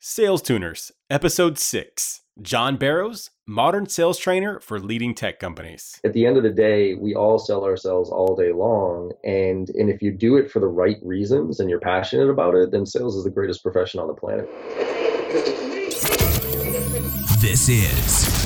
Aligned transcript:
Sales 0.00 0.42
Tuners, 0.42 0.92
Episode 1.10 1.58
6 1.58 2.22
John 2.40 2.76
Barrows, 2.76 3.30
Modern 3.48 3.88
Sales 3.88 4.16
Trainer 4.16 4.60
for 4.60 4.78
Leading 4.78 5.12
Tech 5.12 5.40
Companies. 5.40 6.00
At 6.04 6.12
the 6.12 6.24
end 6.24 6.36
of 6.36 6.44
the 6.44 6.50
day, 6.50 6.94
we 6.94 7.16
all 7.16 7.36
sell 7.36 7.64
ourselves 7.64 8.08
all 8.08 8.36
day 8.36 8.52
long. 8.52 9.10
And, 9.24 9.68
and 9.70 9.90
if 9.90 10.00
you 10.00 10.12
do 10.12 10.36
it 10.36 10.52
for 10.52 10.60
the 10.60 10.68
right 10.68 10.98
reasons 11.02 11.58
and 11.58 11.68
you're 11.68 11.80
passionate 11.80 12.30
about 12.30 12.54
it, 12.54 12.70
then 12.70 12.86
sales 12.86 13.16
is 13.16 13.24
the 13.24 13.30
greatest 13.30 13.60
profession 13.60 13.98
on 13.98 14.06
the 14.06 14.14
planet. 14.14 14.48
This 17.40 17.68
is 17.68 17.92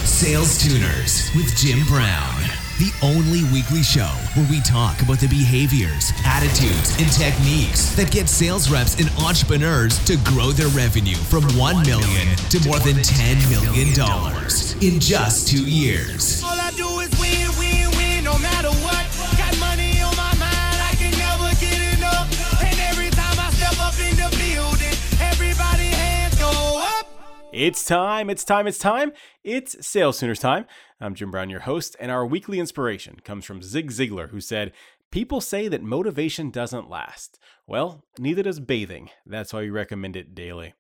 Sales 0.08 0.56
Tuners 0.56 1.30
with 1.36 1.54
Jim 1.58 1.84
Brown 1.86 2.51
the 2.82 2.92
only 3.06 3.44
weekly 3.54 3.82
show 3.82 4.10
where 4.34 4.46
we 4.50 4.60
talk 4.62 5.00
about 5.02 5.18
the 5.18 5.28
behaviors, 5.28 6.10
attitudes, 6.26 6.90
and 6.98 7.06
techniques 7.12 7.94
that 7.94 8.10
get 8.10 8.28
sales 8.28 8.68
reps 8.70 8.98
and 8.98 9.08
entrepreneurs 9.22 10.04
to 10.04 10.16
grow 10.24 10.50
their 10.50 10.66
revenue 10.74 11.14
from 11.14 11.44
1 11.54 11.86
million 11.86 12.26
to 12.50 12.58
more 12.66 12.80
than 12.80 12.98
10 13.00 13.38
million 13.48 13.94
dollars 13.94 14.74
in 14.82 14.98
just 14.98 15.46
2 15.46 15.62
years. 15.62 16.42
All 16.42 16.58
I 16.58 16.72
do 16.72 16.98
is 16.98 17.10
win, 17.22 17.46
win, 17.54 17.86
win 17.94 18.24
no 18.24 18.36
matter 18.38 18.74
what. 18.82 19.06
Got 19.38 19.54
money 19.62 20.02
on 20.02 20.16
my 20.18 20.34
mind, 20.42 20.78
I 20.82 20.90
can 20.98 21.14
never 21.14 21.54
get 21.62 21.78
enough. 21.94 22.26
And 22.66 22.74
every 22.90 23.10
time 23.14 23.38
I 23.38 23.46
step 23.54 23.78
up 23.78 23.94
in 24.02 24.18
the 24.18 24.26
building, 24.42 24.96
everybody 25.22 25.86
hands 25.86 26.34
go 26.34 26.50
up. 26.82 27.06
It's 27.52 27.84
time, 27.84 28.28
it's 28.28 28.42
time, 28.42 28.66
it's 28.66 28.78
time. 28.78 29.12
It's 29.44 29.84
Sales 29.84 30.20
Tuners 30.20 30.38
time. 30.38 30.66
I'm 31.00 31.16
Jim 31.16 31.32
Brown, 31.32 31.50
your 31.50 31.62
host, 31.62 31.96
and 31.98 32.12
our 32.12 32.24
weekly 32.24 32.60
inspiration 32.60 33.16
comes 33.24 33.44
from 33.44 33.60
Zig 33.60 33.90
Ziglar, 33.90 34.30
who 34.30 34.40
said, 34.40 34.70
People 35.10 35.40
say 35.40 35.66
that 35.66 35.82
motivation 35.82 36.52
doesn't 36.52 36.88
last. 36.88 37.40
Well, 37.66 38.04
neither 38.20 38.44
does 38.44 38.60
bathing. 38.60 39.10
That's 39.26 39.52
why 39.52 39.62
we 39.62 39.70
recommend 39.70 40.14
it 40.14 40.36
daily. 40.36 40.74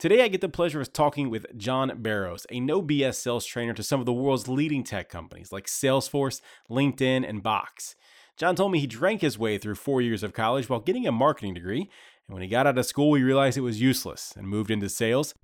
Today, 0.00 0.24
I 0.24 0.26
get 0.26 0.40
the 0.40 0.48
pleasure 0.48 0.80
of 0.80 0.92
talking 0.92 1.30
with 1.30 1.56
John 1.56 2.02
Barrows, 2.02 2.44
a 2.50 2.58
no 2.58 2.82
BS 2.82 3.14
sales 3.14 3.46
trainer 3.46 3.72
to 3.74 3.84
some 3.84 4.00
of 4.00 4.06
the 4.06 4.12
world's 4.12 4.48
leading 4.48 4.82
tech 4.82 5.08
companies 5.08 5.52
like 5.52 5.66
Salesforce, 5.66 6.40
LinkedIn, 6.68 7.24
and 7.24 7.40
Box. 7.40 7.94
John 8.36 8.56
told 8.56 8.72
me 8.72 8.80
he 8.80 8.88
drank 8.88 9.20
his 9.20 9.38
way 9.38 9.58
through 9.58 9.76
four 9.76 10.02
years 10.02 10.24
of 10.24 10.32
college 10.32 10.68
while 10.68 10.80
getting 10.80 11.06
a 11.06 11.12
marketing 11.12 11.54
degree, 11.54 11.88
and 12.26 12.34
when 12.34 12.42
he 12.42 12.48
got 12.48 12.66
out 12.66 12.78
of 12.78 12.86
school, 12.86 13.14
he 13.14 13.22
realized 13.22 13.56
it 13.56 13.60
was 13.60 13.80
useless 13.80 14.32
and 14.36 14.48
moved 14.48 14.72
into 14.72 14.88
sales 14.88 15.34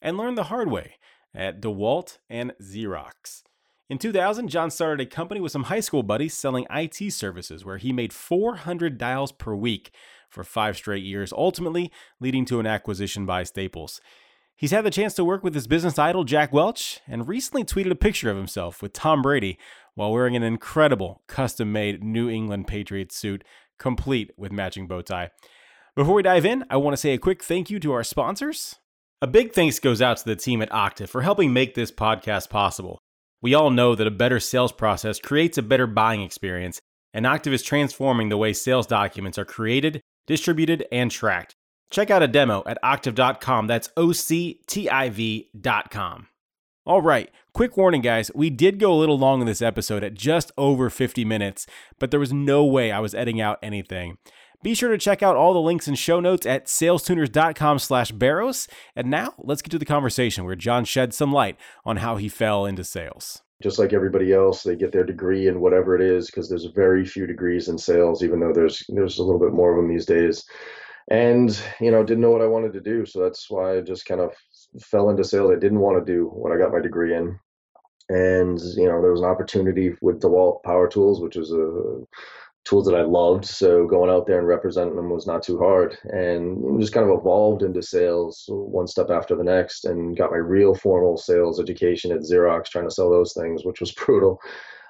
and 0.00 0.16
learned 0.16 0.38
the 0.38 0.44
hard 0.44 0.70
way 0.70 0.94
at 1.38 1.62
DeWalt 1.62 2.18
and 2.28 2.52
Xerox. 2.60 3.44
In 3.88 3.96
2000, 3.96 4.48
John 4.48 4.70
started 4.70 5.00
a 5.06 5.08
company 5.08 5.40
with 5.40 5.52
some 5.52 5.64
high 5.64 5.80
school 5.80 6.02
buddies 6.02 6.34
selling 6.34 6.66
IT 6.68 7.12
services 7.12 7.64
where 7.64 7.78
he 7.78 7.90
made 7.90 8.12
400 8.12 8.98
dials 8.98 9.32
per 9.32 9.54
week 9.54 9.92
for 10.28 10.44
five 10.44 10.76
straight 10.76 11.04
years, 11.04 11.32
ultimately 11.32 11.90
leading 12.20 12.44
to 12.46 12.60
an 12.60 12.66
acquisition 12.66 13.24
by 13.24 13.44
Staples. 13.44 14.02
He's 14.54 14.72
had 14.72 14.84
the 14.84 14.90
chance 14.90 15.14
to 15.14 15.24
work 15.24 15.42
with 15.42 15.54
his 15.54 15.66
business 15.68 15.98
idol, 15.98 16.24
Jack 16.24 16.52
Welch, 16.52 17.00
and 17.06 17.28
recently 17.28 17.64
tweeted 17.64 17.92
a 17.92 17.94
picture 17.94 18.28
of 18.28 18.36
himself 18.36 18.82
with 18.82 18.92
Tom 18.92 19.22
Brady 19.22 19.56
while 19.94 20.12
wearing 20.12 20.36
an 20.36 20.42
incredible 20.42 21.22
custom 21.26 21.72
made 21.72 22.02
New 22.02 22.28
England 22.28 22.66
Patriots 22.66 23.16
suit, 23.16 23.42
complete 23.78 24.32
with 24.36 24.52
matching 24.52 24.86
bow 24.86 25.00
tie. 25.00 25.30
Before 25.94 26.14
we 26.14 26.22
dive 26.22 26.44
in, 26.44 26.64
I 26.68 26.76
want 26.76 26.92
to 26.92 26.98
say 27.00 27.14
a 27.14 27.18
quick 27.18 27.42
thank 27.42 27.70
you 27.70 27.80
to 27.80 27.92
our 27.92 28.04
sponsors. 28.04 28.76
A 29.20 29.26
big 29.26 29.52
thanks 29.52 29.80
goes 29.80 30.00
out 30.00 30.16
to 30.18 30.24
the 30.24 30.36
team 30.36 30.62
at 30.62 30.70
Octiv 30.70 31.08
for 31.08 31.22
helping 31.22 31.52
make 31.52 31.74
this 31.74 31.90
podcast 31.90 32.50
possible. 32.50 33.00
We 33.42 33.52
all 33.52 33.70
know 33.70 33.96
that 33.96 34.06
a 34.06 34.12
better 34.12 34.38
sales 34.38 34.70
process 34.70 35.18
creates 35.18 35.58
a 35.58 35.62
better 35.62 35.88
buying 35.88 36.22
experience, 36.22 36.80
and 37.12 37.26
Octiv 37.26 37.52
is 37.52 37.64
transforming 37.64 38.28
the 38.28 38.36
way 38.36 38.52
sales 38.52 38.86
documents 38.86 39.36
are 39.36 39.44
created, 39.44 40.02
distributed, 40.28 40.86
and 40.92 41.10
tracked. 41.10 41.56
Check 41.90 42.12
out 42.12 42.22
a 42.22 42.28
demo 42.28 42.62
at 42.64 42.78
octiv.com. 42.84 43.66
That's 43.66 43.90
O 43.96 44.12
C 44.12 44.60
T 44.68 44.88
I 44.88 45.08
V.com. 45.08 46.28
All 46.86 47.02
right, 47.02 47.28
quick 47.52 47.76
warning, 47.76 48.02
guys. 48.02 48.30
We 48.36 48.50
did 48.50 48.78
go 48.78 48.92
a 48.92 49.00
little 49.00 49.18
long 49.18 49.40
in 49.40 49.48
this 49.48 49.60
episode 49.60 50.04
at 50.04 50.14
just 50.14 50.52
over 50.56 50.88
50 50.90 51.24
minutes, 51.24 51.66
but 51.98 52.12
there 52.12 52.20
was 52.20 52.32
no 52.32 52.64
way 52.64 52.92
I 52.92 53.00
was 53.00 53.14
editing 53.14 53.40
out 53.40 53.58
anything. 53.64 54.18
Be 54.60 54.74
sure 54.74 54.90
to 54.90 54.98
check 54.98 55.22
out 55.22 55.36
all 55.36 55.52
the 55.52 55.60
links 55.60 55.86
and 55.86 55.96
show 55.96 56.18
notes 56.18 56.44
at 56.44 56.66
salestuners.com 56.66 57.78
slash 57.78 58.10
barrows. 58.10 58.66
And 58.96 59.08
now 59.08 59.34
let's 59.38 59.62
get 59.62 59.70
to 59.70 59.78
the 59.78 59.84
conversation 59.84 60.44
where 60.44 60.56
John 60.56 60.84
sheds 60.84 61.16
some 61.16 61.32
light 61.32 61.56
on 61.84 61.98
how 61.98 62.16
he 62.16 62.28
fell 62.28 62.66
into 62.66 62.82
sales. 62.82 63.42
Just 63.62 63.78
like 63.78 63.92
everybody 63.92 64.32
else, 64.32 64.64
they 64.64 64.74
get 64.74 64.90
their 64.90 65.04
degree 65.04 65.46
in 65.46 65.60
whatever 65.60 65.94
it 65.94 66.02
is 66.02 66.26
because 66.26 66.48
there's 66.48 66.64
very 66.66 67.04
few 67.04 67.24
degrees 67.26 67.68
in 67.68 67.78
sales, 67.78 68.24
even 68.24 68.40
though 68.40 68.52
there's 68.52 68.84
there's 68.88 69.18
a 69.18 69.22
little 69.22 69.40
bit 69.40 69.52
more 69.52 69.72
of 69.72 69.76
them 69.76 69.88
these 69.88 70.06
days. 70.06 70.44
And 71.10 71.50
you 71.80 71.90
know, 71.90 72.02
didn't 72.04 72.20
know 72.20 72.30
what 72.30 72.42
I 72.42 72.46
wanted 72.46 72.72
to 72.74 72.80
do, 72.80 73.06
so 73.06 73.20
that's 73.20 73.48
why 73.48 73.76
I 73.76 73.80
just 73.80 74.06
kind 74.06 74.20
of 74.20 74.32
fell 74.80 75.10
into 75.10 75.24
sales. 75.24 75.50
I 75.50 75.58
didn't 75.58 75.80
want 75.80 76.04
to 76.04 76.12
do 76.12 76.26
what 76.26 76.52
I 76.52 76.58
got 76.58 76.72
my 76.72 76.80
degree 76.80 77.16
in, 77.16 77.38
and 78.08 78.60
you 78.76 78.86
know, 78.88 79.00
there 79.02 79.10
was 79.10 79.22
an 79.22 79.26
opportunity 79.26 79.94
with 80.02 80.20
DeWalt 80.20 80.62
Power 80.62 80.88
Tools, 80.88 81.20
which 81.20 81.36
is 81.36 81.52
a 81.52 82.00
tools 82.68 82.86
that 82.86 82.94
I 82.94 83.02
loved. 83.02 83.44
So 83.44 83.86
going 83.86 84.10
out 84.10 84.26
there 84.26 84.38
and 84.38 84.46
representing 84.46 84.96
them 84.96 85.10
was 85.10 85.26
not 85.26 85.42
too 85.42 85.58
hard, 85.58 85.96
and 86.04 86.80
just 86.80 86.92
kind 86.92 87.08
of 87.08 87.18
evolved 87.18 87.62
into 87.62 87.82
sales 87.82 88.44
one 88.48 88.86
step 88.86 89.10
after 89.10 89.34
the 89.34 89.44
next, 89.44 89.84
and 89.84 90.16
got 90.16 90.30
my 90.30 90.36
real 90.36 90.74
formal 90.74 91.16
sales 91.16 91.60
education 91.60 92.12
at 92.12 92.20
Xerox, 92.20 92.66
trying 92.66 92.86
to 92.86 92.94
sell 92.94 93.10
those 93.10 93.32
things, 93.32 93.64
which 93.64 93.80
was 93.80 93.92
brutal. 94.06 94.40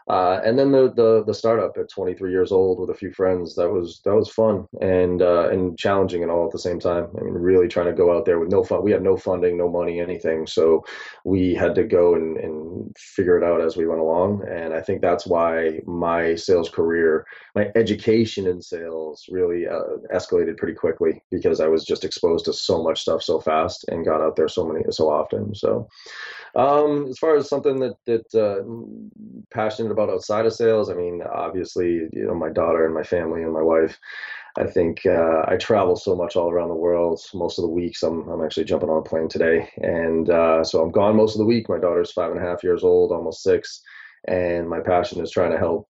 Uh, 0.09 0.41
and 0.45 0.59
then 0.59 0.73
the, 0.73 0.91
the 0.95 1.23
the 1.27 1.35
startup 1.35 1.77
at 1.77 1.91
23 1.91 2.31
years 2.31 2.51
old 2.51 2.81
with 2.81 2.89
a 2.89 2.95
few 2.95 3.13
friends 3.13 3.55
that 3.55 3.69
was 3.69 4.01
that 4.05 4.15
was 4.15 4.31
fun 4.31 4.67
and 4.81 5.21
uh, 5.21 5.49
and 5.51 5.79
challenging 5.79 6.23
and 6.23 6.33
all 6.33 6.47
at 6.47 6.51
the 6.53 6.59
same 6.59 6.81
time. 6.81 7.09
I 7.19 7.23
mean, 7.23 7.35
really 7.35 7.69
trying 7.69 7.87
to 7.87 7.93
go 7.93 8.17
out 8.17 8.25
there 8.25 8.39
with 8.39 8.51
no 8.51 8.65
fun. 8.65 8.83
We 8.83 8.93
had 8.93 9.03
no 9.03 9.17
funding, 9.17 9.59
no 9.59 9.69
money, 9.69 10.01
anything. 10.01 10.47
So 10.47 10.85
we 11.25 11.55
had 11.55 11.75
to 11.75 11.85
go 11.85 12.15
and, 12.15 12.39
and 12.39 12.97
figure 12.97 13.37
it 13.37 13.45
out 13.45 13.61
as 13.61 13.77
we 13.77 13.87
went 13.87 14.01
along. 14.01 14.47
And 14.49 14.73
I 14.73 14.81
think 14.81 15.03
that's 15.03 15.27
why 15.27 15.81
my 15.87 16.35
sales 16.35 16.71
career, 16.71 17.27
my 17.55 17.71
education 17.75 18.47
in 18.47 18.63
sales, 18.63 19.27
really 19.31 19.67
uh, 19.67 19.99
escalated 20.15 20.57
pretty 20.57 20.75
quickly 20.75 21.23
because 21.31 21.61
I 21.61 21.67
was 21.67 21.85
just 21.85 22.05
exposed 22.05 22.47
to 22.47 22.53
so 22.55 22.83
much 22.83 23.03
stuff 23.03 23.23
so 23.23 23.41
fast 23.41 23.85
and 23.89 24.07
got 24.07 24.23
out 24.23 24.37
there 24.37 24.49
so 24.49 24.65
many 24.65 24.85
so 24.91 25.11
often. 25.11 25.55
So 25.55 25.89
um, 26.55 27.07
as 27.09 27.19
far 27.19 27.37
as 27.37 27.49
something 27.49 27.79
that 27.81 27.97
that 28.07 28.35
uh, 28.35 28.65
passionate 29.53 29.93
about 29.99 30.13
outside 30.13 30.47
of 30.47 30.53
sales, 30.53 30.91
I 30.91 30.95
mean, 30.95 31.23
obviously, 31.23 32.09
you 32.13 32.27
know, 32.27 32.35
my 32.35 32.51
daughter 32.51 32.85
and 32.85 32.95
my 32.95 33.03
family 33.03 33.43
and 33.43 33.53
my 33.53 33.63
wife. 33.63 33.99
I 34.57 34.67
think 34.67 35.07
uh, 35.07 35.43
I 35.47 35.57
travel 35.57 35.95
so 35.95 36.17
much 36.17 36.35
all 36.35 36.51
around 36.51 36.69
the 36.69 36.75
world. 36.75 37.21
Most 37.35 37.59
of 37.59 37.63
the 37.63 37.69
weeks, 37.69 38.03
I'm 38.03 38.29
I'm 38.29 38.45
actually 38.45 38.65
jumping 38.65 38.89
on 38.89 38.99
a 38.99 39.03
plane 39.03 39.29
today, 39.29 39.69
and 39.77 40.31
uh, 40.31 40.65
so 40.65 40.83
I'm 40.83 40.91
gone 40.91 41.17
most 41.17 41.35
of 41.35 41.39
the 41.39 41.45
week. 41.45 41.69
My 41.69 41.79
daughter's 41.79 42.13
five 42.13 42.31
and 42.33 42.41
a 42.41 42.43
half 42.43 42.65
years 42.65 42.83
old, 42.83 43.13
almost 43.13 43.43
six 43.43 43.83
and 44.27 44.69
my 44.69 44.81
passion 44.81 45.23
is 45.23 45.31
trying 45.31 45.53
to 45.53 45.59
help 45.59 45.89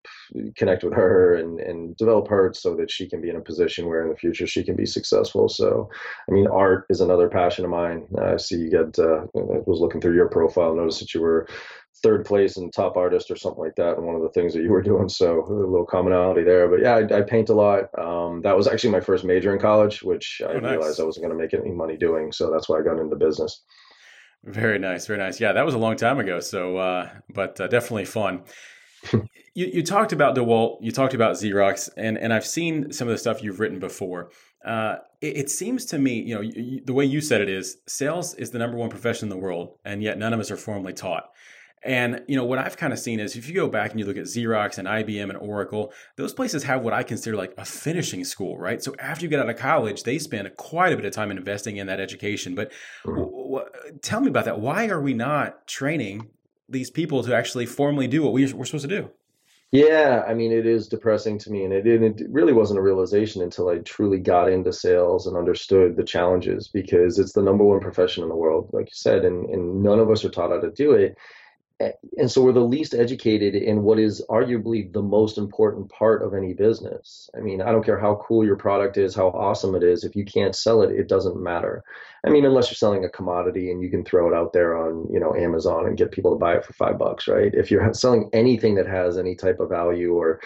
connect 0.56 0.84
with 0.84 0.92
her 0.92 1.34
and, 1.34 1.60
and 1.60 1.96
develop 1.96 2.28
her 2.28 2.52
so 2.54 2.76
that 2.76 2.90
she 2.90 3.08
can 3.08 3.20
be 3.20 3.30
in 3.30 3.36
a 3.36 3.40
position 3.40 3.86
where 3.86 4.02
in 4.02 4.10
the 4.10 4.16
future 4.16 4.46
she 4.46 4.62
can 4.62 4.76
be 4.76 4.86
successful. 4.86 5.48
So 5.48 5.88
i 6.28 6.32
mean 6.32 6.46
art 6.46 6.86
is 6.90 7.00
another 7.00 7.28
passion 7.28 7.64
of 7.64 7.70
mine. 7.70 8.06
I 8.20 8.36
see 8.36 8.56
you 8.56 8.70
got 8.70 8.98
uh, 8.98 9.22
i 9.22 9.62
was 9.66 9.80
looking 9.80 10.00
through 10.00 10.14
your 10.14 10.28
profile 10.28 10.74
noticed 10.74 11.00
that 11.00 11.14
you 11.14 11.22
were 11.22 11.48
third 12.00 12.24
place 12.24 12.56
and 12.56 12.72
top 12.72 12.96
artist 12.96 13.28
or 13.28 13.34
something 13.34 13.62
like 13.64 13.74
that 13.74 13.96
and 13.96 14.06
one 14.06 14.14
of 14.14 14.22
the 14.22 14.28
things 14.28 14.54
that 14.54 14.62
you 14.62 14.70
were 14.70 14.82
doing. 14.82 15.08
So 15.08 15.44
a 15.44 15.52
little 15.52 15.86
commonality 15.86 16.44
there 16.44 16.68
but 16.68 16.80
yeah 16.80 16.96
i, 16.96 17.18
I 17.18 17.22
paint 17.22 17.48
a 17.48 17.54
lot. 17.54 17.86
Um, 17.98 18.42
that 18.42 18.56
was 18.56 18.68
actually 18.68 18.90
my 18.90 19.00
first 19.00 19.24
major 19.24 19.52
in 19.54 19.60
college 19.60 20.02
which 20.02 20.42
i 20.46 20.52
oh, 20.52 20.60
nice. 20.60 20.72
realized 20.72 21.00
i 21.00 21.04
wasn't 21.04 21.24
going 21.24 21.36
to 21.36 21.42
make 21.42 21.54
any 21.54 21.74
money 21.74 21.96
doing 21.96 22.30
so 22.30 22.50
that's 22.50 22.68
why 22.68 22.78
i 22.78 22.82
got 22.82 23.00
into 23.00 23.16
business 23.16 23.62
very 24.52 24.78
nice, 24.78 25.06
very 25.06 25.18
nice. 25.18 25.40
Yeah, 25.40 25.52
that 25.52 25.64
was 25.64 25.74
a 25.74 25.78
long 25.78 25.96
time 25.96 26.18
ago. 26.18 26.40
So, 26.40 26.76
uh, 26.76 27.10
but 27.32 27.60
uh, 27.60 27.68
definitely 27.68 28.04
fun. 28.04 28.42
you, 29.12 29.26
you 29.54 29.82
talked 29.82 30.12
about 30.12 30.34
DeWalt, 30.34 30.78
you 30.80 30.90
talked 30.90 31.14
about 31.14 31.36
Xerox, 31.36 31.88
and 31.96 32.18
and 32.18 32.32
I've 32.32 32.46
seen 32.46 32.92
some 32.92 33.08
of 33.08 33.12
the 33.12 33.18
stuff 33.18 33.42
you've 33.42 33.60
written 33.60 33.78
before. 33.78 34.30
Uh, 34.64 34.96
it, 35.20 35.36
it, 35.36 35.50
seems 35.50 35.84
to 35.86 35.98
me, 35.98 36.20
you 36.20 36.34
know, 36.34 36.40
you, 36.40 36.82
the 36.84 36.92
way 36.92 37.04
you 37.04 37.20
said 37.20 37.40
it 37.40 37.48
is, 37.48 37.78
sales 37.86 38.34
is 38.34 38.50
the 38.50 38.58
number 38.58 38.76
one 38.76 38.90
profession 38.90 39.26
in 39.26 39.30
the 39.30 39.36
world, 39.36 39.78
and 39.84 40.02
yet 40.02 40.18
none 40.18 40.32
of 40.32 40.40
us 40.40 40.50
are 40.50 40.56
formally 40.56 40.92
taught. 40.92 41.30
And 41.82 42.22
you 42.26 42.36
know 42.36 42.44
what 42.44 42.58
I've 42.58 42.76
kind 42.76 42.92
of 42.92 42.98
seen 42.98 43.20
is 43.20 43.36
if 43.36 43.48
you 43.48 43.54
go 43.54 43.68
back 43.68 43.90
and 43.90 44.00
you 44.00 44.06
look 44.06 44.16
at 44.16 44.24
Xerox 44.24 44.78
and 44.78 44.88
IBM 44.88 45.28
and 45.28 45.36
Oracle, 45.38 45.92
those 46.16 46.32
places 46.32 46.64
have 46.64 46.82
what 46.82 46.92
I 46.92 47.02
consider 47.02 47.36
like 47.36 47.54
a 47.56 47.64
finishing 47.64 48.24
school, 48.24 48.58
right? 48.58 48.82
So 48.82 48.94
after 48.98 49.24
you 49.24 49.28
get 49.28 49.40
out 49.40 49.48
of 49.48 49.56
college, 49.56 50.02
they 50.02 50.18
spend 50.18 50.50
quite 50.56 50.92
a 50.92 50.96
bit 50.96 51.04
of 51.04 51.12
time 51.12 51.30
investing 51.30 51.76
in 51.76 51.86
that 51.86 52.00
education. 52.00 52.54
But 52.54 52.72
hmm. 53.04 53.16
w- 53.16 53.30
w- 53.30 53.98
tell 54.02 54.20
me 54.20 54.28
about 54.28 54.44
that. 54.46 54.60
Why 54.60 54.88
are 54.88 55.00
we 55.00 55.14
not 55.14 55.66
training 55.66 56.28
these 56.68 56.90
people 56.90 57.22
to 57.22 57.34
actually 57.34 57.66
formally 57.66 58.08
do 58.08 58.22
what 58.22 58.32
we, 58.32 58.52
we're 58.52 58.64
supposed 58.64 58.88
to 58.88 59.02
do? 59.02 59.10
Yeah, 59.70 60.24
I 60.26 60.32
mean, 60.32 60.50
it 60.50 60.64
is 60.64 60.88
depressing 60.88 61.38
to 61.40 61.50
me, 61.50 61.64
and 61.64 61.74
it, 61.74 61.86
it 61.86 62.22
really 62.30 62.54
wasn't 62.54 62.78
a 62.78 62.82
realization 62.82 63.42
until 63.42 63.68
I 63.68 63.78
truly 63.78 64.18
got 64.18 64.50
into 64.50 64.72
sales 64.72 65.26
and 65.26 65.36
understood 65.36 65.94
the 65.94 66.04
challenges 66.04 66.68
because 66.68 67.18
it's 67.18 67.34
the 67.34 67.42
number 67.42 67.64
one 67.64 67.80
profession 67.80 68.22
in 68.22 68.30
the 68.30 68.34
world, 68.34 68.70
like 68.72 68.86
you 68.86 68.94
said, 68.94 69.26
and, 69.26 69.44
and 69.50 69.82
none 69.82 69.98
of 69.98 70.10
us 70.10 70.24
are 70.24 70.30
taught 70.30 70.52
how 70.52 70.60
to 70.60 70.70
do 70.70 70.92
it 70.92 71.18
and 71.80 72.28
so 72.28 72.42
we're 72.42 72.52
the 72.52 72.60
least 72.60 72.92
educated 72.92 73.54
in 73.54 73.84
what 73.84 74.00
is 74.00 74.24
arguably 74.28 74.92
the 74.92 75.02
most 75.02 75.38
important 75.38 75.88
part 75.90 76.22
of 76.22 76.34
any 76.34 76.52
business. 76.52 77.30
I 77.36 77.40
mean, 77.40 77.60
I 77.60 77.70
don't 77.70 77.84
care 77.84 77.98
how 77.98 78.16
cool 78.26 78.44
your 78.44 78.56
product 78.56 78.96
is, 78.96 79.14
how 79.14 79.28
awesome 79.28 79.76
it 79.76 79.84
is. 79.84 80.02
If 80.02 80.16
you 80.16 80.24
can't 80.24 80.56
sell 80.56 80.82
it, 80.82 80.90
it 80.90 81.08
doesn't 81.08 81.40
matter. 81.40 81.84
I 82.26 82.30
mean, 82.30 82.44
unless 82.44 82.68
you're 82.68 82.74
selling 82.74 83.04
a 83.04 83.08
commodity 83.08 83.70
and 83.70 83.80
you 83.80 83.90
can 83.90 84.04
throw 84.04 84.28
it 84.28 84.36
out 84.36 84.52
there 84.52 84.76
on, 84.76 85.06
you 85.08 85.20
know, 85.20 85.36
Amazon 85.36 85.86
and 85.86 85.96
get 85.96 86.10
people 86.10 86.32
to 86.32 86.38
buy 86.38 86.56
it 86.56 86.64
for 86.64 86.72
five 86.72 86.98
bucks, 86.98 87.28
right? 87.28 87.54
If 87.54 87.70
you're 87.70 87.94
selling 87.94 88.28
anything 88.32 88.74
that 88.74 88.88
has 88.88 89.16
any 89.16 89.36
type 89.36 89.60
of 89.60 89.68
value 89.68 90.14
or, 90.14 90.40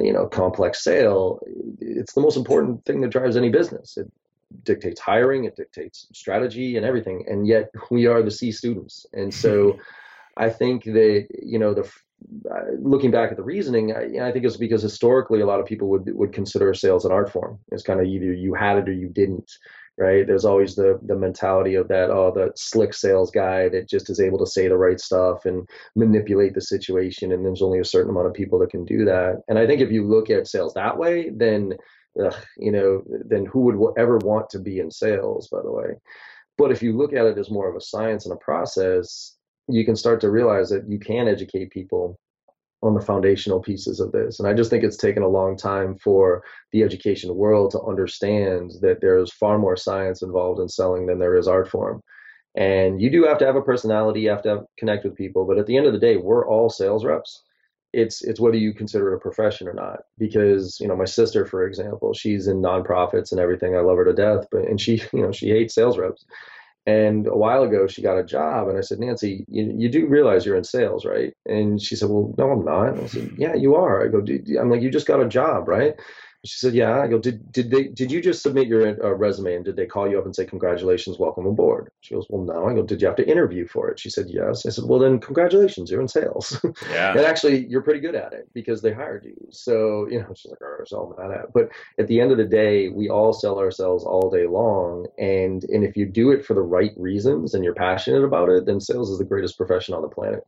you 0.00 0.12
know, 0.12 0.26
complex 0.26 0.82
sale, 0.82 1.40
it's 1.80 2.14
the 2.14 2.20
most 2.20 2.36
important 2.36 2.84
thing 2.84 3.00
that 3.02 3.12
drives 3.12 3.36
any 3.36 3.48
business. 3.48 3.96
It 3.96 4.10
dictates 4.64 5.00
hiring, 5.00 5.44
it 5.44 5.54
dictates 5.54 6.08
strategy 6.12 6.76
and 6.76 6.84
everything. 6.84 7.26
And 7.28 7.46
yet 7.46 7.70
we 7.92 8.06
are 8.06 8.22
the 8.22 8.30
C 8.32 8.50
students. 8.50 9.06
And 9.12 9.32
so 9.32 9.78
I 10.36 10.50
think 10.50 10.84
that, 10.84 11.26
you 11.42 11.58
know, 11.58 11.74
the 11.74 11.90
uh, 12.50 12.72
looking 12.80 13.10
back 13.10 13.30
at 13.30 13.36
the 13.36 13.42
reasoning, 13.42 13.92
I, 13.92 14.28
I, 14.28 14.32
think 14.32 14.44
it's 14.44 14.56
because 14.56 14.82
historically 14.82 15.40
a 15.40 15.46
lot 15.46 15.60
of 15.60 15.66
people 15.66 15.88
would 15.88 16.10
would 16.14 16.32
consider 16.32 16.72
sales 16.72 17.04
an 17.04 17.12
art 17.12 17.30
form. 17.30 17.58
It's 17.70 17.82
kind 17.82 18.00
of 18.00 18.06
either 18.06 18.32
you 18.32 18.54
had 18.54 18.78
it 18.78 18.88
or 18.88 18.92
you 18.92 19.08
didn't, 19.08 19.50
right? 19.98 20.26
There's 20.26 20.44
always 20.44 20.74
the 20.74 20.98
the 21.02 21.16
mentality 21.16 21.74
of 21.74 21.88
that 21.88 22.10
oh 22.10 22.32
the 22.34 22.52
slick 22.56 22.94
sales 22.94 23.30
guy 23.30 23.68
that 23.70 23.88
just 23.88 24.08
is 24.08 24.20
able 24.20 24.38
to 24.38 24.46
say 24.46 24.68
the 24.68 24.76
right 24.76 24.98
stuff 24.98 25.44
and 25.44 25.68
manipulate 25.96 26.54
the 26.54 26.62
situation, 26.62 27.32
and 27.32 27.44
there's 27.44 27.62
only 27.62 27.80
a 27.80 27.84
certain 27.84 28.10
amount 28.10 28.28
of 28.28 28.34
people 28.34 28.58
that 28.60 28.70
can 28.70 28.84
do 28.84 29.04
that. 29.04 29.42
And 29.48 29.58
I 29.58 29.66
think 29.66 29.80
if 29.80 29.90
you 29.90 30.06
look 30.06 30.30
at 30.30 30.48
sales 30.48 30.72
that 30.74 30.96
way, 30.96 31.30
then 31.30 31.74
ugh, 32.22 32.36
you 32.56 32.72
know, 32.72 33.02
then 33.26 33.44
who 33.44 33.60
would 33.60 33.98
ever 33.98 34.18
want 34.18 34.48
to 34.50 34.58
be 34.58 34.78
in 34.78 34.90
sales, 34.90 35.48
by 35.48 35.60
the 35.62 35.72
way? 35.72 35.94
But 36.56 36.70
if 36.70 36.82
you 36.82 36.96
look 36.96 37.12
at 37.12 37.26
it 37.26 37.38
as 37.38 37.50
more 37.50 37.68
of 37.68 37.76
a 37.76 37.80
science 37.80 38.24
and 38.24 38.32
a 38.32 38.44
process, 38.44 39.33
you 39.68 39.84
can 39.84 39.96
start 39.96 40.20
to 40.20 40.30
realize 40.30 40.68
that 40.70 40.88
you 40.88 40.98
can 40.98 41.28
educate 41.28 41.70
people 41.70 42.18
on 42.82 42.94
the 42.94 43.00
foundational 43.00 43.60
pieces 43.60 43.98
of 43.98 44.12
this. 44.12 44.38
And 44.38 44.46
I 44.46 44.52
just 44.52 44.68
think 44.68 44.84
it's 44.84 44.96
taken 44.96 45.22
a 45.22 45.28
long 45.28 45.56
time 45.56 45.96
for 45.96 46.42
the 46.72 46.82
education 46.82 47.34
world 47.34 47.70
to 47.70 47.80
understand 47.80 48.72
that 48.82 49.00
there's 49.00 49.32
far 49.32 49.58
more 49.58 49.76
science 49.76 50.22
involved 50.22 50.60
in 50.60 50.68
selling 50.68 51.06
than 51.06 51.18
there 51.18 51.36
is 51.36 51.48
art 51.48 51.70
form. 51.70 52.02
And 52.54 53.00
you 53.00 53.10
do 53.10 53.24
have 53.24 53.38
to 53.38 53.46
have 53.46 53.56
a 53.56 53.62
personality, 53.62 54.20
you 54.20 54.30
have 54.30 54.42
to 54.42 54.48
have, 54.50 54.64
connect 54.78 55.04
with 55.04 55.16
people, 55.16 55.46
but 55.46 55.58
at 55.58 55.66
the 55.66 55.76
end 55.76 55.86
of 55.86 55.92
the 55.92 55.98
day, 55.98 56.16
we're 56.16 56.46
all 56.46 56.68
sales 56.68 57.04
reps 57.04 57.42
it's 57.94 58.22
it's 58.22 58.40
whether 58.40 58.56
you 58.56 58.74
consider 58.74 59.12
it 59.12 59.16
a 59.16 59.20
profession 59.20 59.68
or 59.68 59.72
not 59.72 60.00
because 60.18 60.78
you 60.80 60.88
know 60.88 60.96
my 60.96 61.04
sister 61.04 61.46
for 61.46 61.66
example 61.66 62.12
she's 62.12 62.48
in 62.48 62.60
nonprofits 62.60 63.30
and 63.30 63.40
everything 63.40 63.76
i 63.76 63.80
love 63.80 63.96
her 63.96 64.04
to 64.04 64.12
death 64.12 64.46
but 64.50 64.64
and 64.64 64.80
she 64.80 64.96
you 65.12 65.22
know 65.22 65.32
she 65.32 65.48
hates 65.48 65.74
sales 65.74 65.96
reps 65.96 66.24
and 66.86 67.26
a 67.26 67.36
while 67.36 67.62
ago 67.62 67.86
she 67.86 68.02
got 68.02 68.18
a 68.18 68.24
job 68.24 68.68
and 68.68 68.76
i 68.76 68.80
said 68.80 68.98
nancy 68.98 69.44
you, 69.48 69.72
you 69.76 69.88
do 69.88 70.06
realize 70.06 70.44
you're 70.44 70.56
in 70.56 70.64
sales 70.64 71.04
right? 71.04 71.34
And 71.46 71.80
she 71.80 71.96
said 71.96 72.10
well 72.10 72.34
no 72.36 72.50
i'm 72.50 72.64
not. 72.64 72.98
I 72.98 73.06
said 73.06 73.32
yeah 73.38 73.54
you 73.54 73.74
are. 73.74 74.04
I 74.04 74.08
go 74.08 74.24
i'm 74.60 74.70
like 74.70 74.82
you 74.82 74.90
just 74.90 75.06
got 75.06 75.20
a 75.22 75.28
job 75.28 75.68
right 75.68 75.94
she 76.44 76.58
said, 76.58 76.74
"Yeah." 76.74 77.00
I 77.00 77.06
go, 77.06 77.18
"Did 77.18 77.50
did 77.52 77.70
they 77.70 77.84
did 77.84 78.12
you 78.12 78.20
just 78.20 78.42
submit 78.42 78.68
your 78.68 79.02
uh, 79.02 79.14
resume 79.14 79.56
and 79.56 79.64
did 79.64 79.76
they 79.76 79.86
call 79.86 80.08
you 80.08 80.18
up 80.18 80.24
and 80.24 80.34
say 80.34 80.44
congratulations, 80.44 81.18
welcome 81.18 81.46
aboard?" 81.46 81.90
She 82.00 82.14
goes, 82.14 82.26
"Well, 82.28 82.42
no." 82.42 82.68
I 82.68 82.74
go, 82.74 82.82
"Did 82.82 83.00
you 83.00 83.06
have 83.06 83.16
to 83.16 83.28
interview 83.28 83.66
for 83.66 83.88
it?" 83.88 83.98
She 83.98 84.10
said, 84.10 84.26
"Yes." 84.28 84.66
I 84.66 84.70
said, 84.70 84.84
"Well, 84.86 84.98
then 84.98 85.18
congratulations, 85.18 85.90
you're 85.90 86.00
in 86.00 86.08
sales." 86.08 86.60
Yeah. 86.90 87.10
and 87.16 87.20
actually, 87.20 87.66
you're 87.66 87.82
pretty 87.82 88.00
good 88.00 88.14
at 88.14 88.32
it 88.32 88.48
because 88.52 88.82
they 88.82 88.92
hired 88.92 89.24
you. 89.24 89.36
So 89.50 90.06
you 90.10 90.20
know, 90.20 90.32
she's 90.34 90.50
like, 90.50 90.60
"Oh, 90.62 90.84
so 90.84 90.98
all 90.98 91.16
mad 91.18 91.36
at." 91.36 91.52
But 91.52 91.70
at 91.98 92.08
the 92.08 92.20
end 92.20 92.30
of 92.30 92.38
the 92.38 92.44
day, 92.44 92.88
we 92.88 93.08
all 93.08 93.32
sell 93.32 93.58
ourselves 93.58 94.04
all 94.04 94.30
day 94.30 94.46
long, 94.46 95.06
and 95.18 95.64
and 95.64 95.84
if 95.84 95.96
you 95.96 96.06
do 96.06 96.30
it 96.30 96.44
for 96.44 96.54
the 96.54 96.62
right 96.62 96.92
reasons 96.96 97.54
and 97.54 97.64
you're 97.64 97.74
passionate 97.74 98.24
about 98.24 98.50
it, 98.50 98.66
then 98.66 98.80
sales 98.80 99.10
is 99.10 99.18
the 99.18 99.24
greatest 99.24 99.56
profession 99.56 99.94
on 99.94 100.02
the 100.02 100.08
planet 100.08 100.44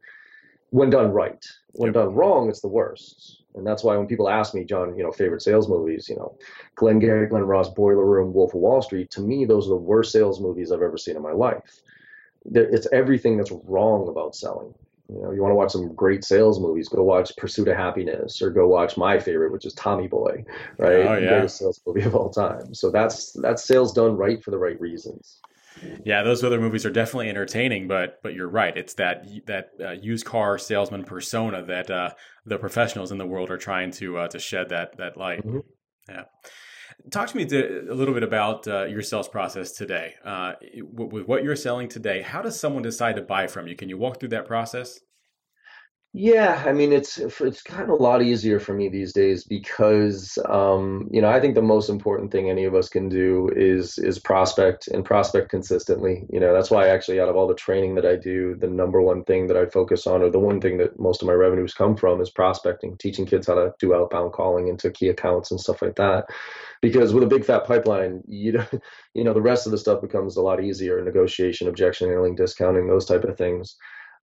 when 0.70 0.90
done 0.90 1.12
right. 1.12 1.44
When 1.72 1.88
yep. 1.88 1.94
done 1.94 2.14
wrong, 2.14 2.48
it's 2.48 2.60
the 2.60 2.68
worst. 2.68 3.42
And 3.56 3.66
that's 3.66 3.82
why 3.82 3.96
when 3.96 4.06
people 4.06 4.28
ask 4.28 4.54
me, 4.54 4.64
John, 4.64 4.96
you 4.96 5.02
know, 5.02 5.12
favorite 5.12 5.42
sales 5.42 5.68
movies, 5.68 6.08
you 6.08 6.16
know, 6.16 6.36
Glengarry, 6.74 7.26
Glen 7.26 7.42
Ross, 7.42 7.70
Boiler 7.70 8.04
Room, 8.04 8.32
Wolf 8.32 8.54
of 8.54 8.60
Wall 8.60 8.82
Street, 8.82 9.10
to 9.12 9.20
me, 9.20 9.44
those 9.44 9.66
are 9.66 9.70
the 9.70 9.76
worst 9.76 10.12
sales 10.12 10.40
movies 10.40 10.70
I've 10.70 10.82
ever 10.82 10.98
seen 10.98 11.16
in 11.16 11.22
my 11.22 11.32
life. 11.32 11.80
It's 12.44 12.86
everything 12.92 13.36
that's 13.36 13.52
wrong 13.64 14.08
about 14.08 14.36
selling. 14.36 14.74
You 15.08 15.22
know, 15.22 15.30
you 15.30 15.40
want 15.40 15.52
to 15.52 15.56
watch 15.56 15.70
some 15.70 15.94
great 15.94 16.24
sales 16.24 16.60
movies, 16.60 16.88
go 16.88 17.02
watch 17.02 17.30
Pursuit 17.36 17.68
of 17.68 17.76
Happiness 17.76 18.42
or 18.42 18.50
go 18.50 18.66
watch 18.66 18.96
my 18.96 19.18
favorite, 19.18 19.52
which 19.52 19.64
is 19.64 19.72
Tommy 19.74 20.08
Boy, 20.08 20.44
right? 20.78 21.06
Oh, 21.06 21.16
yeah. 21.16 21.28
Greatest 21.28 21.58
sales 21.58 21.80
movie 21.86 22.02
of 22.02 22.14
all 22.16 22.28
time. 22.28 22.74
So 22.74 22.90
that's 22.90 23.32
that's 23.32 23.64
sales 23.64 23.92
done 23.92 24.16
right 24.16 24.42
for 24.42 24.50
the 24.50 24.58
right 24.58 24.80
reasons. 24.80 25.40
Yeah, 26.04 26.22
those 26.22 26.42
other 26.42 26.60
movies 26.60 26.86
are 26.86 26.90
definitely 26.90 27.28
entertaining, 27.28 27.88
but 27.88 28.20
but 28.22 28.34
you're 28.34 28.48
right. 28.48 28.76
It's 28.76 28.94
that 28.94 29.26
that 29.46 29.70
uh, 29.80 29.90
used 29.92 30.24
car 30.24 30.58
salesman 30.58 31.04
persona 31.04 31.64
that 31.64 31.90
uh, 31.90 32.10
the 32.44 32.58
professionals 32.58 33.12
in 33.12 33.18
the 33.18 33.26
world 33.26 33.50
are 33.50 33.58
trying 33.58 33.90
to 33.92 34.18
uh, 34.18 34.28
to 34.28 34.38
shed 34.38 34.70
that 34.70 34.96
that 34.98 35.16
light. 35.16 35.46
Mm-hmm. 35.46 35.58
Yeah. 36.08 36.22
Talk 37.10 37.28
to 37.28 37.36
me 37.36 37.44
a 37.44 37.94
little 37.94 38.14
bit 38.14 38.22
about 38.22 38.66
uh, 38.66 38.84
your 38.84 39.02
sales 39.02 39.28
process 39.28 39.72
today. 39.72 40.14
Uh, 40.24 40.52
with 40.92 41.26
what 41.26 41.44
you're 41.44 41.56
selling 41.56 41.88
today, 41.88 42.22
how 42.22 42.42
does 42.42 42.58
someone 42.58 42.82
decide 42.82 43.16
to 43.16 43.22
buy 43.22 43.46
from 43.46 43.66
you? 43.66 43.76
Can 43.76 43.88
you 43.88 43.98
walk 43.98 44.18
through 44.18 44.30
that 44.30 44.46
process? 44.46 45.00
Yeah, 46.18 46.62
I 46.64 46.72
mean 46.72 46.94
it's 46.94 47.18
it's 47.18 47.62
of 47.70 47.90
a 47.90 47.94
lot 47.94 48.22
easier 48.22 48.58
for 48.58 48.72
me 48.72 48.88
these 48.88 49.12
days 49.12 49.44
because 49.44 50.38
um, 50.48 51.08
you 51.12 51.20
know 51.20 51.28
I 51.28 51.40
think 51.40 51.54
the 51.54 51.60
most 51.60 51.90
important 51.90 52.32
thing 52.32 52.48
any 52.48 52.64
of 52.64 52.74
us 52.74 52.88
can 52.88 53.10
do 53.10 53.50
is 53.54 53.98
is 53.98 54.18
prospect 54.18 54.88
and 54.88 55.04
prospect 55.04 55.50
consistently. 55.50 56.24
You 56.32 56.40
know 56.40 56.54
that's 56.54 56.70
why 56.70 56.88
actually 56.88 57.20
out 57.20 57.28
of 57.28 57.36
all 57.36 57.46
the 57.46 57.54
training 57.54 57.96
that 57.96 58.06
I 58.06 58.16
do, 58.16 58.54
the 58.56 58.66
number 58.66 59.02
one 59.02 59.24
thing 59.24 59.46
that 59.48 59.58
I 59.58 59.66
focus 59.66 60.06
on, 60.06 60.22
or 60.22 60.30
the 60.30 60.38
one 60.38 60.58
thing 60.58 60.78
that 60.78 60.98
most 60.98 61.20
of 61.20 61.28
my 61.28 61.34
revenues 61.34 61.74
come 61.74 61.96
from, 61.98 62.22
is 62.22 62.30
prospecting, 62.30 62.96
teaching 62.96 63.26
kids 63.26 63.46
how 63.46 63.54
to 63.56 63.74
do 63.78 63.94
outbound 63.94 64.32
calling 64.32 64.68
into 64.68 64.90
key 64.90 65.08
accounts 65.08 65.50
and 65.50 65.60
stuff 65.60 65.82
like 65.82 65.96
that. 65.96 66.24
Because 66.80 67.12
with 67.12 67.24
a 67.24 67.26
big 67.26 67.44
fat 67.44 67.66
pipeline, 67.66 68.22
you 68.26 68.58
you 69.12 69.22
know 69.22 69.34
the 69.34 69.42
rest 69.42 69.66
of 69.66 69.70
the 69.72 69.78
stuff 69.78 70.00
becomes 70.00 70.38
a 70.38 70.42
lot 70.42 70.64
easier: 70.64 71.04
negotiation, 71.04 71.68
objection 71.68 72.08
handling, 72.08 72.36
discounting, 72.36 72.86
those 72.88 73.04
type 73.04 73.24
of 73.24 73.36
things. 73.36 73.76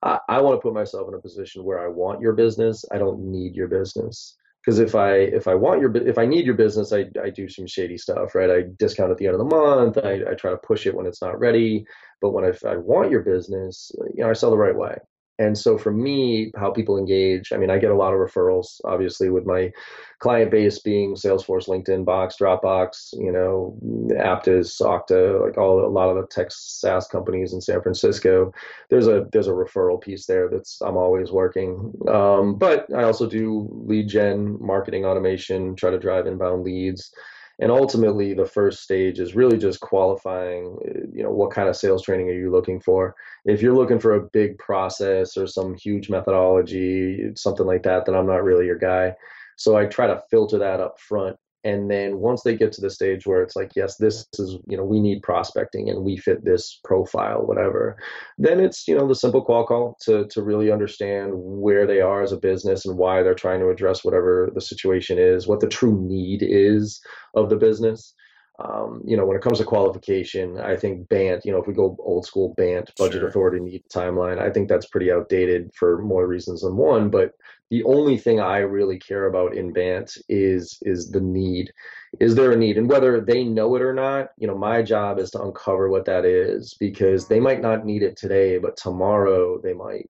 I, 0.04 0.20
I 0.30 0.42
want 0.42 0.58
to 0.58 0.62
put 0.62 0.74
myself 0.74 1.08
in 1.08 1.14
a 1.14 1.20
position 1.20 1.64
where 1.64 1.80
I 1.80 1.88
want 1.88 2.22
your 2.22 2.34
business. 2.34 2.86
I 2.92 2.98
don't 2.98 3.20
need 3.20 3.56
your 3.56 3.68
business 3.68 4.36
because 4.64 4.80
if 4.80 4.96
I 4.96 5.14
if 5.16 5.48
I 5.48 5.56
want 5.56 5.82
your 5.82 5.96
if 5.98 6.18
I 6.18 6.26
need 6.26 6.46
your 6.46 6.56
business, 6.56 6.94
I 6.94 7.06
I 7.22 7.30
do 7.30 7.50
some 7.50 7.68
shady 7.68 7.98
stuff, 7.98 8.36
right? 8.36 8.50
I 8.50 8.64
discount 8.78 9.12
at 9.12 9.18
the 9.18 9.26
end 9.28 9.36
of 9.36 9.40
the 9.40 9.56
month. 9.56 9.98
I, 9.98 10.22
I 10.32 10.34
try 10.36 10.52
to 10.52 10.58
push 10.58 10.86
it 10.86 10.96
when 10.96 11.06
it's 11.06 11.22
not 11.22 11.40
ready. 11.40 11.86
But 12.22 12.32
when 12.32 12.46
I, 12.46 12.54
I 12.68 12.78
want 12.78 13.12
your 13.12 13.22
business, 13.22 13.92
you 14.14 14.24
know, 14.24 14.30
I 14.30 14.34
sell 14.34 14.52
the 14.52 14.58
right 14.58 14.76
way. 14.76 14.98
And 15.40 15.58
so 15.58 15.78
for 15.78 15.92
me, 15.92 16.52
how 16.56 16.72
people 16.72 16.98
engage, 16.98 17.52
I 17.52 17.58
mean, 17.58 17.72
I 17.72 17.80
get 17.80 17.92
a 17.92 17.96
lot 17.96 18.14
of 18.14 18.20
referrals, 18.20 18.80
obviously, 18.86 19.30
with 19.30 19.46
my 19.46 19.72
client 20.20 20.52
base 20.52 20.80
being 20.80 21.16
Salesforce, 21.16 21.68
LinkedIn, 21.68 22.06
Box, 22.06 22.36
Dropbox, 22.40 23.14
you 23.14 23.32
know, 23.32 23.78
Apttus, 24.16 24.80
Okta, 24.80 25.44
like 25.44 25.58
all 25.58 25.84
a 25.84 25.88
lot 25.88 26.10
of 26.10 26.18
the 26.18 26.28
tech 26.28 26.48
SaaS 26.52 27.08
companies 27.08 27.54
in 27.54 27.62
San 27.62 27.82
Francisco. 27.82 28.54
There's 28.90 29.08
a 29.08 29.28
there's 29.32 29.48
a 29.48 29.52
referral 29.52 30.00
piece 30.00 30.28
there 30.28 30.50
that's 30.50 30.80
I'm 30.82 30.98
always 30.98 31.32
working. 31.32 31.94
Um, 32.08 32.56
but 32.56 32.86
I 32.96 33.04
also 33.04 33.28
do 33.28 33.68
lead 33.72 34.08
gen, 34.08 34.58
marketing 34.62 35.04
automation, 35.04 35.76
try 35.76 35.90
to 35.90 36.00
drive 36.00 36.28
inbound 36.28 36.64
leads 36.64 37.12
and 37.60 37.72
ultimately 37.72 38.34
the 38.34 38.46
first 38.46 38.82
stage 38.82 39.20
is 39.20 39.36
really 39.36 39.58
just 39.58 39.80
qualifying 39.80 40.78
uh, 40.86 41.08
you 41.14 41.24
know 41.24 41.32
what 41.32 41.52
kind 41.52 41.70
of 41.70 41.76
sales 41.76 42.04
training 42.04 42.30
are 42.30 42.34
you 42.34 42.52
looking 42.52 42.80
for? 42.80 43.16
If 43.46 43.62
you're 43.62 43.76
looking 43.76 44.00
for 44.00 44.16
a 44.16 44.30
big 44.32 44.58
process 44.58 45.38
or 45.38 45.48
some 45.48 45.76
huge 45.76 46.10
methodology 46.10 47.32
something 47.36 47.66
like 47.66 47.84
that 47.84 48.06
then 48.06 48.16
i'm 48.16 48.28
not 48.28 48.44
really 48.44 48.66
your 48.66 48.78
guy. 48.78 49.16
So 49.58 49.78
i 49.78 49.86
try 49.86 50.08
to 50.08 50.24
filter 50.30 50.58
that 50.60 50.80
up 50.80 51.00
front 51.00 51.38
and 51.64 51.90
then 51.90 52.18
once 52.18 52.44
they 52.44 52.56
get 52.56 52.72
to 52.72 52.82
the 52.82 52.90
stage 52.90 53.26
where 53.26 53.42
it's 53.42 53.56
like 53.56 53.72
yes 53.76 53.98
this 53.98 54.26
is 54.40 54.58
you 54.68 54.78
know 54.78 54.84
we 54.84 55.00
need 55.00 55.22
prospecting 55.24 55.90
and 55.90 56.04
we 56.04 56.18
fit 56.18 56.44
this 56.44 56.80
profile 56.84 57.46
whatever 57.46 57.98
then 58.38 58.60
it's 58.60 58.88
you 58.88 58.96
know 58.96 59.08
the 59.08 59.16
simple 59.16 59.44
qual 59.44 59.66
call 59.66 59.98
to 60.02 60.26
to 60.28 60.42
really 60.42 60.72
understand 60.72 61.32
where 61.34 61.88
they 61.88 62.02
are 62.02 62.22
as 62.22 62.32
a 62.32 62.38
business 62.38 62.86
and 62.86 62.98
why 62.98 63.24
they're 63.24 63.34
trying 63.34 63.60
to 63.60 63.70
address 63.70 64.04
whatever 64.04 64.52
the 64.54 64.62
situation 64.62 65.18
is 65.18 65.48
what 65.48 65.60
the 65.60 65.68
true 65.68 66.00
need 66.08 66.42
is 66.42 67.02
of 67.36 67.50
the 67.50 67.58
business 67.58 68.14
um, 68.60 69.02
you 69.06 69.18
know, 69.18 69.26
when 69.26 69.36
it 69.36 69.42
comes 69.42 69.58
to 69.58 69.66
qualification, 69.66 70.60
I 70.60 70.76
think 70.76 71.10
BANT, 71.10 71.44
you 71.44 71.52
know, 71.52 71.60
if 71.60 71.68
we 71.68 71.74
go 71.74 71.98
old 72.00 72.26
school 72.26 72.54
BANT, 72.56 72.92
budget 72.98 73.22
sure. 73.22 73.28
authority 73.28 73.60
need 73.60 73.84
timeline, 73.92 74.40
I 74.40 74.52
think 74.52 74.70
that's 74.70 74.86
pretty 74.86 75.12
outdated 75.12 75.72
for 75.74 76.04
more 76.04 76.28
reasons 76.28 76.62
than 76.62 76.78
one. 76.78 77.10
But 77.10 77.32
the 77.74 77.84
only 77.86 78.20
thing 78.20 78.40
I 78.40 78.60
really 78.60 79.00
care 79.00 79.26
about 79.26 79.56
in 79.56 79.74
BANT 79.74 80.20
is 80.30 80.78
is 80.84 81.10
the 81.10 81.20
need. 81.20 81.74
Is 82.20 82.36
there 82.36 82.52
a 82.52 82.56
need? 82.56 82.78
And 82.78 82.88
whether 82.88 83.20
they 83.20 83.44
know 83.44 83.76
it 83.76 83.82
or 83.82 83.96
not, 83.96 84.28
you 84.38 84.46
know, 84.46 84.56
my 84.56 84.84
job 84.84 85.18
is 85.18 85.32
to 85.32 85.42
uncover 85.42 85.90
what 85.90 86.06
that 86.06 86.24
is 86.24 86.76
because 86.80 87.28
they 87.28 87.40
might 87.40 87.62
not 87.62 87.84
need 87.84 88.04
it 88.04 88.16
today, 88.16 88.60
but 88.60 88.78
tomorrow 88.78 89.60
they 89.60 89.74
might. 89.74 90.08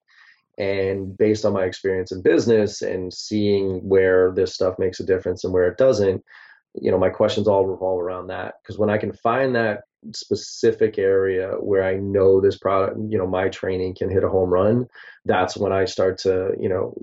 And 0.58 1.18
based 1.18 1.46
on 1.46 1.54
my 1.54 1.64
experience 1.64 2.12
in 2.12 2.22
business 2.22 2.82
and 2.82 3.14
seeing 3.14 3.80
where 3.88 4.34
this 4.36 4.54
stuff 4.54 4.78
makes 4.78 5.00
a 5.00 5.06
difference 5.06 5.46
and 5.46 5.54
where 5.54 5.70
it 5.70 5.78
doesn't, 5.78 6.22
you 6.76 6.92
know, 6.92 6.98
my 6.98 7.10
questions 7.10 7.48
all 7.48 7.66
revolve 7.66 8.02
around 8.02 8.28
that 8.28 8.56
because 8.62 8.78
when 8.78 8.90
I 8.90 8.98
can 8.98 9.14
find 9.14 9.56
that 9.56 9.84
specific 10.12 10.98
area 10.98 11.52
where 11.60 11.84
I 11.84 11.96
know 11.96 12.42
this 12.42 12.58
product, 12.58 12.98
you 13.10 13.18
know, 13.18 13.28
my 13.28 13.50
training 13.50 13.96
can 13.96 14.10
hit 14.10 14.24
a 14.24 14.30
home 14.30 14.50
run, 14.50 14.88
that's 15.26 15.56
when 15.56 15.72
I 15.72 15.86
start 15.86 16.18
to, 16.20 16.54
you 16.60 16.70
know, 16.70 16.94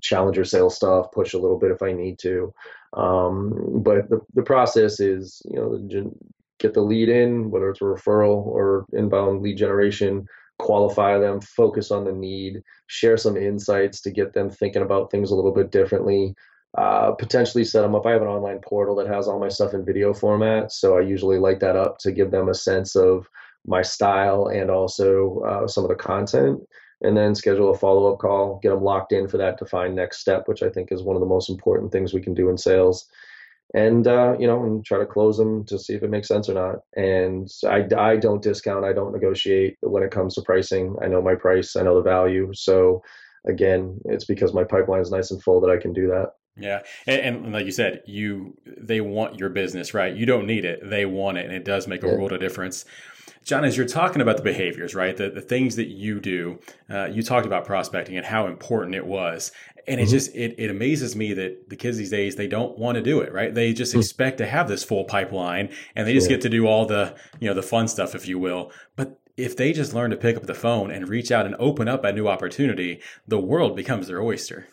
challenge 0.00 0.34
challenger 0.34 0.44
sales 0.44 0.76
stuff, 0.76 1.12
push 1.12 1.34
a 1.34 1.38
little 1.38 1.58
bit 1.58 1.70
if 1.70 1.82
I 1.82 1.92
need 1.92 2.18
to. 2.20 2.52
Um, 2.94 3.82
but 3.82 4.08
the, 4.08 4.20
the 4.34 4.42
process 4.42 5.00
is, 5.00 5.42
you 5.44 5.56
know, 5.56 6.12
get 6.58 6.74
the 6.74 6.80
lead 6.80 7.08
in, 7.08 7.50
whether 7.50 7.70
it's 7.70 7.80
a 7.80 7.84
referral 7.84 8.46
or 8.46 8.86
inbound 8.92 9.42
lead 9.42 9.56
generation, 9.56 10.26
qualify 10.58 11.18
them, 11.18 11.40
focus 11.40 11.90
on 11.90 12.04
the 12.04 12.12
need, 12.12 12.62
share 12.86 13.16
some 13.16 13.36
insights 13.36 14.00
to 14.02 14.10
get 14.10 14.32
them 14.32 14.50
thinking 14.50 14.82
about 14.82 15.10
things 15.10 15.30
a 15.30 15.34
little 15.34 15.52
bit 15.52 15.70
differently. 15.70 16.34
Uh, 16.78 17.10
potentially 17.10 17.64
set 17.64 17.82
them 17.82 17.96
up. 17.96 18.06
I 18.06 18.12
have 18.12 18.22
an 18.22 18.28
online 18.28 18.60
portal 18.60 18.94
that 18.96 19.08
has 19.08 19.26
all 19.26 19.40
my 19.40 19.48
stuff 19.48 19.74
in 19.74 19.84
video 19.84 20.14
format, 20.14 20.70
so 20.70 20.96
I 20.96 21.00
usually 21.00 21.38
light 21.38 21.58
that 21.58 21.74
up 21.74 21.98
to 21.98 22.12
give 22.12 22.30
them 22.30 22.48
a 22.48 22.54
sense 22.54 22.94
of 22.94 23.28
my 23.66 23.82
style 23.82 24.46
and 24.46 24.70
also 24.70 25.40
uh, 25.40 25.66
some 25.66 25.82
of 25.82 25.90
the 25.90 25.96
content. 25.96 26.60
And 27.00 27.16
then 27.16 27.34
schedule 27.34 27.70
a 27.70 27.76
follow 27.76 28.12
up 28.12 28.20
call, 28.20 28.60
get 28.62 28.70
them 28.70 28.84
locked 28.84 29.12
in 29.12 29.26
for 29.26 29.38
that 29.38 29.58
defined 29.58 29.96
next 29.96 30.18
step, 30.18 30.46
which 30.46 30.62
I 30.62 30.68
think 30.68 30.92
is 30.92 31.02
one 31.02 31.16
of 31.16 31.20
the 31.20 31.34
most 31.34 31.50
important 31.50 31.90
things 31.90 32.14
we 32.14 32.20
can 32.20 32.34
do 32.34 32.48
in 32.48 32.56
sales 32.56 33.08
and 33.74 34.06
uh, 34.06 34.36
you 34.38 34.46
know, 34.46 34.62
and 34.64 34.84
try 34.84 34.98
to 34.98 35.06
close 35.06 35.36
them 35.36 35.64
to 35.66 35.78
see 35.78 35.94
if 35.94 36.02
it 36.02 36.10
makes 36.10 36.28
sense 36.28 36.48
or 36.48 36.54
not. 36.54 36.76
And 36.96 37.48
I, 37.66 37.86
I 37.98 38.16
don't 38.16 38.42
discount, 38.42 38.84
I 38.84 38.92
don't 38.92 39.12
negotiate 39.12 39.76
when 39.80 40.02
it 40.02 40.10
comes 40.12 40.34
to 40.34 40.42
pricing. 40.42 40.96
I 41.02 41.08
know 41.08 41.20
my 41.20 41.34
price, 41.34 41.76
I 41.76 41.82
know 41.82 41.96
the 41.96 42.02
value. 42.02 42.50
So 42.54 43.02
again, 43.46 44.00
it's 44.06 44.24
because 44.24 44.54
my 44.54 44.64
pipeline 44.64 45.02
is 45.02 45.10
nice 45.10 45.30
and 45.30 45.42
full 45.42 45.60
that 45.62 45.70
I 45.70 45.76
can 45.76 45.92
do 45.92 46.06
that. 46.08 46.37
Yeah, 46.58 46.82
and, 47.06 47.20
and, 47.20 47.52
like 47.52 47.66
you 47.66 47.72
said, 47.72 48.02
you 48.06 48.56
they 48.66 49.00
want 49.00 49.38
your 49.38 49.48
business, 49.48 49.94
right? 49.94 50.14
You 50.14 50.26
don't 50.26 50.46
need 50.46 50.64
it; 50.64 50.80
they 50.82 51.06
want 51.06 51.38
it, 51.38 51.44
and 51.44 51.54
it 51.54 51.64
does 51.64 51.86
make 51.86 52.02
a 52.02 52.06
yeah. 52.06 52.14
world 52.14 52.32
of 52.32 52.40
difference. 52.40 52.84
John, 53.44 53.64
as 53.64 53.76
you're 53.78 53.86
talking 53.86 54.20
about 54.20 54.36
the 54.36 54.42
behaviors, 54.42 54.94
right, 54.94 55.16
the, 55.16 55.30
the 55.30 55.40
things 55.40 55.76
that 55.76 55.86
you 55.86 56.20
do, 56.20 56.58
uh, 56.90 57.06
you 57.06 57.22
talked 57.22 57.46
about 57.46 57.64
prospecting 57.64 58.16
and 58.18 58.26
how 58.26 58.46
important 58.46 58.94
it 58.94 59.06
was, 59.06 59.52
and 59.88 60.00
it 60.00 60.04
mm-hmm. 60.04 60.10
just 60.10 60.34
it, 60.34 60.54
it 60.58 60.70
amazes 60.70 61.16
me 61.16 61.32
that 61.32 61.68
the 61.70 61.76
kids 61.76 61.96
these 61.96 62.10
days 62.10 62.36
they 62.36 62.46
don't 62.46 62.78
want 62.78 62.96
to 62.96 63.02
do 63.02 63.20
it 63.20 63.32
right 63.32 63.54
they 63.54 63.72
just 63.72 63.92
mm-hmm. 63.92 64.00
expect 64.00 64.38
to 64.38 64.46
have 64.46 64.68
this 64.68 64.84
full 64.84 65.04
pipeline 65.04 65.70
and 65.96 66.06
they 66.06 66.12
just 66.12 66.28
yeah. 66.28 66.36
get 66.36 66.42
to 66.42 66.48
do 66.48 66.66
all 66.66 66.86
the 66.86 67.16
you 67.40 67.48
know 67.48 67.54
the 67.54 67.62
fun 67.62 67.88
stuff 67.88 68.14
if 68.14 68.28
you 68.28 68.38
will 68.38 68.70
but 68.94 69.18
if 69.36 69.56
they 69.56 69.72
just 69.72 69.94
learn 69.94 70.10
to 70.10 70.16
pick 70.16 70.36
up 70.36 70.46
the 70.46 70.54
phone 70.54 70.90
and 70.90 71.08
reach 71.08 71.32
out 71.32 71.46
and 71.46 71.54
open 71.58 71.88
up 71.88 72.04
a 72.04 72.12
new 72.12 72.28
opportunity 72.28 73.00
the 73.26 73.38
world 73.38 73.74
becomes 73.74 74.06
their 74.06 74.20
oyster 74.20 74.68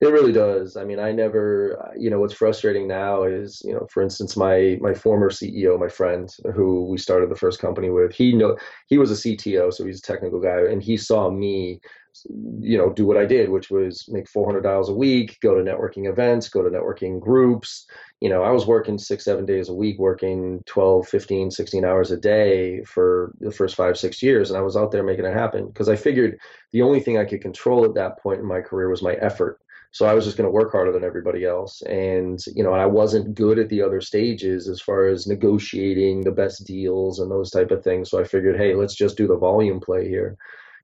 it 0.00 0.08
really 0.08 0.32
does. 0.32 0.76
I 0.76 0.84
mean, 0.84 0.98
I 0.98 1.12
never, 1.12 1.80
uh, 1.82 1.92
you 1.96 2.10
know, 2.10 2.20
what's 2.20 2.34
frustrating 2.34 2.86
now 2.86 3.22
is, 3.24 3.62
you 3.64 3.72
know, 3.72 3.86
for 3.90 4.02
instance, 4.02 4.36
my 4.36 4.78
my 4.80 4.92
former 4.92 5.30
CEO, 5.30 5.78
my 5.78 5.88
friend, 5.88 6.28
who 6.54 6.86
we 6.86 6.98
started 6.98 7.30
the 7.30 7.36
first 7.36 7.60
company 7.60 7.88
with, 7.90 8.14
he 8.14 8.32
know 8.32 8.56
he 8.88 8.98
was 8.98 9.10
a 9.10 9.14
CTO, 9.14 9.72
so 9.72 9.86
he's 9.86 9.98
a 9.98 10.02
technical 10.02 10.40
guy, 10.40 10.60
and 10.70 10.82
he 10.82 10.96
saw 10.96 11.30
me 11.30 11.80
you 12.24 12.78
know, 12.78 12.92
do 12.92 13.06
what 13.06 13.16
I 13.16 13.26
did, 13.26 13.50
which 13.50 13.70
was 13.70 14.06
make 14.08 14.26
$400 14.26 14.88
a 14.88 14.92
week, 14.92 15.38
go 15.42 15.54
to 15.54 15.62
networking 15.62 16.08
events, 16.08 16.48
go 16.48 16.62
to 16.62 16.70
networking 16.70 17.20
groups. 17.20 17.86
You 18.20 18.28
know, 18.28 18.42
I 18.42 18.50
was 18.50 18.66
working 18.66 18.98
six, 18.98 19.24
seven 19.24 19.44
days 19.44 19.68
a 19.68 19.74
week, 19.74 19.98
working 19.98 20.62
12, 20.66 21.08
15, 21.08 21.50
16 21.50 21.84
hours 21.84 22.10
a 22.10 22.16
day 22.16 22.82
for 22.84 23.34
the 23.40 23.50
first 23.50 23.74
five, 23.76 23.98
six 23.98 24.22
years. 24.22 24.50
And 24.50 24.58
I 24.58 24.62
was 24.62 24.76
out 24.76 24.90
there 24.90 25.02
making 25.02 25.26
it 25.26 25.34
happen 25.34 25.66
because 25.66 25.88
I 25.88 25.96
figured 25.96 26.38
the 26.72 26.82
only 26.82 27.00
thing 27.00 27.18
I 27.18 27.24
could 27.24 27.42
control 27.42 27.84
at 27.84 27.94
that 27.94 28.18
point 28.18 28.40
in 28.40 28.46
my 28.46 28.60
career 28.60 28.88
was 28.88 29.02
my 29.02 29.14
effort. 29.14 29.60
So 29.96 30.06
I 30.06 30.14
was 30.14 30.24
just 30.24 30.36
going 30.36 30.46
to 30.46 30.52
work 30.52 30.72
harder 30.72 30.92
than 30.92 31.04
everybody 31.04 31.44
else. 31.44 31.82
And, 31.82 32.38
you 32.54 32.62
know, 32.62 32.72
I 32.72 32.86
wasn't 32.86 33.34
good 33.34 33.58
at 33.58 33.68
the 33.68 33.82
other 33.82 34.00
stages 34.00 34.68
as 34.68 34.80
far 34.80 35.06
as 35.06 35.26
negotiating 35.26 36.22
the 36.22 36.32
best 36.32 36.66
deals 36.66 37.18
and 37.18 37.30
those 37.30 37.50
type 37.50 37.70
of 37.70 37.82
things. 37.82 38.10
So 38.10 38.20
I 38.20 38.24
figured, 38.24 38.58
hey, 38.58 38.74
let's 38.74 38.94
just 38.94 39.16
do 39.16 39.26
the 39.26 39.36
volume 39.36 39.80
play 39.80 40.08
here 40.08 40.36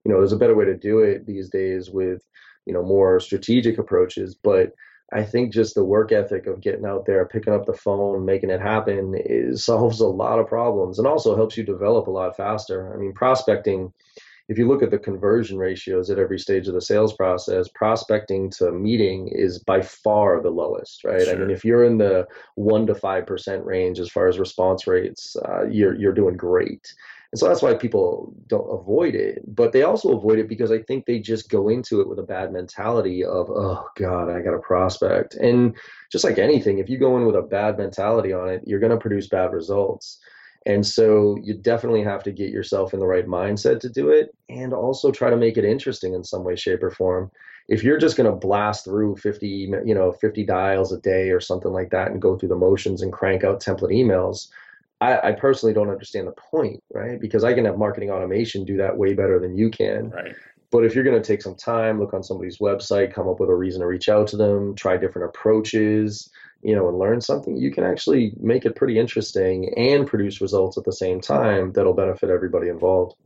you 0.05 0.11
know 0.11 0.19
there's 0.19 0.33
a 0.33 0.37
better 0.37 0.55
way 0.55 0.65
to 0.65 0.77
do 0.77 1.01
it 1.01 1.27
these 1.27 1.49
days 1.49 1.91
with 1.91 2.23
you 2.67 2.73
know 2.73 2.83
more 2.83 3.21
strategic 3.21 3.79
approaches 3.79 4.35
but 4.35 4.73
I 5.15 5.25
think 5.25 5.53
just 5.53 5.75
the 5.75 5.85
work 5.85 6.11
ethic 6.11 6.47
of 6.47 6.63
getting 6.63 6.87
out 6.87 7.05
there, 7.05 7.27
picking 7.27 7.53
up 7.53 7.67
the 7.67 7.75
phone, 7.75 8.25
making 8.25 8.49
it 8.49 8.63
happen 8.63 9.15
solves 9.59 10.01
a 10.01 10.07
lot 10.07 10.39
of 10.39 10.47
problems 10.47 10.99
and 10.99 11.07
also 11.07 11.37
helps 11.37 11.55
you 11.55 11.65
develop 11.65 12.07
a 12.07 12.11
lot 12.11 12.35
faster. 12.35 12.95
I 12.95 12.97
mean, 12.97 13.13
prospecting, 13.13 13.93
if 14.53 14.59
you 14.59 14.69
look 14.69 14.83
at 14.83 14.91
the 14.91 14.99
conversion 14.99 15.57
ratios 15.57 16.11
at 16.11 16.19
every 16.19 16.39
stage 16.39 16.69
of 16.69 16.75
the 16.75 16.81
sales 16.81 17.15
process, 17.15 17.69
prospecting 17.75 18.51
to 18.51 18.71
meeting 18.71 19.29
is 19.29 19.59
by 19.61 19.81
far 19.81 20.43
the 20.43 20.51
lowest, 20.51 21.05
right? 21.05 21.23
Sure. 21.23 21.35
I 21.35 21.39
mean, 21.39 21.51
if 21.51 21.65
you're 21.65 21.85
in 21.85 21.97
the 21.97 22.27
one 22.55 22.87
to 22.87 22.95
five 22.95 23.27
percent 23.27 23.65
range 23.65 23.99
as 23.99 24.11
far 24.11 24.29
as 24.29 24.39
response 24.39 24.87
rates, 24.87 25.37
uh, 25.49 25.65
you're 25.65 25.95
you're 25.95 26.13
doing 26.13 26.37
great. 26.37 26.95
And 27.33 27.39
so 27.39 27.49
that's 27.49 27.63
why 27.63 27.73
people 27.73 28.35
don't 28.47 28.69
avoid 28.79 29.15
it. 29.15 29.41
But 29.47 29.73
they 29.73 29.85
also 29.85 30.15
avoid 30.15 30.39
it 30.39 30.51
because 30.51 30.71
I 30.71 30.83
think 30.83 31.07
they 31.07 31.19
just 31.19 31.49
go 31.49 31.71
into 31.71 32.03
it 32.03 32.09
with 32.09 32.19
a 32.19 32.23
bad 32.23 32.53
mentality 32.53 33.25
of, 33.25 33.49
oh 33.51 33.89
God, 33.97 34.29
I 34.29 34.43
got 34.43 34.53
a 34.53 34.59
prospect. 34.59 35.35
And 35.37 35.75
just 36.11 36.25
like 36.25 36.37
anything, 36.37 36.79
if 36.79 36.91
you 36.91 36.99
go 36.99 37.17
in 37.17 37.25
with 37.25 37.37
a 37.37 37.41
bad 37.41 37.79
mentality 37.79 38.35
on 38.35 38.51
it, 38.51 38.61
you're 38.67 38.81
going 38.81 38.93
to 38.93 38.99
produce 38.99 39.29
bad 39.29 39.55
results. 39.55 40.19
And 40.67 40.87
so 40.87 41.37
you 41.43 41.55
definitely 41.55 42.03
have 42.05 42.23
to 42.25 42.33
get 42.33 42.51
yourself 42.51 42.95
in 42.95 43.01
the 43.01 43.07
right 43.07 43.27
mindset 43.27 43.81
to 43.81 43.89
do 43.89 44.11
it 44.11 44.35
and 44.49 44.73
also 44.73 45.11
try 45.11 45.31
to 45.31 45.37
make 45.37 45.57
it 45.57 45.65
interesting 45.65 46.15
in 46.15 46.23
some 46.23 46.45
way, 46.45 46.55
shape, 46.55 46.83
or 46.83 46.91
form. 46.91 47.31
If 47.69 47.83
you're 47.83 47.99
just 47.99 48.17
going 48.17 48.31
to 48.31 48.37
blast 48.37 48.85
through 48.85 49.17
50, 49.17 49.47
you 49.85 49.95
know, 49.95 50.13
50 50.13 50.45
dials 50.45 50.93
a 50.93 51.01
day 51.01 51.31
or 51.31 51.41
something 51.41 51.73
like 51.73 51.91
that 51.91 52.11
and 52.11 52.23
go 52.23 52.37
through 52.37 52.51
the 52.51 52.57
motions 52.57 53.03
and 53.03 53.13
crank 53.13 53.45
out 53.45 53.61
template 53.61 53.93
emails, 53.93 54.49
I, 55.01 55.31
I, 55.31 55.33
personally 55.33 55.73
don't 55.73 55.91
understand 55.91 56.29
the 56.29 56.33
point, 56.33 56.81
right? 56.95 57.21
Because 57.21 57.43
I 57.43 57.55
can 57.55 57.65
have 57.65 57.77
marketing 57.77 58.11
automation 58.11 58.65
do 58.65 58.77
that 58.77 58.97
way 58.97 59.15
better 59.15 59.41
than 59.41 59.57
you 59.57 59.69
can. 59.69 60.11
Right. 60.11 60.35
But 60.71 60.85
if 60.85 60.95
you're 60.95 61.05
going 61.05 61.21
to 61.21 61.27
take 61.27 61.43
some 61.43 61.57
time, 61.57 61.99
look 61.99 62.15
on 62.15 62.23
somebody's 62.23 62.59
website, 62.59 63.13
come 63.13 63.29
up 63.29 63.41
with 63.41 63.51
a 63.51 63.55
reason 63.55 63.81
to 63.81 63.87
reach 63.87 64.09
out 64.09 64.29
to 64.29 64.37
them, 64.37 64.75
try 64.75 64.97
different 64.97 65.29
approaches, 65.29 66.31
you 66.63 66.75
know, 66.75 66.89
and 66.89 66.99
learn 66.99 67.21
something, 67.21 67.57
you 67.57 67.71
can 67.71 67.85
actually 67.85 68.33
make 68.41 68.65
it 68.65 68.77
pretty 68.77 68.99
interesting 68.99 69.73
and 69.77 70.07
produce 70.07 70.41
results 70.41 70.79
at 70.79 70.85
the 70.85 70.93
same 70.93 71.21
time 71.21 71.73
that'll 71.73 71.95
benefit 71.95 72.31
everybody 72.31 72.69
involved. 72.69 73.17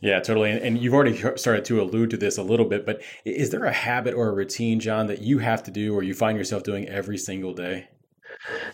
Yeah, 0.00 0.18
totally. 0.18 0.50
And, 0.50 0.78
you've 0.78 0.94
already 0.94 1.16
started 1.36 1.64
to 1.66 1.80
allude 1.80 2.10
to 2.10 2.16
this 2.16 2.36
a 2.36 2.42
little 2.42 2.66
bit, 2.66 2.84
but 2.84 3.02
is 3.24 3.50
there 3.50 3.64
a 3.64 3.72
habit 3.72 4.14
or 4.14 4.28
a 4.28 4.32
routine, 4.32 4.80
John, 4.80 5.06
that 5.06 5.22
you 5.22 5.38
have 5.38 5.62
to 5.64 5.70
do 5.70 5.94
or 5.94 6.02
you 6.02 6.12
find 6.12 6.36
yourself 6.36 6.64
doing 6.64 6.88
every 6.88 7.18
single 7.18 7.54
day? 7.54 7.88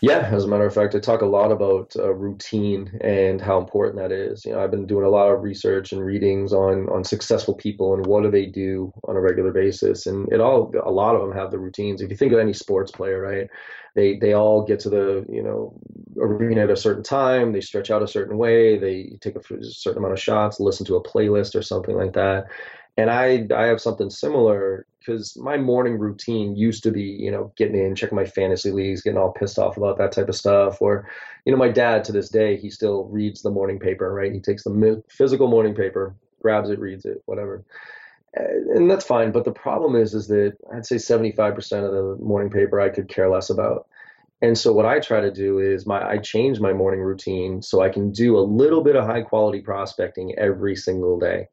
Yeah, 0.00 0.28
as 0.32 0.44
a 0.44 0.48
matter 0.48 0.64
of 0.66 0.74
fact, 0.74 0.94
I 0.94 0.98
talk 0.98 1.20
a 1.22 1.26
lot 1.26 1.52
about 1.52 1.94
uh, 1.96 2.14
routine 2.14 2.98
and 3.02 3.40
how 3.40 3.58
important 3.58 3.96
that 3.96 4.12
is. 4.12 4.44
You 4.44 4.52
know, 4.52 4.60
I've 4.62 4.70
been 4.70 4.86
doing 4.86 5.04
a 5.04 5.10
lot 5.10 5.28
of 5.30 5.42
research 5.42 5.92
and 5.92 6.04
readings 6.04 6.52
on 6.52 6.88
on 6.88 7.04
successful 7.04 7.54
people 7.54 7.94
and 7.94 8.06
what 8.06 8.22
do 8.22 8.30
they 8.30 8.46
do 8.46 8.92
on 9.04 9.16
a 9.16 9.20
regular 9.20 9.52
basis, 9.52 10.06
and 10.06 10.30
it 10.32 10.40
all 10.40 10.72
a 10.84 10.90
lot 10.90 11.14
of 11.14 11.20
them 11.20 11.32
have 11.32 11.50
the 11.50 11.58
routines. 11.58 12.00
If 12.00 12.10
you 12.10 12.16
think 12.16 12.32
of 12.32 12.38
any 12.38 12.52
sports 12.54 12.90
player, 12.90 13.20
right, 13.20 13.48
they 13.94 14.16
they 14.16 14.32
all 14.32 14.64
get 14.64 14.80
to 14.80 14.90
the 14.90 15.26
you 15.28 15.42
know 15.42 15.74
arena 16.18 16.62
at 16.62 16.70
a 16.70 16.76
certain 16.76 17.02
time, 17.02 17.52
they 17.52 17.60
stretch 17.60 17.90
out 17.90 18.02
a 18.02 18.08
certain 18.08 18.38
way, 18.38 18.78
they 18.78 19.18
take 19.20 19.36
a 19.36 19.42
certain 19.62 19.98
amount 19.98 20.14
of 20.14 20.20
shots, 20.20 20.60
listen 20.60 20.86
to 20.86 20.96
a 20.96 21.02
playlist 21.02 21.54
or 21.54 21.62
something 21.62 21.96
like 21.96 22.14
that, 22.14 22.46
and 22.98 23.10
I 23.10 23.46
I 23.54 23.66
have 23.66 23.80
something 23.80 24.10
similar 24.10 24.84
because 24.98 25.36
my 25.36 25.56
morning 25.56 25.98
routine 25.98 26.56
used 26.56 26.82
to 26.82 26.90
be 26.90 27.02
you 27.02 27.30
know 27.30 27.52
getting 27.56 27.80
in, 27.80 27.94
checking 27.94 28.16
my 28.16 28.26
fantasy 28.26 28.72
leagues, 28.72 29.00
getting 29.00 29.18
all 29.18 29.32
pissed 29.32 29.58
off 29.58 29.78
about 29.78 29.96
that 29.98 30.12
type 30.12 30.28
of 30.28 30.34
stuff. 30.34 30.82
Or 30.82 31.08
you 31.46 31.52
know 31.52 31.58
my 31.58 31.70
dad 31.70 32.04
to 32.04 32.12
this 32.12 32.28
day 32.28 32.56
he 32.58 32.68
still 32.68 33.04
reads 33.04 33.40
the 33.40 33.50
morning 33.50 33.78
paper, 33.78 34.12
right? 34.12 34.32
He 34.32 34.40
takes 34.40 34.64
the 34.64 35.02
physical 35.08 35.48
morning 35.48 35.74
paper, 35.74 36.14
grabs 36.42 36.70
it, 36.70 36.80
reads 36.80 37.06
it, 37.06 37.22
whatever. 37.26 37.64
And 38.34 38.90
that's 38.90 39.06
fine, 39.06 39.32
but 39.32 39.44
the 39.44 39.52
problem 39.52 39.96
is, 39.96 40.12
is 40.12 40.28
that 40.28 40.52
I'd 40.72 40.86
say 40.86 40.96
75% 40.96 41.56
of 41.84 41.92
the 41.92 42.22
morning 42.22 42.50
paper 42.50 42.78
I 42.78 42.90
could 42.90 43.08
care 43.08 43.30
less 43.30 43.48
about. 43.48 43.86
And 44.42 44.56
so 44.56 44.72
what 44.72 44.84
I 44.84 45.00
try 45.00 45.20
to 45.20 45.32
do 45.32 45.58
is 45.58 45.86
my 45.86 46.06
I 46.06 46.18
change 46.18 46.60
my 46.60 46.72
morning 46.72 47.00
routine 47.00 47.62
so 47.62 47.80
I 47.80 47.88
can 47.88 48.12
do 48.12 48.36
a 48.36 48.40
little 48.40 48.82
bit 48.82 48.96
of 48.96 49.06
high 49.06 49.22
quality 49.22 49.60
prospecting 49.60 50.38
every 50.38 50.76
single 50.76 51.18
day 51.18 51.48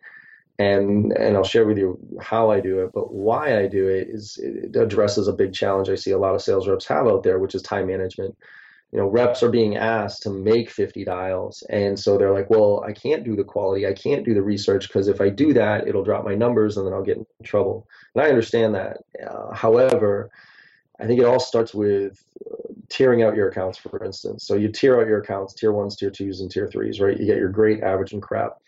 and 0.57 1.11
and 1.13 1.35
I'll 1.35 1.43
share 1.43 1.65
with 1.65 1.77
you 1.77 1.99
how 2.21 2.49
I 2.49 2.59
do 2.59 2.79
it, 2.79 2.91
but 2.93 3.13
why 3.13 3.59
I 3.59 3.67
do 3.67 3.87
it 3.87 4.07
is 4.09 4.39
it 4.41 4.75
addresses 4.75 5.27
a 5.27 5.33
big 5.33 5.53
challenge 5.53 5.89
I 5.89 5.95
see 5.95 6.11
a 6.11 6.17
lot 6.17 6.35
of 6.35 6.41
sales 6.41 6.67
reps 6.67 6.85
have 6.87 7.07
out 7.07 7.23
there, 7.23 7.39
which 7.39 7.55
is 7.55 7.61
time 7.61 7.87
management. 7.87 8.37
You 8.91 8.99
know, 8.99 9.07
reps 9.07 9.43
are 9.43 9.49
being 9.49 9.75
asked 9.75 10.21
to 10.23 10.29
make 10.29 10.69
50 10.69 11.03
dials, 11.03 11.63
and 11.69 11.99
so 11.99 12.17
they're 12.17 12.31
like, 12.31 12.49
"Well, 12.49 12.81
I 12.87 12.93
can't 12.93 13.25
do 13.25 13.35
the 13.35 13.43
quality, 13.43 13.85
I 13.85 13.93
can't 13.93 14.23
do 14.23 14.33
the 14.33 14.41
research 14.41 14.87
because 14.87 15.09
if 15.09 15.19
I 15.19 15.29
do 15.29 15.51
that, 15.53 15.87
it'll 15.87 16.03
drop 16.03 16.23
my 16.23 16.35
numbers, 16.35 16.77
and 16.77 16.87
then 16.87 16.93
I'll 16.93 17.03
get 17.03 17.17
in 17.17 17.25
trouble." 17.43 17.87
And 18.13 18.23
I 18.23 18.29
understand 18.29 18.75
that. 18.75 18.97
Uh, 19.27 19.53
however, 19.53 20.29
I 20.99 21.07
think 21.07 21.19
it 21.19 21.25
all 21.25 21.41
starts 21.41 21.73
with 21.73 22.23
uh, 22.49 22.73
tiering 22.87 23.25
out 23.25 23.35
your 23.35 23.49
accounts, 23.49 23.77
for 23.77 24.01
instance. 24.05 24.47
So 24.47 24.55
you 24.55 24.69
tier 24.69 25.01
out 25.01 25.07
your 25.07 25.19
accounts, 25.19 25.53
tier 25.53 25.73
ones, 25.73 25.97
tier 25.97 26.11
twos, 26.11 26.39
and 26.39 26.49
tier 26.49 26.67
threes, 26.67 27.01
right? 27.01 27.19
You 27.19 27.25
get 27.25 27.37
your 27.37 27.49
great, 27.49 27.83
average, 27.83 28.13
and 28.13 28.21
crap 28.21 28.61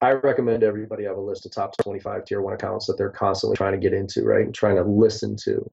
I 0.00 0.12
recommend 0.12 0.62
everybody 0.62 1.04
have 1.04 1.16
a 1.16 1.20
list 1.20 1.44
of 1.44 1.52
top 1.52 1.76
25 1.82 2.24
tier 2.24 2.40
one 2.40 2.54
accounts 2.54 2.86
that 2.86 2.96
they're 2.96 3.10
constantly 3.10 3.56
trying 3.56 3.72
to 3.72 3.78
get 3.78 3.92
into, 3.92 4.22
right? 4.22 4.44
And 4.44 4.54
trying 4.54 4.76
to 4.76 4.84
listen 4.84 5.36
to. 5.44 5.68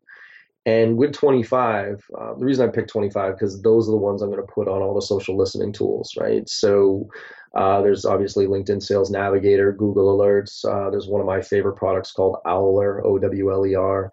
And 0.66 0.98
with 0.98 1.14
25, 1.14 2.04
uh, 2.18 2.34
the 2.34 2.46
reason 2.46 2.68
I 2.68 2.72
picked 2.72 2.90
25 2.90 3.36
because 3.36 3.62
those 3.62 3.88
are 3.88 3.92
the 3.92 3.98
ones 3.98 4.22
I'm 4.22 4.32
going 4.32 4.42
to 4.42 4.52
put 4.52 4.68
on 4.68 4.82
all 4.82 4.96
the 4.96 5.02
social 5.02 5.38
listening 5.38 5.72
tools, 5.72 6.16
right? 6.20 6.48
So 6.50 7.08
uh, 7.54 7.82
there's 7.82 8.04
obviously 8.04 8.48
LinkedIn 8.48 8.82
Sales 8.82 9.12
Navigator, 9.12 9.72
Google 9.72 10.18
Alerts. 10.18 10.66
Uh, 10.66 10.90
there's 10.90 11.08
one 11.08 11.22
of 11.22 11.28
my 11.28 11.42
favorite 11.42 11.76
products 11.76 12.12
called 12.12 12.38
Owler, 12.46 13.06
O 13.06 13.20
W 13.20 13.52
L 13.52 13.66
E 13.66 13.76
R, 13.76 14.12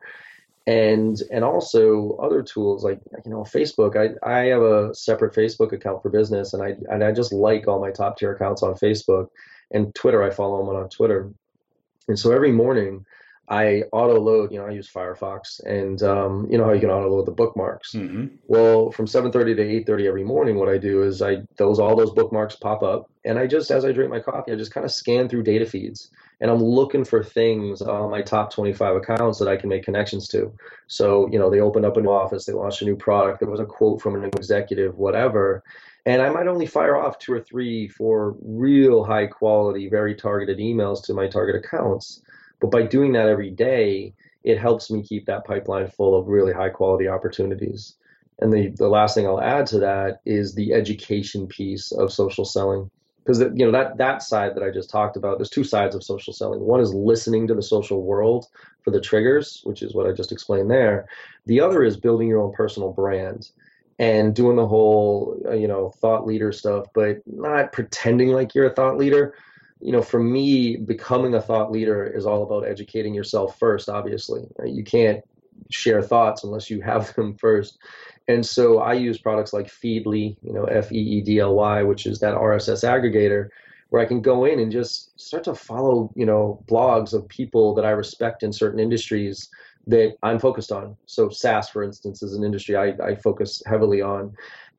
and 0.67 1.21
and 1.33 1.43
also 1.43 2.17
other 2.23 2.43
tools 2.43 2.85
like 2.85 3.01
you 3.25 3.31
know 3.31 3.45
Facebook. 3.45 3.97
I 3.97 4.31
I 4.31 4.45
have 4.49 4.63
a 4.63 4.95
separate 4.95 5.35
Facebook 5.35 5.73
account 5.73 6.03
for 6.03 6.11
business, 6.11 6.53
and 6.53 6.63
I 6.63 6.77
and 6.91 7.03
I 7.03 7.13
just 7.13 7.33
like 7.33 7.67
all 7.67 7.81
my 7.81 7.91
top 7.91 8.19
tier 8.19 8.33
accounts 8.33 8.63
on 8.63 8.75
Facebook, 8.75 9.29
and 9.73 9.95
Twitter. 9.95 10.23
I 10.23 10.31
follow 10.31 10.59
them 10.59 10.75
on 10.75 10.89
Twitter, 10.89 11.31
and 12.09 12.19
so 12.19 12.33
every 12.33 12.53
morning 12.53 13.05
I 13.49 13.83
auto 13.93 14.21
load, 14.21 14.53
you 14.53 14.59
know, 14.59 14.67
I 14.67 14.71
use 14.71 14.91
Firefox, 14.91 15.61
and 15.65 16.01
um, 16.03 16.47
you 16.49 16.57
know 16.57 16.65
how 16.65 16.73
you 16.73 16.81
can 16.81 16.91
auto 16.91 17.09
load 17.09 17.27
the 17.27 17.33
bookmarks. 17.33 17.93
Mm-hmm. 17.93 18.37
Well, 18.47 18.93
from 18.93 19.07
7:30 19.07 19.57
to 19.57 19.93
8:30 19.93 20.07
every 20.07 20.25
morning, 20.25 20.57
what 20.57 20.69
I 20.69 20.79
do 20.79 21.03
is 21.03 21.21
I 21.21 21.39
those 21.57 21.81
all 21.81 21.97
those 21.97 22.13
bookmarks 22.13 22.55
pop 22.55 22.83
up, 22.85 23.11
and 23.25 23.39
I 23.39 23.49
just 23.49 23.71
as 23.73 23.85
I 23.85 23.91
drink 23.91 24.11
my 24.11 24.21
coffee, 24.21 24.53
I 24.53 24.55
just 24.55 24.73
kind 24.73 24.85
of 24.85 24.93
scan 24.93 25.29
through 25.29 25.43
data 25.43 25.67
feeds, 25.67 26.11
and 26.41 26.53
I'm 26.53 26.63
looking 26.63 27.05
for 27.05 27.25
things 27.25 27.83
on 27.83 28.11
my 28.11 28.23
top 28.23 28.55
25 28.55 28.97
accounts 28.97 29.41
that 29.41 29.49
I 29.49 29.57
can 29.57 29.69
make 29.69 29.85
connections 29.85 30.29
to. 30.29 30.53
So 30.87 31.29
you 31.33 31.39
know, 31.39 31.51
they 31.51 31.61
opened 31.61 31.85
up 31.85 31.97
a 31.97 32.01
new 32.01 32.11
office, 32.11 32.45
they 32.45 32.53
launched 32.53 32.83
a 32.83 32.85
new 32.85 32.97
product, 32.97 33.41
there 33.41 33.51
was 33.51 33.61
a 33.61 33.67
quote 33.67 34.01
from 34.01 34.15
an 34.15 34.25
executive, 34.25 34.97
whatever. 34.97 35.65
And 36.07 36.23
I 36.23 36.31
might 36.31 36.49
only 36.49 36.67
fire 36.67 36.97
off 36.97 37.19
two 37.19 37.33
or 37.33 37.41
three, 37.41 37.87
four 37.87 38.37
real 38.41 39.05
high 39.05 39.27
quality, 39.27 39.89
very 39.89 40.17
targeted 40.17 40.59
emails 40.59 41.05
to 41.05 41.15
my 41.15 41.29
target 41.29 41.65
accounts 41.65 42.23
but 42.63 42.71
by 42.71 42.83
doing 42.83 43.13
that 43.13 43.29
every 43.29 43.51
day, 43.51 44.15
it 44.45 44.57
helps 44.57 44.89
me 44.89 45.03
keep 45.03 45.27
that 45.27 45.45
pipeline 45.45 45.89
full 45.89 46.19
of 46.19 46.29
really 46.29 46.53
high 46.53 46.69
quality 46.69 47.09
opportunities. 47.09 47.97
And 48.39 48.53
the, 48.53 48.69
the 48.69 48.89
last 48.89 49.17
thing 49.17 49.27
I'll 49.27 49.41
add 49.41 49.67
to 49.67 49.81
that 49.81 50.21
is 50.25 50.55
the 50.55 50.73
education 50.73 51.49
piece 51.49 51.91
of 51.91 52.13
social 52.13 52.45
selling. 52.45 52.89
Because 53.25 53.41
you 53.41 53.67
know 53.67 53.73
that 53.73 53.99
that 53.99 54.23
side 54.23 54.55
that 54.55 54.63
I 54.65 54.71
just 54.71 54.91
talked 54.91 55.17
about, 55.17 55.39
there's 55.39 55.51
two 55.51 55.65
sides 55.65 55.95
of 55.95 56.03
social 56.03 56.33
selling. 56.33 56.61
One 56.61 56.81
is 56.81 56.95
listening 56.95 57.47
to 57.49 57.55
the 57.55 57.63
social 57.63 58.03
world 58.03 58.47
for 58.83 58.91
the 58.91 59.01
triggers, 59.01 59.61
which 59.65 59.83
is 59.83 59.95
what 59.95 60.09
I 60.09 60.13
just 60.13 60.33
explained 60.33 60.71
there. 60.71 61.09
The 61.47 61.61
other 61.61 61.85
is 61.85 61.97
building 61.97 62.29
your 62.29 62.41
own 62.41 62.53
personal 62.53 62.93
brand 62.93 63.51
and 63.99 64.35
doing 64.35 64.57
the 64.57 64.67
whole 64.67 65.41
uh, 65.47 65.53
you 65.53 65.69
know 65.69 65.91
thought 66.01 66.27
leader 66.27 66.51
stuff, 66.51 66.87
but 66.95 67.19
not 67.27 67.73
pretending 67.73 68.31
like 68.31 68.55
you're 68.55 68.67
a 68.67 68.75
thought 68.75 68.99
leader, 68.99 69.35
you 69.83 69.91
know, 69.91 70.03
for 70.03 70.21
me, 70.23 70.77
becoming 70.77 71.35
a 71.35 71.43
thought 71.43 71.73
leader 71.73 72.07
is 72.07 72.25
all 72.25 72.45
about 72.45 72.67
educating 72.69 73.15
yourself 73.15 73.59
first, 73.59 73.89
obviously. 73.89 74.43
You 74.65 74.85
can't 74.85 75.23
share 75.71 76.03
thoughts 76.03 76.45
unless 76.45 76.71
you 76.71 76.81
have 76.83 77.13
them 77.15 77.35
first. 77.41 77.79
And 78.29 78.47
so 78.47 78.79
I 78.79 78.95
use 78.95 79.19
products 79.19 79.53
like 79.53 79.67
Feedly, 79.67 80.37
you 80.43 80.53
know, 80.53 80.65
F 80.65 80.93
E 80.93 80.99
E 80.99 81.21
D 81.21 81.41
L 81.41 81.55
Y, 81.55 81.83
which 81.83 82.07
is 82.07 82.21
that 82.21 82.35
RSS 82.35 82.85
aggregator, 82.85 83.49
where 83.91 84.01
I 84.01 84.07
can 84.07 84.23
go 84.23 84.45
in 84.45 84.61
and 84.61 84.71
just 84.71 85.19
start 85.21 85.43
to 85.45 85.55
follow, 85.55 86.13
you 86.15 86.27
know, 86.27 86.65
blogs 86.69 87.13
of 87.13 87.29
people 87.29 87.75
that 87.75 87.85
I 87.85 87.91
respect 87.91 88.45
in 88.45 88.53
certain 88.53 88.79
industries 88.79 89.49
that 89.89 90.15
I'm 90.23 90.39
focused 90.39 90.71
on. 90.71 90.97
So 91.07 91.29
SaaS, 91.29 91.69
for 91.69 91.83
instance, 91.83 92.23
is 92.23 92.35
an 92.35 92.45
industry 92.45 92.77
I, 92.77 92.95
I 93.05 93.17
focus 93.17 93.61
heavily 93.67 94.01
on. 94.01 94.33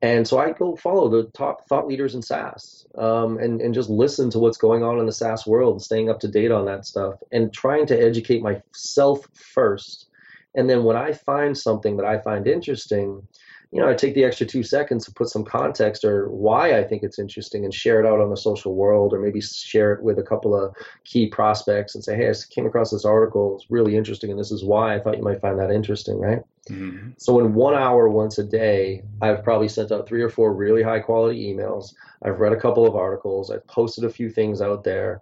And 0.03 0.27
so 0.27 0.37
I 0.37 0.51
go 0.51 0.75
follow 0.75 1.07
the 1.07 1.29
top 1.29 1.65
thought 1.69 1.87
leaders 1.87 2.13
in 2.13 2.21
SaaS 2.21 2.85
um, 2.97 3.37
and, 3.37 3.61
and 3.61 3.73
just 3.73 3.89
listen 3.89 4.29
to 4.31 4.39
what's 4.39 4.57
going 4.57 4.83
on 4.83 4.99
in 4.99 5.05
the 5.05 5.13
SaaS 5.13 5.47
world, 5.47 5.81
staying 5.81 6.09
up 6.09 6.19
to 6.19 6.27
date 6.27 6.51
on 6.51 6.65
that 6.65 6.85
stuff, 6.85 7.15
and 7.31 7.53
trying 7.53 7.85
to 7.85 7.97
educate 7.97 8.43
myself 8.43 9.25
first. 9.33 10.07
And 10.55 10.69
then 10.69 10.83
when 10.83 10.97
I 10.97 11.13
find 11.13 11.57
something 11.57 11.95
that 11.95 12.05
I 12.05 12.19
find 12.19 12.47
interesting, 12.47 13.25
you 13.73 13.81
know, 13.81 13.89
I 13.89 13.95
take 13.95 14.13
the 14.13 14.23
extra 14.23 14.45
two 14.45 14.61
seconds 14.61 15.03
to 15.05 15.11
put 15.11 15.29
some 15.29 15.43
context 15.43 16.05
or 16.05 16.29
why 16.29 16.77
I 16.77 16.83
think 16.83 17.01
it's 17.01 17.17
interesting 17.17 17.65
and 17.65 17.73
share 17.73 17.99
it 17.99 18.05
out 18.05 18.19
on 18.19 18.29
the 18.29 18.37
social 18.37 18.75
world 18.75 19.13
or 19.13 19.19
maybe 19.19 19.41
share 19.41 19.93
it 19.93 20.03
with 20.03 20.19
a 20.19 20.23
couple 20.23 20.55
of 20.55 20.75
key 21.05 21.25
prospects 21.25 21.95
and 21.95 22.03
say, 22.03 22.15
hey, 22.15 22.29
I 22.29 22.33
came 22.51 22.67
across 22.67 22.91
this 22.91 23.03
article. 23.03 23.55
It's 23.55 23.71
really 23.71 23.97
interesting. 23.97 24.29
And 24.29 24.39
this 24.39 24.51
is 24.51 24.63
why 24.63 24.93
I 24.93 24.99
thought 24.99 25.17
you 25.17 25.23
might 25.23 25.41
find 25.41 25.57
that 25.57 25.71
interesting, 25.71 26.19
right? 26.19 26.43
Mm-hmm. 26.69 27.13
So 27.17 27.39
in 27.39 27.55
one 27.55 27.73
hour 27.73 28.09
once 28.09 28.37
a 28.37 28.43
day, 28.43 29.01
I've 29.23 29.43
probably 29.43 29.67
sent 29.67 29.91
out 29.91 30.07
three 30.07 30.21
or 30.21 30.29
four 30.29 30.53
really 30.53 30.83
high 30.83 30.99
quality 30.99 31.51
emails. 31.51 31.95
I've 32.21 32.39
read 32.39 32.53
a 32.53 32.59
couple 32.59 32.85
of 32.85 32.95
articles. 32.95 33.49
I've 33.49 33.65
posted 33.65 34.03
a 34.03 34.09
few 34.09 34.29
things 34.29 34.61
out 34.61 34.83
there 34.83 35.19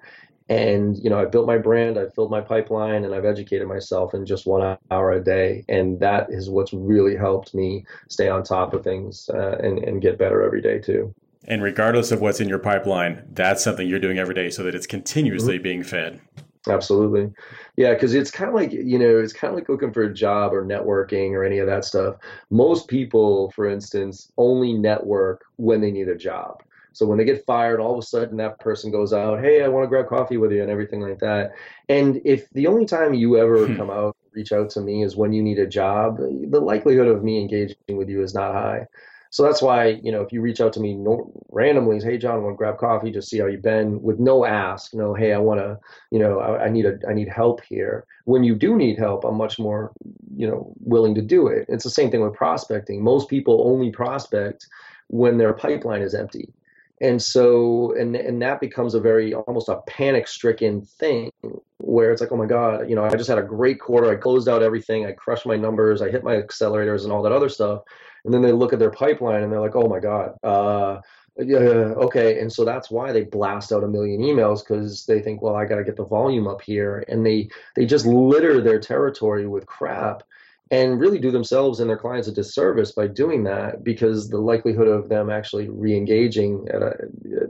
and 0.52 0.98
you 1.04 1.10
know 1.10 1.20
i 1.20 1.26
built 1.26 1.48
my 1.48 1.58
brand 1.58 1.98
i 1.98 2.06
filled 2.10 2.30
my 2.30 2.42
pipeline 2.42 3.04
and 3.06 3.16
i've 3.16 3.26
educated 3.26 3.68
myself 3.68 4.14
in 4.14 4.26
just 4.26 4.46
one 4.46 4.78
hour 4.92 5.12
a 5.12 5.24
day. 5.24 5.66
And 5.70 6.00
that 6.00 6.30
is 6.30 6.50
what's 6.50 6.74
really 6.74 7.16
helped 7.16 7.54
me 7.54 7.86
stay 8.10 8.28
on 8.28 8.44
top 8.44 8.74
of 8.74 8.84
things 8.84 9.30
uh, 9.34 9.58
and, 9.62 9.80
and 9.80 10.02
get 10.02 10.18
better 10.18 10.44
every 10.44 10.62
day 10.62 10.80
too. 10.80 11.14
And 11.46 11.64
regardless 11.64 12.12
of 12.12 12.22
what's 12.22 12.40
in 12.40 12.50
your 12.50 12.60
pipeline 12.60 13.24
that's 13.32 13.64
something 13.64 13.88
you're 13.88 14.00
doing 14.00 14.20
every 14.20 14.36
day 14.36 14.50
so 14.50 14.64
that 14.64 14.76
it's 14.76 14.88
continuously 14.88 15.56
mm-hmm. 15.56 15.64
being 15.64 15.84
fed. 15.84 16.22
Absolutely. 16.68 17.32
Yeah 17.76 17.94
because 17.94 18.14
it's 18.14 18.30
kind 18.30 18.50
of 18.50 18.54
like 18.54 18.72
you 18.72 19.00
know 19.00 19.18
it's 19.20 19.34
kind 19.34 19.52
of 19.52 19.56
like 19.56 19.70
looking 19.70 19.92
for 19.92 20.04
a 20.04 20.14
job 20.14 20.54
or 20.54 20.64
networking 20.64 21.32
or 21.32 21.44
any 21.44 21.58
of 21.60 21.68
that 21.68 21.86
stuff. 21.86 22.18
Most 22.50 22.88
people 22.88 23.52
for 23.52 23.68
instance 23.68 24.32
only 24.38 24.74
network 24.74 25.46
when 25.56 25.82
they 25.82 25.92
need 25.92 26.10
a 26.10 26.16
job 26.16 26.62
so 26.94 27.06
when 27.06 27.18
they 27.18 27.26
get 27.26 27.46
fired, 27.46 27.80
all 27.80 27.94
of 27.94 28.00
a 28.00 28.06
sudden 28.06 28.38
that 28.38 28.60
person 28.60 28.92
goes 28.92 29.14
out, 29.14 29.42
hey, 29.42 29.64
I 29.64 29.68
want 29.68 29.86
to 29.86 29.88
grab 29.88 30.08
coffee 30.08 30.38
with 30.38 30.52
you 30.52 30.62
and 30.62 30.72
everything 30.72 31.02
like 31.02 31.20
that. 31.20 31.52
And 31.90 32.22
if 32.26 32.50
the 32.52 32.68
only 32.68 32.86
time 32.86 33.14
you 33.14 33.38
ever 33.38 33.66
hmm. 33.66 33.76
come 33.78 33.90
out, 33.90 34.16
reach 34.34 34.52
out 34.52 34.70
to 34.72 34.82
me 34.82 35.04
is 35.04 35.16
when 35.16 35.34
you 35.34 35.42
need 35.42 35.60
a 35.60 35.68
job, 35.68 36.18
the 36.18 36.60
likelihood 36.60 37.08
of 37.08 37.24
me 37.24 37.40
engaging 37.40 37.76
with 37.90 38.10
you 38.10 38.24
is 38.24 38.34
not 38.34 38.54
high. 38.54 38.88
So 39.30 39.44
that's 39.44 39.62
why, 39.62 40.00
you 40.04 40.12
know, 40.12 40.22
if 40.22 40.34
you 40.34 40.42
reach 40.42 40.60
out 40.60 40.74
to 40.74 40.82
me 40.82 40.94
no, 40.94 41.32
randomly, 41.50 42.02
hey, 42.02 42.18
John, 42.18 42.36
I 42.36 42.40
want 42.40 42.56
to 42.56 42.58
grab 42.58 42.78
coffee, 42.78 43.12
just 43.12 43.30
see 43.30 43.40
how 43.40 43.46
you've 43.46 43.62
been 43.62 44.02
with 44.02 44.20
no 44.20 44.44
ask, 44.44 44.94
no, 44.94 45.14
hey, 45.14 45.32
I 45.32 45.38
want 45.38 45.62
to, 45.62 45.80
you 46.12 46.20
know, 46.20 46.40
I, 46.40 46.66
I 46.66 46.70
need 46.70 46.86
a, 46.86 47.00
I 47.08 47.14
need 47.14 47.30
help 47.30 47.62
here. 47.64 48.06
When 48.26 48.44
you 48.44 48.56
do 48.56 48.76
need 48.76 49.00
help, 49.00 49.24
I'm 49.24 49.38
much 49.38 49.58
more, 49.58 49.94
you 50.36 50.48
know, 50.48 50.74
willing 50.82 51.16
to 51.16 51.22
do 51.22 51.48
it. 51.48 51.66
It's 51.70 51.86
the 51.86 51.90
same 51.90 52.12
thing 52.12 52.20
with 52.20 52.34
prospecting. 52.34 53.02
Most 53.02 53.30
people 53.30 53.64
only 53.66 53.90
prospect 53.90 54.68
when 55.08 55.38
their 55.38 55.54
pipeline 55.54 56.02
is 56.02 56.14
empty 56.14 56.54
and 57.02 57.22
so 57.22 57.94
and 57.98 58.16
and 58.16 58.42
that 58.42 58.62
becomes 58.62 58.94
a 58.94 59.00
very 59.00 59.34
almost 59.34 59.68
a 59.68 59.82
panic 59.88 60.28
stricken 60.28 60.82
thing 60.82 61.32
where 61.78 62.12
it's 62.12 62.22
like 62.22 62.32
oh 62.32 62.38
my 62.38 62.46
god 62.46 62.88
you 62.88 62.96
know 62.96 63.04
i 63.04 63.16
just 63.16 63.30
had 63.30 63.40
a 63.40 63.44
great 63.44 63.80
quarter. 63.80 64.10
I 64.10 64.16
closed 64.16 64.48
out 64.48 64.64
everything. 64.64 65.06
I 65.06 65.12
crushed 65.12 65.46
my 65.46 65.58
numbers. 65.58 66.02
I 66.02 66.12
hit 66.12 66.24
my 66.24 66.36
accelerators 66.36 67.04
and 67.04 67.12
all 67.12 67.24
that 67.24 67.32
other 67.32 67.50
stuff. 67.50 67.82
And 68.24 68.32
then 68.32 68.44
they 68.44 68.52
look 68.52 68.72
at 68.72 68.80
their 68.80 68.92
pipeline 68.92 69.44
and 69.44 69.52
they're 69.52 69.60
like 69.60 69.76
oh 69.76 69.90
my 69.90 70.00
god 70.00 70.38
uh, 70.44 71.02
yeah, 71.38 71.96
okay. 72.06 72.40
And 72.40 72.52
so 72.52 72.66
that's 72.66 72.92
why 72.92 73.14
they 73.14 73.24
blast 73.24 73.72
out 73.72 73.86
a 73.86 73.88
million 73.88 74.22
emails 74.22 74.60
because 74.60 75.06
they 75.06 75.22
think 75.22 75.42
well 75.42 75.56
i 75.56 75.66
got 75.66 75.78
to 75.78 75.84
get 75.84 75.96
the 75.96 76.06
volume 76.06 76.48
up 76.48 76.62
here. 76.62 77.04
And 77.08 77.26
they 77.26 77.50
they 77.76 77.86
just 77.86 78.06
litter 78.06 78.62
their 78.62 78.80
territory 78.80 79.48
with 79.48 79.66
crap 79.66 80.24
and 80.72 81.00
really 81.02 81.20
do 81.20 81.32
themselves 81.32 81.82
and 81.82 81.90
their 81.90 81.98
clients 81.98 82.30
a 82.30 82.32
disservice 82.32 82.94
by 82.94 83.06
doing 83.06 83.44
that 83.44 83.84
because 83.84 84.30
the 84.30 84.40
likelihood 84.40 84.88
of 84.88 85.10
them 85.10 85.30
actually 85.30 85.70
re-engaging 85.70 86.66
at 86.74 86.82
a 86.82 86.96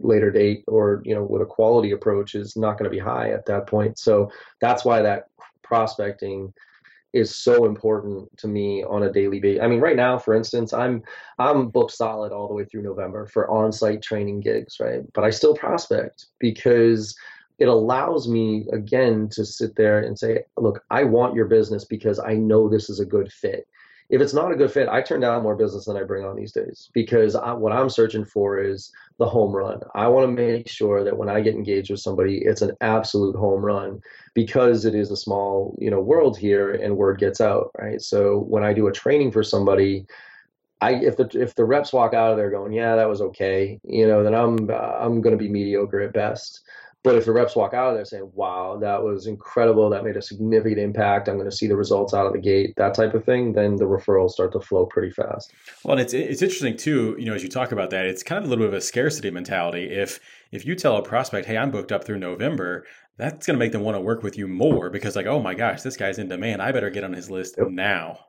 later 0.01 0.31
date 0.31 0.63
or 0.67 1.01
you 1.05 1.15
know 1.15 1.23
with 1.23 1.41
a 1.41 1.45
quality 1.45 1.91
approach 1.91 2.35
is 2.35 2.57
not 2.57 2.77
going 2.77 2.89
to 2.89 2.89
be 2.89 2.99
high 2.99 3.31
at 3.31 3.45
that 3.45 3.67
point 3.67 3.97
so 3.97 4.29
that's 4.59 4.83
why 4.83 5.01
that 5.01 5.27
prospecting 5.61 6.51
is 7.13 7.35
so 7.35 7.65
important 7.65 8.29
to 8.37 8.47
me 8.47 8.83
on 8.83 9.03
a 9.03 9.11
daily 9.11 9.39
basis. 9.39 9.61
I 9.61 9.67
mean, 9.67 9.81
right 9.81 9.97
now, 9.97 10.17
for 10.17 10.33
instance, 10.33 10.71
I'm 10.71 11.03
I'm 11.39 11.67
booked 11.67 11.91
solid 11.91 12.31
all 12.31 12.47
the 12.47 12.53
way 12.53 12.63
through 12.63 12.83
November 12.83 13.27
for 13.27 13.49
on-site 13.51 14.01
training 14.01 14.39
gigs, 14.39 14.77
right? 14.79 15.01
But 15.13 15.25
I 15.25 15.29
still 15.29 15.53
prospect 15.53 16.27
because 16.39 17.13
it 17.61 17.67
allows 17.67 18.27
me 18.27 18.65
again 18.73 19.29
to 19.29 19.45
sit 19.45 19.75
there 19.75 19.99
and 19.99 20.17
say, 20.17 20.43
look, 20.57 20.83
I 20.89 21.03
want 21.03 21.35
your 21.35 21.45
business 21.45 21.85
because 21.85 22.19
I 22.19 22.33
know 22.33 22.67
this 22.67 22.89
is 22.89 22.99
a 22.99 23.05
good 23.05 23.31
fit. 23.31 23.67
If 24.09 24.19
it's 24.19 24.33
not 24.33 24.51
a 24.51 24.55
good 24.55 24.71
fit, 24.71 24.89
I 24.89 25.03
turn 25.03 25.19
down 25.19 25.43
more 25.43 25.55
business 25.55 25.85
than 25.85 25.95
I 25.95 26.01
bring 26.01 26.25
on 26.25 26.35
these 26.35 26.51
days 26.51 26.89
because 26.95 27.35
I, 27.35 27.53
what 27.53 27.71
I'm 27.71 27.91
searching 27.91 28.25
for 28.25 28.59
is 28.59 28.91
the 29.19 29.27
home 29.27 29.55
run. 29.55 29.79
I 29.93 30.07
want 30.07 30.25
to 30.27 30.43
make 30.43 30.67
sure 30.67 31.03
that 31.03 31.15
when 31.15 31.29
I 31.29 31.39
get 31.39 31.53
engaged 31.53 31.91
with 31.91 31.99
somebody, 31.99 32.39
it's 32.39 32.63
an 32.63 32.71
absolute 32.81 33.35
home 33.35 33.63
run 33.63 34.01
because 34.33 34.83
it 34.85 34.95
is 34.95 35.11
a 35.11 35.15
small, 35.15 35.77
you 35.79 35.91
know, 35.91 36.01
world 36.01 36.39
here 36.39 36.73
and 36.73 36.97
word 36.97 37.19
gets 37.19 37.39
out, 37.39 37.69
right? 37.77 38.01
So 38.01 38.39
when 38.39 38.63
I 38.63 38.73
do 38.73 38.87
a 38.87 38.91
training 38.91 39.31
for 39.31 39.43
somebody, 39.43 40.07
I, 40.81 40.95
if 40.95 41.15
the 41.15 41.29
if 41.35 41.53
the 41.53 41.63
reps 41.63 41.93
walk 41.93 42.15
out 42.15 42.31
of 42.31 42.37
there 42.37 42.49
going, 42.49 42.73
yeah, 42.73 42.95
that 42.95 43.07
was 43.07 43.21
okay, 43.21 43.79
you 43.83 44.07
know, 44.07 44.23
then 44.23 44.33
I'm 44.33 44.67
I'm 44.71 45.21
going 45.21 45.37
to 45.37 45.43
be 45.43 45.47
mediocre 45.47 46.01
at 46.01 46.11
best. 46.11 46.63
But 47.03 47.15
if 47.15 47.25
the 47.25 47.31
reps 47.31 47.55
walk 47.55 47.73
out 47.73 47.89
of 47.89 47.95
there 47.95 48.05
saying, 48.05 48.29
wow, 48.35 48.77
that 48.79 49.01
was 49.01 49.25
incredible, 49.25 49.89
that 49.89 50.03
made 50.03 50.17
a 50.17 50.21
significant 50.21 50.79
impact, 50.79 51.27
I'm 51.27 51.35
going 51.35 51.49
to 51.49 51.55
see 51.55 51.67
the 51.67 51.75
results 51.75 52.13
out 52.13 52.27
of 52.27 52.33
the 52.33 52.39
gate, 52.39 52.73
that 52.77 52.93
type 52.93 53.15
of 53.15 53.25
thing, 53.25 53.53
then 53.53 53.75
the 53.75 53.85
referrals 53.85 54.31
start 54.31 54.51
to 54.53 54.59
flow 54.59 54.85
pretty 54.85 55.09
fast. 55.09 55.51
Well, 55.83 55.93
and 55.93 56.01
it's, 56.01 56.13
it's 56.13 56.43
interesting 56.43 56.77
too, 56.77 57.15
you 57.17 57.25
know, 57.25 57.33
as 57.33 57.41
you 57.41 57.49
talk 57.49 57.71
about 57.71 57.89
that, 57.89 58.05
it's 58.05 58.21
kind 58.21 58.37
of 58.37 58.45
a 58.45 58.49
little 58.49 58.65
bit 58.65 58.73
of 58.73 58.77
a 58.77 58.81
scarcity 58.81 59.31
mentality. 59.31 59.89
If, 59.89 60.19
if 60.51 60.63
you 60.63 60.75
tell 60.75 60.95
a 60.97 61.01
prospect, 61.01 61.47
hey, 61.47 61.57
I'm 61.57 61.71
booked 61.71 61.91
up 61.91 62.03
through 62.03 62.19
November, 62.19 62.85
that's 63.17 63.47
going 63.47 63.55
to 63.55 63.59
make 63.59 63.71
them 63.71 63.81
want 63.81 63.97
to 63.97 64.01
work 64.01 64.21
with 64.21 64.37
you 64.37 64.47
more 64.47 64.91
because 64.91 65.15
like, 65.15 65.25
oh 65.25 65.41
my 65.41 65.55
gosh, 65.55 65.81
this 65.81 65.97
guy's 65.97 66.19
in 66.19 66.27
demand. 66.27 66.61
I 66.61 66.71
better 66.71 66.91
get 66.91 67.03
on 67.03 67.13
his 67.13 67.31
list 67.31 67.55
yep. 67.57 67.69
now. 67.69 68.19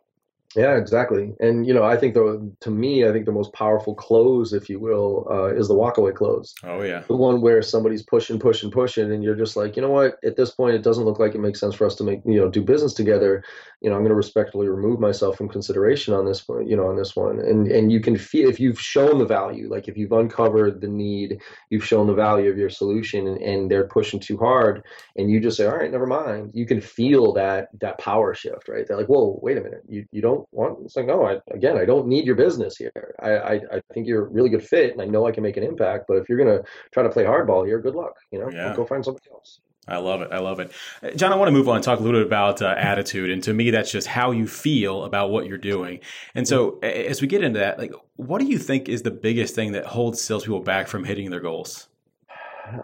Yeah, 0.55 0.77
exactly. 0.77 1.33
And 1.41 1.67
you 1.67 1.73
know, 1.73 1.83
I 1.83 1.97
think 1.97 2.12
the 2.15 2.53
to 2.61 2.71
me, 2.71 3.07
I 3.09 3.12
think 3.12 3.25
the 3.25 3.33
most 3.33 3.53
powerful 3.55 3.95
close, 3.95 4.53
if 4.53 4.69
you 4.69 4.79
will, 4.79 5.27
uh, 5.31 5.55
is 5.55 5.69
the 5.69 5.75
walkaway 5.75 6.15
close. 6.15 6.55
Oh 6.62 6.83
yeah. 6.83 7.03
The 7.09 7.17
one 7.17 7.41
where 7.41 7.62
somebody's 7.62 8.03
pushing, 8.03 8.38
pushing, 8.38 8.71
pushing, 8.71 9.11
and 9.12 9.25
you're 9.25 9.35
just 9.35 9.57
like, 9.57 9.77
you 9.77 9.83
know 9.83 9.91
what? 9.91 10.17
At 10.25 10.37
this 10.37 10.51
point, 10.51 10.75
it 10.75 10.83
doesn't 10.83 11.05
look 11.05 11.19
like 11.19 11.35
it 11.35 11.41
makes 11.41 11.59
sense 11.59 11.75
for 11.75 11.87
us 11.87 11.95
to 11.97 12.05
make 12.05 12.21
you 12.27 12.38
know 12.38 12.51
do 12.51 12.61
business 12.62 12.93
together. 12.93 13.43
You 13.81 13.88
know, 13.88 13.97
I'm 13.97 14.03
going 14.03 14.11
to 14.11 14.15
respectfully 14.15 14.69
remove 14.69 15.01
myself 15.01 15.38
from 15.38 15.49
consideration 15.49 16.12
on 16.12 16.27
this 16.27 16.43
point, 16.43 16.69
You 16.69 16.77
know, 16.77 16.87
on 16.87 16.97
this 16.97 17.17
one, 17.17 17.41
and 17.41 17.67
and 17.69 17.91
you 17.91 18.01
can 18.01 18.17
feel 18.19 18.49
if 18.49 18.61
you've 18.61 18.81
shown 18.81 19.19
the 19.19 19.27
value, 19.27 19.71
like 19.71 19.88
if 19.88 19.97
you've 19.97 20.12
uncovered 20.12 20.83
the 20.83 20.88
need, 20.88 21.41
you've 21.71 21.87
shown 21.87 22.07
the 22.07 22.15
value 22.15 22.51
of 22.51 22.59
your 22.59 22.71
solution, 22.71 23.27
and, 23.27 23.41
and 23.41 23.71
they're 23.71 23.88
pushing 23.88 24.21
too 24.21 24.37
hard, 24.37 24.85
and 25.17 25.31
you 25.31 25.41
just 25.41 25.57
say, 25.57 25.67
all 25.67 25.79
right, 25.79 25.91
never 25.91 26.07
mind. 26.07 26.51
You 26.53 26.67
can 26.67 26.81
feel 26.83 27.33
that 27.35 27.69
that 27.81 27.99
power 27.99 28.35
shift, 28.35 28.69
right? 28.69 28.87
They're 28.87 28.99
like, 28.99 29.09
whoa, 29.09 29.38
wait 29.43 29.57
a 29.57 29.62
minute, 29.62 29.83
you 29.88 30.07
you 30.12 30.21
don't 30.21 30.41
want 30.52 30.78
it's 30.85 30.96
like 30.96 31.07
no 31.07 31.24
I, 31.24 31.38
again 31.52 31.76
i 31.76 31.85
don't 31.85 32.07
need 32.07 32.26
your 32.26 32.35
business 32.35 32.76
here 32.76 33.14
I, 33.20 33.31
I, 33.31 33.52
I 33.55 33.83
think 33.92 34.07
you're 34.07 34.26
a 34.26 34.28
really 34.28 34.50
good 34.50 34.64
fit 34.64 34.92
and 34.92 35.02
i 35.02 35.07
know 35.07 35.26
i 35.26 35.33
can 35.33 35.42
make 35.42 35.57
an 35.57 35.62
impact 35.62 36.07
but 36.09 36.16
if 36.18 36.28
you're 36.28 36.38
going 36.38 36.57
to 36.57 36.64
try 36.92 37.02
to 37.02 37.11
play 37.11 37.24
hardball 37.24 37.66
here 37.66 37.81
good 37.81 37.94
luck 37.94 38.14
you 38.31 38.38
know 38.38 38.50
yeah. 38.50 38.74
go 38.74 38.85
find 38.85 39.05
somebody 39.05 39.28
else 39.31 39.61
I 39.88 39.96
love 39.96 40.22
it. 40.22 40.28
I 40.31 40.38
love 40.38 40.61
it. 40.61 40.70
Uh, 41.02 41.11
John, 41.11 41.33
I 41.33 41.37
want 41.37 41.48
to 41.48 41.52
move 41.52 41.68
on 41.68 41.74
and 41.74 41.85
talk 41.85 41.98
a 41.98 42.02
little 42.02 42.20
bit 42.20 42.26
about 42.26 42.62
uh, 42.62 42.74
attitude. 42.78 43.31
And 43.31 43.42
to 43.42 43.52
me, 43.52 43.70
that's 43.70 43.90
just 43.90 44.07
how 44.07 44.31
you 44.31 44.46
feel 44.46 45.05
about 45.05 45.31
what 45.31 45.46
you're 45.46 45.59
doing. 45.59 45.98
And 46.37 46.46
so, 46.46 46.78
as 46.78 47.20
we 47.20 47.26
get 47.26 47.42
into 47.42 47.59
that, 47.59 47.78
like, 47.78 47.92
what 48.14 48.38
do 48.38 48.46
you 48.46 48.59
think 48.59 48.88
is 48.88 49.02
the 49.02 49.11
biggest 49.11 49.57
thing 49.57 49.72
that 49.72 49.85
holds 49.85 50.20
salespeople 50.20 50.61
back 50.61 50.87
from 50.87 51.02
hitting 51.02 51.31
their 51.31 51.40
goals? 51.40 51.88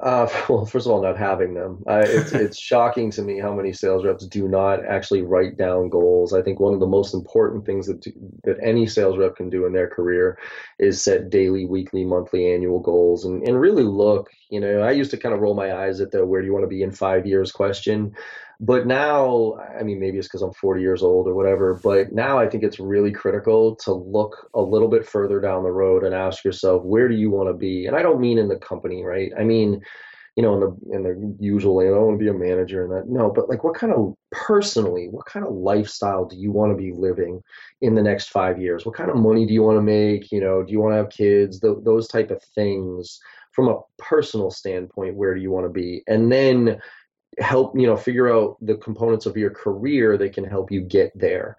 Uh, 0.02 0.28
well, 0.48 0.64
first 0.66 0.86
of 0.86 0.92
all, 0.92 1.02
not 1.02 1.16
having 1.16 1.54
them. 1.54 1.82
Uh, 1.86 2.02
it's 2.04 2.32
it's 2.32 2.58
shocking 2.58 3.10
to 3.12 3.22
me 3.22 3.38
how 3.38 3.54
many 3.54 3.72
sales 3.72 4.04
reps 4.04 4.26
do 4.26 4.48
not 4.48 4.84
actually 4.84 5.22
write 5.22 5.56
down 5.56 5.88
goals. 5.88 6.32
I 6.32 6.42
think 6.42 6.60
one 6.60 6.74
of 6.74 6.80
the 6.80 6.86
most 6.86 7.14
important 7.14 7.64
things 7.64 7.86
that 7.86 8.00
do, 8.00 8.12
that 8.44 8.56
any 8.62 8.86
sales 8.86 9.18
rep 9.18 9.36
can 9.36 9.50
do 9.50 9.66
in 9.66 9.72
their 9.72 9.88
career 9.88 10.38
is 10.78 11.02
set 11.02 11.30
daily, 11.30 11.64
weekly, 11.64 12.04
monthly, 12.04 12.52
annual 12.52 12.80
goals, 12.80 13.24
and 13.24 13.42
and 13.46 13.60
really 13.60 13.84
look. 13.84 14.30
You 14.50 14.60
know, 14.60 14.80
I 14.80 14.92
used 14.92 15.10
to 15.12 15.16
kind 15.18 15.34
of 15.34 15.40
roll 15.40 15.54
my 15.54 15.74
eyes 15.74 16.00
at 16.00 16.10
the 16.10 16.24
"Where 16.24 16.40
do 16.40 16.46
you 16.46 16.52
want 16.52 16.64
to 16.64 16.68
be 16.68 16.82
in 16.82 16.90
five 16.90 17.26
years?" 17.26 17.52
question. 17.52 18.14
But 18.60 18.86
now, 18.86 19.56
I 19.78 19.84
mean, 19.84 20.00
maybe 20.00 20.18
it's 20.18 20.26
because 20.26 20.42
I'm 20.42 20.52
40 20.52 20.80
years 20.80 21.02
old 21.02 21.28
or 21.28 21.34
whatever, 21.34 21.78
but 21.82 22.12
now 22.12 22.38
I 22.38 22.48
think 22.48 22.64
it's 22.64 22.80
really 22.80 23.12
critical 23.12 23.76
to 23.76 23.92
look 23.92 24.50
a 24.54 24.60
little 24.60 24.88
bit 24.88 25.06
further 25.06 25.40
down 25.40 25.62
the 25.62 25.70
road 25.70 26.02
and 26.02 26.12
ask 26.12 26.44
yourself, 26.44 26.82
where 26.82 27.08
do 27.08 27.14
you 27.14 27.30
want 27.30 27.48
to 27.48 27.54
be? 27.54 27.86
And 27.86 27.94
I 27.94 28.02
don't 28.02 28.20
mean 28.20 28.36
in 28.36 28.48
the 28.48 28.56
company, 28.56 29.04
right? 29.04 29.30
I 29.38 29.44
mean, 29.44 29.80
you 30.34 30.42
know, 30.42 30.54
in 30.54 30.60
the 30.60 30.96
in 30.96 31.02
the 31.02 31.36
usual, 31.44 31.80
I 31.80 31.84
don't 31.84 32.06
want 32.06 32.18
to 32.20 32.24
be 32.24 32.30
a 32.30 32.32
manager 32.32 32.84
and 32.84 32.92
that. 32.92 33.08
No, 33.08 33.28
but 33.28 33.48
like, 33.48 33.64
what 33.64 33.74
kind 33.74 33.92
of 33.92 34.14
personally, 34.30 35.08
what 35.08 35.26
kind 35.26 35.44
of 35.44 35.52
lifestyle 35.52 36.26
do 36.26 36.36
you 36.36 36.52
want 36.52 36.70
to 36.70 36.76
be 36.76 36.92
living 36.92 37.42
in 37.80 37.96
the 37.96 38.02
next 38.04 38.28
five 38.28 38.60
years? 38.60 38.86
What 38.86 38.94
kind 38.94 39.10
of 39.10 39.16
money 39.16 39.46
do 39.46 39.52
you 39.52 39.64
want 39.64 39.78
to 39.78 39.82
make? 39.82 40.30
You 40.30 40.40
know, 40.40 40.62
do 40.62 40.72
you 40.72 40.78
want 40.78 40.92
to 40.92 40.98
have 40.98 41.10
kids? 41.10 41.58
Th- 41.58 41.78
those 41.82 42.06
type 42.06 42.30
of 42.30 42.40
things 42.54 43.18
from 43.50 43.66
a 43.66 43.80
personal 43.98 44.52
standpoint. 44.52 45.16
Where 45.16 45.34
do 45.34 45.40
you 45.40 45.50
want 45.50 45.66
to 45.66 45.70
be? 45.70 46.04
And 46.06 46.30
then 46.30 46.80
help 47.40 47.78
you 47.78 47.86
know 47.86 47.96
figure 47.96 48.32
out 48.32 48.56
the 48.60 48.76
components 48.76 49.26
of 49.26 49.36
your 49.36 49.50
career 49.50 50.16
that 50.16 50.32
can 50.32 50.44
help 50.44 50.70
you 50.70 50.80
get 50.80 51.12
there. 51.14 51.56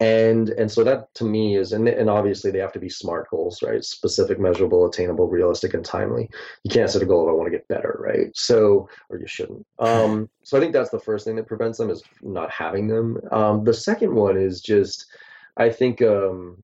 And 0.00 0.48
and 0.50 0.70
so 0.70 0.82
that 0.82 1.14
to 1.14 1.24
me 1.24 1.56
is 1.56 1.72
and, 1.72 1.86
and 1.86 2.10
obviously 2.10 2.50
they 2.50 2.58
have 2.58 2.72
to 2.72 2.80
be 2.80 2.88
smart 2.88 3.30
goals 3.30 3.62
right? 3.62 3.84
Specific 3.84 4.40
measurable 4.40 4.86
attainable 4.86 5.28
realistic 5.28 5.74
and 5.74 5.84
timely. 5.84 6.28
You 6.64 6.70
can't 6.70 6.90
set 6.90 7.02
a 7.02 7.06
goal 7.06 7.22
of 7.22 7.28
i 7.28 7.32
want 7.32 7.46
to 7.46 7.56
get 7.56 7.68
better 7.68 7.96
right? 8.00 8.36
So 8.36 8.88
or 9.10 9.18
you 9.18 9.28
shouldn't. 9.28 9.64
Um 9.78 10.28
so 10.42 10.56
i 10.56 10.60
think 10.60 10.72
that's 10.72 10.90
the 10.90 10.98
first 10.98 11.24
thing 11.24 11.36
that 11.36 11.46
prevents 11.46 11.78
them 11.78 11.90
is 11.90 12.02
not 12.20 12.50
having 12.50 12.88
them. 12.88 13.18
Um 13.30 13.62
the 13.62 13.74
second 13.74 14.14
one 14.14 14.36
is 14.36 14.60
just 14.60 15.06
i 15.56 15.68
think 15.68 16.02
um 16.02 16.62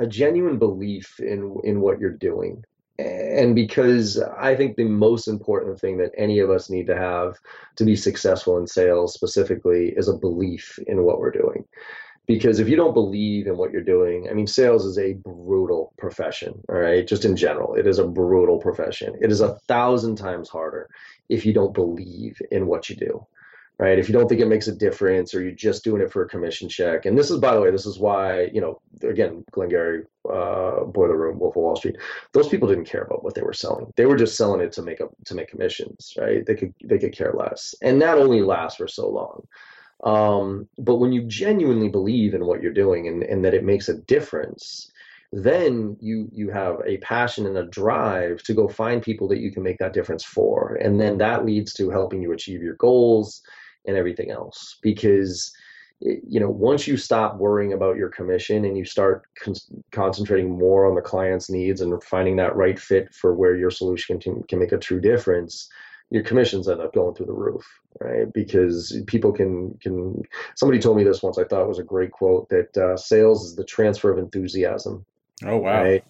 a 0.00 0.06
genuine 0.06 0.58
belief 0.58 1.20
in 1.20 1.56
in 1.62 1.80
what 1.80 2.00
you're 2.00 2.10
doing 2.10 2.64
and 3.00 3.54
because 3.54 4.20
I 4.38 4.54
think 4.54 4.76
the 4.76 4.84
most 4.84 5.28
important 5.28 5.80
thing 5.80 5.98
that 5.98 6.12
any 6.16 6.40
of 6.40 6.50
us 6.50 6.70
need 6.70 6.86
to 6.86 6.96
have 6.96 7.38
to 7.76 7.84
be 7.84 7.96
successful 7.96 8.58
in 8.58 8.66
sales 8.66 9.14
specifically 9.14 9.94
is 9.96 10.08
a 10.08 10.16
belief 10.16 10.78
in 10.86 11.04
what 11.04 11.18
we're 11.18 11.30
doing. 11.30 11.64
Because 12.26 12.60
if 12.60 12.68
you 12.68 12.76
don't 12.76 12.94
believe 12.94 13.46
in 13.48 13.56
what 13.56 13.72
you're 13.72 13.82
doing, 13.82 14.28
I 14.30 14.34
mean, 14.34 14.46
sales 14.46 14.84
is 14.84 14.98
a 14.98 15.14
brutal 15.14 15.92
profession, 15.98 16.62
all 16.68 16.76
right? 16.76 17.06
Just 17.06 17.24
in 17.24 17.34
general, 17.34 17.74
it 17.74 17.86
is 17.88 17.98
a 17.98 18.06
brutal 18.06 18.58
profession. 18.58 19.16
It 19.20 19.32
is 19.32 19.40
a 19.40 19.58
thousand 19.66 20.16
times 20.16 20.48
harder 20.48 20.88
if 21.28 21.44
you 21.44 21.52
don't 21.52 21.74
believe 21.74 22.40
in 22.52 22.66
what 22.66 22.88
you 22.88 22.96
do 22.96 23.26
right? 23.80 23.98
If 23.98 24.10
you 24.10 24.12
don't 24.12 24.28
think 24.28 24.42
it 24.42 24.46
makes 24.46 24.68
a 24.68 24.76
difference 24.76 25.34
or 25.34 25.40
you're 25.40 25.52
just 25.52 25.82
doing 25.82 26.02
it 26.02 26.12
for 26.12 26.22
a 26.22 26.28
commission 26.28 26.68
check. 26.68 27.06
And 27.06 27.16
this 27.16 27.30
is, 27.30 27.38
by 27.38 27.54
the 27.54 27.60
way, 27.62 27.70
this 27.70 27.86
is 27.86 27.98
why, 27.98 28.50
you 28.52 28.60
know, 28.60 28.78
again, 29.02 29.42
Glengarry, 29.52 30.02
uh, 30.30 30.84
Boiler 30.84 31.16
Room, 31.16 31.38
Wolf 31.38 31.56
of 31.56 31.62
Wall 31.62 31.76
Street, 31.76 31.96
those 32.32 32.48
people 32.48 32.68
didn't 32.68 32.84
care 32.84 33.04
about 33.04 33.24
what 33.24 33.34
they 33.34 33.40
were 33.40 33.54
selling. 33.54 33.90
They 33.96 34.04
were 34.04 34.18
just 34.18 34.36
selling 34.36 34.60
it 34.60 34.70
to 34.72 34.82
make 34.82 35.00
up, 35.00 35.12
to 35.24 35.34
make 35.34 35.48
commissions, 35.48 36.12
right? 36.18 36.44
They 36.44 36.56
could, 36.56 36.74
they 36.84 36.98
could 36.98 37.16
care 37.16 37.32
less. 37.32 37.74
And 37.80 38.02
that 38.02 38.18
only 38.18 38.42
lasts 38.42 38.76
for 38.76 38.86
so 38.86 39.08
long. 39.08 39.46
Um, 40.04 40.68
but 40.76 40.96
when 40.96 41.12
you 41.12 41.22
genuinely 41.22 41.88
believe 41.88 42.34
in 42.34 42.44
what 42.44 42.62
you're 42.62 42.74
doing 42.74 43.08
and, 43.08 43.22
and 43.22 43.42
that 43.46 43.54
it 43.54 43.64
makes 43.64 43.88
a 43.88 43.96
difference, 43.96 44.92
then 45.32 45.96
you 46.00 46.28
you 46.32 46.50
have 46.50 46.80
a 46.84 46.98
passion 46.98 47.46
and 47.46 47.56
a 47.56 47.66
drive 47.66 48.42
to 48.42 48.52
go 48.52 48.66
find 48.66 49.00
people 49.00 49.28
that 49.28 49.38
you 49.38 49.52
can 49.52 49.62
make 49.62 49.78
that 49.78 49.92
difference 49.92 50.24
for 50.24 50.74
and 50.82 51.00
then 51.00 51.16
that 51.18 51.46
leads 51.46 51.72
to 51.72 51.88
helping 51.88 52.20
you 52.20 52.32
achieve 52.32 52.60
your 52.60 52.74
goals 52.74 53.40
and 53.86 53.96
everything 53.96 54.30
else. 54.30 54.78
Because 54.82 55.52
you 56.00 56.40
know 56.40 56.48
once 56.48 56.86
you 56.86 56.96
stop 56.96 57.36
worrying 57.36 57.74
about 57.74 57.96
your 57.96 58.08
commission 58.08 58.64
and 58.64 58.76
you 58.76 58.84
start 58.84 59.24
con- 59.38 59.54
concentrating 59.90 60.50
more 60.50 60.86
on 60.86 60.94
the 60.94 61.00
client's 61.00 61.50
needs 61.50 61.82
and 61.82 62.02
finding 62.02 62.36
that 62.36 62.56
right 62.56 62.78
fit 62.78 63.12
for 63.12 63.34
where 63.34 63.54
your 63.54 63.70
solution 63.70 64.18
can, 64.18 64.42
can 64.44 64.58
make 64.58 64.72
a 64.72 64.78
true 64.78 65.00
difference 65.00 65.68
your 66.10 66.22
commissions 66.24 66.68
end 66.68 66.80
up 66.80 66.94
going 66.94 67.14
through 67.14 67.26
the 67.26 67.32
roof 67.32 67.64
right? 68.00 68.32
Because 68.32 68.98
people 69.06 69.30
can 69.30 69.74
can 69.82 70.22
somebody 70.56 70.80
told 70.80 70.96
me 70.96 71.04
this 71.04 71.22
once 71.22 71.36
i 71.36 71.44
thought 71.44 71.64
it 71.64 71.68
was 71.68 71.78
a 71.78 71.84
great 71.84 72.12
quote 72.12 72.48
that 72.48 72.74
uh, 72.78 72.96
sales 72.96 73.44
is 73.44 73.56
the 73.56 73.64
transfer 73.64 74.10
of 74.10 74.18
enthusiasm 74.18 75.04
oh 75.44 75.58
wow. 75.58 75.82
right? 75.82 76.04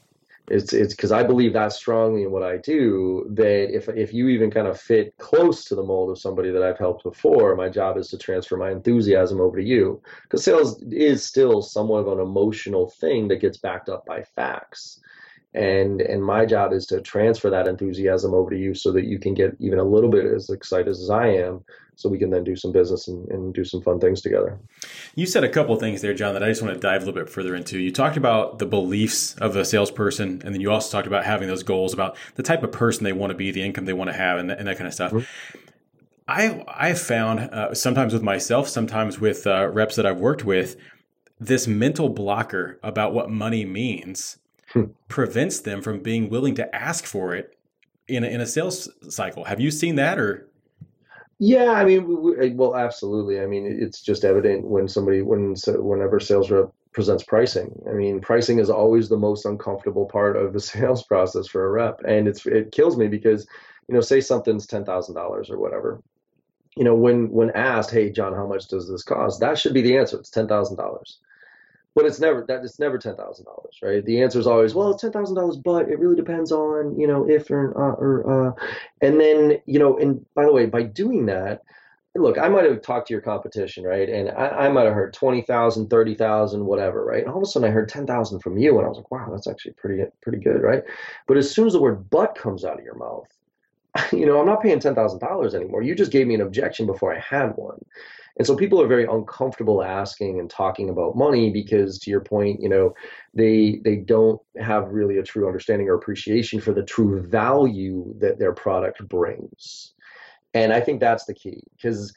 It's 0.51 0.73
it's 0.73 0.95
because 0.95 1.13
I 1.13 1.23
believe 1.23 1.53
that 1.53 1.73
strongly 1.73 2.25
in 2.25 2.33
what 2.33 2.43
I 2.43 2.57
do 2.57 3.25
that 3.35 3.75
if 3.75 3.89
if 3.89 4.13
you 4.13 4.29
even 4.29 4.51
kind 4.51 4.67
of 4.67 4.81
fit 4.81 5.17
close 5.19 5.65
to 5.67 5.77
the 5.77 5.83
mold 5.83 6.11
of 6.11 6.19
somebody 6.19 6.51
that 6.51 6.63
I've 6.63 6.79
helped 6.79 7.05
before, 7.05 7.55
my 7.55 7.69
job 7.69 7.97
is 7.97 8.09
to 8.09 8.19
transfer 8.19 8.57
my 8.57 8.73
enthusiasm 8.73 9.41
over 9.41 9.59
to 9.59 9.65
you. 9.65 10.03
Because 10.25 10.45
sales 10.45 10.83
is 10.91 11.25
still 11.25 11.63
somewhat 11.63 12.01
of 12.01 12.19
an 12.19 12.21
emotional 12.21 12.91
thing 12.91 13.29
that 13.29 13.41
gets 13.41 13.59
backed 13.59 13.89
up 13.89 14.05
by 14.07 14.25
facts 14.25 15.01
and 15.55 16.01
and 16.01 16.23
my 16.23 16.47
job 16.47 16.73
is 16.73 16.87
to 16.87 17.01
transfer 17.01 17.51
that 17.51 17.67
enthusiasm 17.67 18.35
over 18.35 18.51
to 18.51 18.59
you 18.59 18.75
so 18.75 18.93
that 18.93 19.05
you 19.05 19.19
can 19.19 19.35
get 19.35 19.57
even 19.59 19.79
a 19.79 19.85
little 19.85 20.11
bit 20.11 20.25
as 20.25 20.49
excited 20.51 20.89
as 20.89 21.11
I 21.11 21.29
am 21.29 21.65
so 21.97 22.09
we 22.09 22.19
can 22.19 22.31
then 22.31 22.45
do 22.45 22.57
some 22.57 22.73
business 22.73 23.09
and, 23.09 23.29
and 23.29 23.53
do 23.53 23.63
some 23.63 23.83
fun 23.83 24.01
things 24.01 24.23
together. 24.23 24.59
You 25.17 25.27
said 25.27 25.45
a 25.45 25.51
couple 25.51 25.75
of 25.75 25.81
things 25.81 26.01
there, 26.01 26.15
John, 26.15 26.33
that 26.33 26.43
I 26.43 26.49
just 26.49 26.63
want 26.63 26.73
to 26.73 26.81
dive 26.81 27.03
a 27.03 27.05
little 27.05 27.21
bit 27.21 27.29
further 27.29 27.55
into. 27.55 27.79
You 27.79 27.93
talked 27.93 28.17
about 28.17 28.59
the 28.59 28.65
beliefs 28.65 29.35
of 29.35 29.55
a 29.55 29.67
salesperson, 29.67 30.41
and 30.43 30.55
then 30.55 30.63
you 30.63 30.71
also 30.71 30.91
talked 30.91 31.07
about 31.07 31.27
having 31.27 31.47
those 31.47 31.63
goals 31.63 31.93
about 31.93 32.17
the 32.37 32.43
type 32.43 32.63
of 32.63 32.73
person 32.73 33.05
they 33.05 33.13
want 33.13 33.33
to 33.33 33.37
be, 33.37 33.51
the 33.51 33.63
income 33.63 33.85
they 33.85 33.93
want 33.93 34.09
to 34.09 34.17
have, 34.17 34.39
and, 34.39 34.51
and 34.51 34.67
that 34.67 34.79
kind 34.79 34.89
of 34.89 34.95
stuff. 34.95 35.13
Mm-hmm. 35.13 35.59
I 36.27 36.65
I've 36.69 37.01
found 37.01 37.41
uh, 37.41 37.75
sometimes 37.75 38.15
with 38.15 38.23
myself, 38.23 38.69
sometimes 38.69 39.21
with 39.21 39.47
uh, 39.47 39.69
reps 39.69 39.97
that 39.97 40.07
I've 40.07 40.21
worked 40.21 40.45
with, 40.45 40.77
this 41.39 41.67
mental 41.67 42.09
blocker 42.09 42.79
about 42.83 43.13
what 43.13 43.31
money 43.31 43.67
means. 43.67 44.39
Prevents 45.09 45.61
them 45.61 45.83
from 45.83 46.01
being 46.01 46.29
willing 46.29 46.55
to 46.55 46.75
ask 46.75 47.05
for 47.05 47.35
it 47.35 47.57
in 48.09 48.25
a, 48.25 48.27
in 48.27 48.41
a 48.41 48.47
sales 48.47 48.89
cycle. 49.09 49.45
Have 49.45 49.61
you 49.61 49.71
seen 49.71 49.97
that 49.97 50.19
or? 50.19 50.49
Yeah, 51.39 51.71
I 51.71 51.85
mean, 51.85 52.57
well, 52.57 52.77
absolutely. 52.77 53.41
I 53.41 53.47
mean, 53.47 53.65
it's 53.67 54.03
just 54.03 54.25
evident 54.25 54.67
when 54.67 54.89
somebody, 54.89 55.23
when 55.23 55.55
whenever 55.67 56.21
sales 56.21 56.51
rep 56.51 56.71
presents 56.93 57.23
pricing. 57.23 57.73
I 57.89 57.93
mean, 57.93 58.21
pricing 58.21 58.59
is 58.59 58.69
always 58.69 59.09
the 59.09 59.17
most 59.17 59.47
uncomfortable 59.47 60.07
part 60.07 60.37
of 60.37 60.53
the 60.53 60.61
sales 60.73 61.03
process 61.05 61.47
for 61.47 61.65
a 61.65 61.71
rep, 61.71 62.01
and 62.07 62.29
it's 62.29 62.45
it 62.45 62.73
kills 62.73 62.99
me 62.99 63.09
because, 63.09 63.47
you 63.89 63.95
know, 63.95 64.03
say 64.03 64.21
something's 64.21 64.67
ten 64.67 64.85
thousand 64.85 65.15
dollars 65.15 65.49
or 65.51 65.59
whatever, 65.59 66.03
you 66.77 66.85
know, 66.85 66.95
when 66.95 67.31
when 67.31 67.51
asked, 67.53 67.91
hey, 67.91 68.11
John, 68.11 68.35
how 68.35 68.47
much 68.47 68.69
does 68.69 68.89
this 68.89 69.03
cost? 69.03 69.41
That 69.41 69.59
should 69.59 69.73
be 69.73 69.83
the 69.83 69.97
answer. 69.97 70.19
It's 70.19 70.31
ten 70.31 70.47
thousand 70.47 70.77
dollars 70.77 71.21
but 71.95 72.07
it's 72.07 72.21
never 72.21 72.45
that 72.49 72.65
it's 72.65 72.79
never 72.79 72.99
ten 72.99 73.17
thousand 73.17 73.45
dollars, 73.47 73.79
right? 73.83 74.05
The 74.05 74.23
answer 74.23 74.39
is 74.39 74.47
always, 74.47 74.75
well, 74.75 74.91
it's 74.91 75.03
ten 75.03 75.13
thousand 75.13 75.37
dollars, 75.37 75.57
but 75.57 75.89
it 75.89 75.99
really 75.99 76.17
depends 76.17 76.53
on 76.53 76.99
you 76.99 77.07
know 77.07 77.29
if 77.29 77.51
or 77.51 77.71
uh, 77.77 77.95
or 77.95 78.49
uh, 78.49 78.53
and 79.01 79.21
then 79.21 79.61
you 79.67 79.79
know, 79.79 79.99
and 79.99 80.25
by 80.35 80.45
the 80.45 80.53
way, 80.53 80.67
by 80.67 80.83
doing 80.83 81.27
that, 81.27 81.63
look, 82.17 82.39
I 82.39 82.49
might 82.49 82.65
have 82.65 82.83
talked 82.83 83.09
to 83.09 83.15
your 83.15 83.21
competition, 83.21 83.85
right? 83.85 84.09
And 84.09 84.31
I, 84.31 84.49
I 84.49 84.69
might 84.69 84.85
have 84.85 84.95
heard 84.95 85.15
20,000, 85.15 85.89
30,000, 85.89 86.65
whatever, 86.65 87.05
right? 87.05 87.23
And 87.23 87.31
all 87.31 87.39
of 87.39 87.43
a 87.43 87.47
sudden 87.47 87.69
I 87.69 87.73
heard 87.73 87.89
10,000 87.89 88.41
from 88.41 88.59
you 88.59 88.77
and 88.79 88.87
I 88.87 88.89
was 88.89 88.99
like, 88.99 89.11
wow, 89.11 89.29
that's 89.31 89.47
actually 89.47 89.73
pretty, 89.75 90.03
pretty 90.21 90.39
good, 90.39 90.63
right? 90.63 90.83
But 91.29 91.37
as 91.37 91.51
soon 91.51 91.67
as 91.67 91.73
the 91.73 91.81
word 91.81 92.11
but 92.11 92.35
comes 92.35 92.65
out 92.65 92.79
of 92.79 92.85
your 92.85 92.97
mouth, 92.97 93.29
you 94.13 94.27
know, 94.27 94.41
I'm 94.41 94.47
not 94.47 94.63
paying 94.63 94.79
$10,000 94.79 95.55
anymore. 95.55 95.83
You 95.83 95.95
just 95.95 96.13
gave 96.13 96.27
me 96.27 96.35
an 96.35 96.41
objection 96.41 96.87
before 96.87 97.15
I 97.15 97.19
had 97.19 97.53
one. 97.57 97.79
And 98.39 98.47
so 98.47 98.57
people 98.57 98.81
are 98.81 98.87
very 98.87 99.05
uncomfortable 99.05 99.83
asking 99.83 100.39
and 100.39 100.49
talking 100.49 100.89
about 100.89 101.17
money 101.17 101.51
because 101.51 101.99
to 101.99 102.11
your 102.11 102.21
point, 102.21 102.63
you 102.63 102.69
know, 102.69 102.95
they 103.35 103.81
they 103.85 103.97
don't 103.97 104.41
have 104.59 104.89
really 104.89 105.19
a 105.19 105.23
true 105.23 105.47
understanding 105.47 105.89
or 105.89 105.95
appreciation 105.95 106.61
for 106.61 106.73
the 106.73 106.85
true 106.85 107.21
value 107.21 108.15
that 108.19 108.39
their 108.39 108.53
product 108.53 109.07
brings. 109.09 109.93
And 110.55 110.73
I 110.73 110.81
think 110.81 111.01
that's 111.01 111.25
the 111.27 111.35
key 111.35 111.63
because 111.77 112.15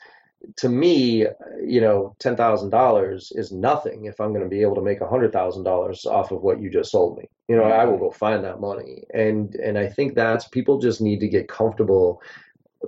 to 0.57 0.69
me, 0.69 1.25
you 1.65 1.81
know, 1.81 2.15
ten 2.19 2.35
thousand 2.35 2.69
dollars 2.69 3.31
is 3.35 3.51
nothing 3.51 4.05
if 4.05 4.19
I'm 4.19 4.33
going 4.33 4.43
to 4.43 4.49
be 4.49 4.61
able 4.61 4.75
to 4.75 4.81
make 4.81 5.01
a 5.01 5.07
hundred 5.07 5.31
thousand 5.31 5.63
dollars 5.63 6.05
off 6.05 6.31
of 6.31 6.41
what 6.41 6.61
you 6.61 6.69
just 6.69 6.91
sold 6.91 7.17
me. 7.17 7.25
You 7.47 7.55
know, 7.55 7.63
I 7.63 7.85
will 7.85 7.93
mm-hmm. 7.93 8.03
go 8.03 8.11
find 8.11 8.43
that 8.43 8.59
money, 8.59 9.03
and 9.13 9.55
and 9.55 9.77
I 9.77 9.87
think 9.87 10.15
that's 10.15 10.47
people 10.47 10.79
just 10.79 11.01
need 11.01 11.19
to 11.21 11.27
get 11.27 11.47
comfortable 11.47 12.21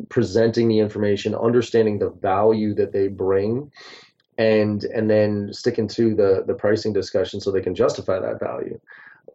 presenting 0.09 0.67
the 0.67 0.79
information, 0.79 1.33
understanding 1.33 1.99
the 1.99 2.09
value 2.09 2.73
that 2.75 2.91
they 2.91 3.07
bring, 3.07 3.71
and 4.37 4.83
and 4.83 5.09
then 5.09 5.53
sticking 5.53 5.87
to 5.89 6.13
the 6.13 6.43
the 6.45 6.53
pricing 6.53 6.93
discussion 6.93 7.39
so 7.39 7.51
they 7.51 7.61
can 7.61 7.75
justify 7.75 8.19
that 8.19 8.39
value. 8.39 8.79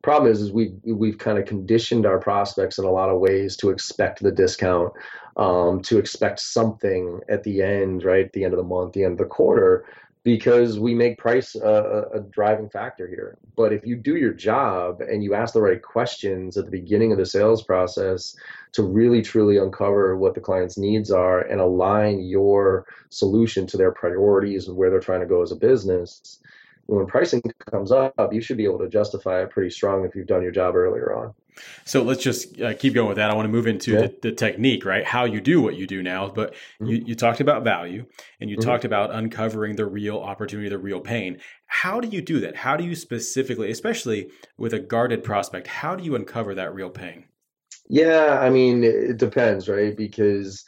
Problem 0.03 0.31
is, 0.33 0.41
is 0.41 0.53
we 0.53 0.73
we've, 0.83 0.97
we've 0.97 1.19
kind 1.19 1.39
of 1.39 1.47
conditioned 1.47 2.07
our 2.07 2.19
prospects 2.19 2.79
in 2.79 2.85
a 2.85 2.91
lot 2.91 3.11
of 3.11 3.21
ways 3.21 3.57
to 3.57 3.71
expect 3.71 4.23
the 4.23 4.33
discount, 4.33 4.93
um, 5.41 5.81
to 5.81 5.99
expect 5.99 6.39
something 6.39 7.19
at 7.31 7.43
the 7.43 7.63
end, 7.63 8.05
right? 8.05 8.31
The 8.33 8.45
end 8.45 8.53
of 8.53 8.59
the 8.59 8.63
month, 8.63 8.93
the 8.93 9.05
end 9.05 9.13
of 9.13 9.19
the 9.19 9.25
quarter, 9.25 9.87
because 10.23 10.79
we 10.79 10.95
make 10.95 11.17
price 11.17 11.55
a, 11.55 12.05
a, 12.13 12.21
driving 12.21 12.69
factor 12.69 13.09
here. 13.09 13.39
But 13.57 13.73
if 13.73 13.87
you 13.87 13.97
do 13.97 14.17
your 14.17 14.35
job 14.35 15.01
and 15.01 15.25
you 15.25 15.33
ask 15.33 15.55
the 15.55 15.63
right 15.63 15.81
questions 15.81 16.59
at 16.59 16.67
the 16.67 16.71
beginning 16.71 17.11
of 17.11 17.17
the 17.17 17.25
sales 17.25 17.65
process 17.65 18.37
to 18.73 18.83
really 18.83 19.23
truly 19.23 19.57
uncover 19.57 20.15
what 20.19 20.35
the 20.35 20.43
client's 20.43 20.77
needs 20.77 21.11
are 21.11 21.41
and 21.41 21.59
align 21.59 22.21
your 22.21 22.85
solution 23.09 23.67
to 23.69 23.79
their 23.79 23.93
priorities 23.93 24.69
and 24.69 24.77
where 24.77 24.91
they're 24.91 25.01
trying 25.01 25.21
to 25.21 25.27
go 25.27 25.41
as 25.41 25.53
a 25.53 25.57
business, 25.57 26.39
when 26.91 27.07
pricing 27.07 27.41
comes 27.71 27.93
up, 27.93 28.15
you 28.33 28.41
should 28.41 28.57
be 28.57 28.65
able 28.65 28.79
to 28.81 28.89
justify 28.89 29.43
it 29.43 29.51
pretty 29.51 29.71
strong 29.71 30.05
if 30.05 30.15
you've 30.15 30.27
done 30.27 30.43
your 30.43 30.51
job 30.51 30.75
earlier 30.75 31.15
on. 31.15 31.35
So 31.85 32.03
let's 32.03 32.23
just 32.23 32.61
uh, 32.61 32.75
keep 32.75 32.95
going 32.95 33.09
with 33.09 33.17
that. 33.17 33.31
I 33.31 33.35
want 33.35 33.47
to 33.47 33.51
move 33.51 33.67
into 33.67 33.93
yeah. 33.93 34.01
the, 34.03 34.17
the, 34.23 34.33
technique, 34.33 34.85
right? 34.85 35.05
How 35.05 35.25
you 35.25 35.41
do 35.41 35.61
what 35.61 35.77
you 35.77 35.87
do 35.87 36.03
now. 36.03 36.29
But 36.29 36.55
mm-hmm. 36.55 36.87
you, 36.87 37.05
you, 37.07 37.15
talked 37.15 37.41
about 37.41 37.65
value 37.65 38.07
and 38.41 38.49
you 38.49 38.57
mm-hmm. 38.57 38.69
talked 38.69 38.85
about 38.85 39.13
uncovering 39.13 39.77
the 39.77 39.87
real 39.87 40.19
opportunity, 40.19 40.69
the 40.69 40.79
real 40.79 41.01
pain. 41.01 41.39
How 41.67 42.01
do 42.01 42.09
you 42.09 42.23
do 42.23 42.41
that? 42.41 42.57
How 42.57 42.77
do 42.77 42.85
you 42.85 42.95
specifically, 42.95 43.71
especially 43.71 44.31
with 44.57 44.73
a 44.73 44.81
guarded 44.81 45.23
prospect, 45.23 45.67
how 45.67 45.97
do 45.97 46.03
you 46.03 46.15
uncover 46.15 46.55
that 46.55 46.75
real 46.75 46.91
pain? 46.91 47.25
Yeah, 47.89 48.39
I 48.41 48.51
mean, 48.51 48.85
it 48.85 49.19
depends, 49.19 49.69
right? 49.69 49.97
Because 49.97 50.65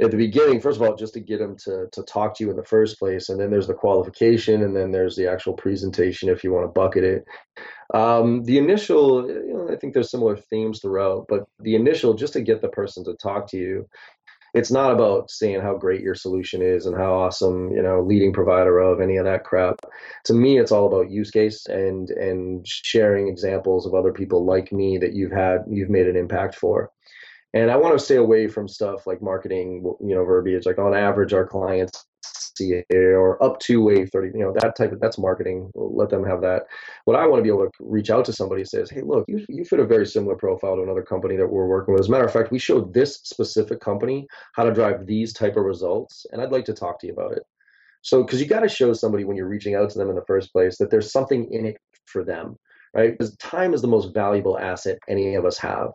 at 0.00 0.10
the 0.10 0.16
beginning, 0.16 0.60
first 0.60 0.80
of 0.80 0.82
all, 0.82 0.96
just 0.96 1.14
to 1.14 1.20
get 1.20 1.38
them 1.38 1.56
to 1.64 1.86
to 1.92 2.02
talk 2.04 2.36
to 2.36 2.44
you 2.44 2.50
in 2.50 2.56
the 2.56 2.64
first 2.64 2.98
place, 2.98 3.28
and 3.28 3.38
then 3.38 3.50
there's 3.50 3.66
the 3.66 3.74
qualification, 3.74 4.62
and 4.62 4.74
then 4.74 4.90
there's 4.90 5.16
the 5.16 5.30
actual 5.30 5.52
presentation 5.54 6.28
if 6.28 6.42
you 6.42 6.52
want 6.52 6.64
to 6.64 6.72
bucket 6.72 7.04
it. 7.04 7.24
Um, 7.94 8.42
the 8.44 8.58
initial, 8.58 9.28
you 9.28 9.52
know, 9.52 9.68
I 9.72 9.76
think 9.76 9.92
there's 9.92 10.10
similar 10.10 10.36
themes 10.36 10.80
throughout, 10.80 11.26
but 11.28 11.44
the 11.60 11.74
initial, 11.74 12.14
just 12.14 12.32
to 12.32 12.40
get 12.40 12.62
the 12.62 12.68
person 12.68 13.04
to 13.04 13.14
talk 13.14 13.46
to 13.48 13.58
you, 13.58 13.86
it's 14.54 14.70
not 14.70 14.92
about 14.92 15.30
saying 15.30 15.60
how 15.60 15.76
great 15.76 16.00
your 16.00 16.14
solution 16.14 16.62
is 16.62 16.86
and 16.86 16.96
how 16.96 17.14
awesome, 17.14 17.70
you 17.70 17.82
know, 17.82 18.00
leading 18.00 18.32
provider 18.32 18.78
of 18.78 19.00
any 19.00 19.16
of 19.16 19.24
that 19.24 19.44
crap. 19.44 19.80
To 20.24 20.34
me, 20.34 20.58
it's 20.58 20.72
all 20.72 20.86
about 20.86 21.10
use 21.10 21.30
case 21.30 21.66
and 21.66 22.08
and 22.10 22.66
sharing 22.66 23.28
examples 23.28 23.86
of 23.86 23.94
other 23.94 24.12
people 24.12 24.44
like 24.44 24.72
me 24.72 24.98
that 24.98 25.14
you've 25.14 25.32
had, 25.32 25.64
you've 25.68 25.90
made 25.90 26.06
an 26.06 26.16
impact 26.16 26.54
for 26.54 26.90
and 27.54 27.70
I 27.70 27.76
want 27.76 27.98
to 27.98 28.04
stay 28.04 28.16
away 28.16 28.48
from 28.48 28.68
stuff 28.68 29.06
like 29.06 29.22
marketing, 29.22 29.82
you 30.00 30.14
know, 30.14 30.24
verbiage. 30.24 30.66
Like 30.66 30.78
on 30.78 30.94
average, 30.94 31.32
our 31.32 31.46
clients 31.46 32.06
see 32.56 32.82
or 32.90 33.42
up 33.42 33.58
to 33.60 33.90
a 33.90 34.06
30, 34.06 34.38
you 34.38 34.44
know, 34.44 34.52
that 34.60 34.76
type 34.76 34.92
of 34.92 35.00
that's 35.00 35.18
marketing. 35.18 35.70
We'll 35.74 35.94
let 35.94 36.10
them 36.10 36.24
have 36.24 36.40
that. 36.42 36.64
What 37.04 37.16
I 37.16 37.26
want 37.26 37.40
to 37.40 37.42
be 37.42 37.48
able 37.48 37.64
to 37.64 37.70
reach 37.80 38.10
out 38.10 38.24
to 38.26 38.32
somebody 38.32 38.64
says, 38.64 38.90
hey, 38.90 39.02
look, 39.02 39.24
you 39.28 39.44
you 39.48 39.64
fit 39.64 39.80
a 39.80 39.84
very 39.84 40.06
similar 40.06 40.36
profile 40.36 40.76
to 40.76 40.82
another 40.82 41.02
company 41.02 41.36
that 41.36 41.46
we're 41.46 41.66
working 41.66 41.94
with. 41.94 42.00
As 42.00 42.08
a 42.08 42.10
matter 42.10 42.24
of 42.24 42.32
fact, 42.32 42.52
we 42.52 42.58
showed 42.58 42.94
this 42.94 43.16
specific 43.24 43.80
company 43.80 44.26
how 44.54 44.64
to 44.64 44.72
drive 44.72 45.06
these 45.06 45.32
type 45.32 45.56
of 45.56 45.64
results, 45.64 46.26
and 46.32 46.40
I'd 46.40 46.52
like 46.52 46.64
to 46.66 46.74
talk 46.74 47.00
to 47.00 47.06
you 47.06 47.12
about 47.12 47.32
it. 47.32 47.42
So, 48.02 48.24
because 48.24 48.40
you 48.40 48.46
got 48.46 48.60
to 48.60 48.68
show 48.68 48.92
somebody 48.92 49.24
when 49.24 49.36
you're 49.36 49.48
reaching 49.48 49.74
out 49.74 49.90
to 49.90 49.98
them 49.98 50.10
in 50.10 50.16
the 50.16 50.24
first 50.26 50.52
place 50.52 50.76
that 50.78 50.90
there's 50.90 51.12
something 51.12 51.52
in 51.52 51.66
it 51.66 51.76
for 52.06 52.24
them, 52.24 52.56
right? 52.94 53.12
Because 53.12 53.36
time 53.36 53.74
is 53.74 53.82
the 53.82 53.88
most 53.88 54.12
valuable 54.12 54.58
asset 54.58 54.98
any 55.08 55.34
of 55.36 55.44
us 55.44 55.56
have. 55.58 55.90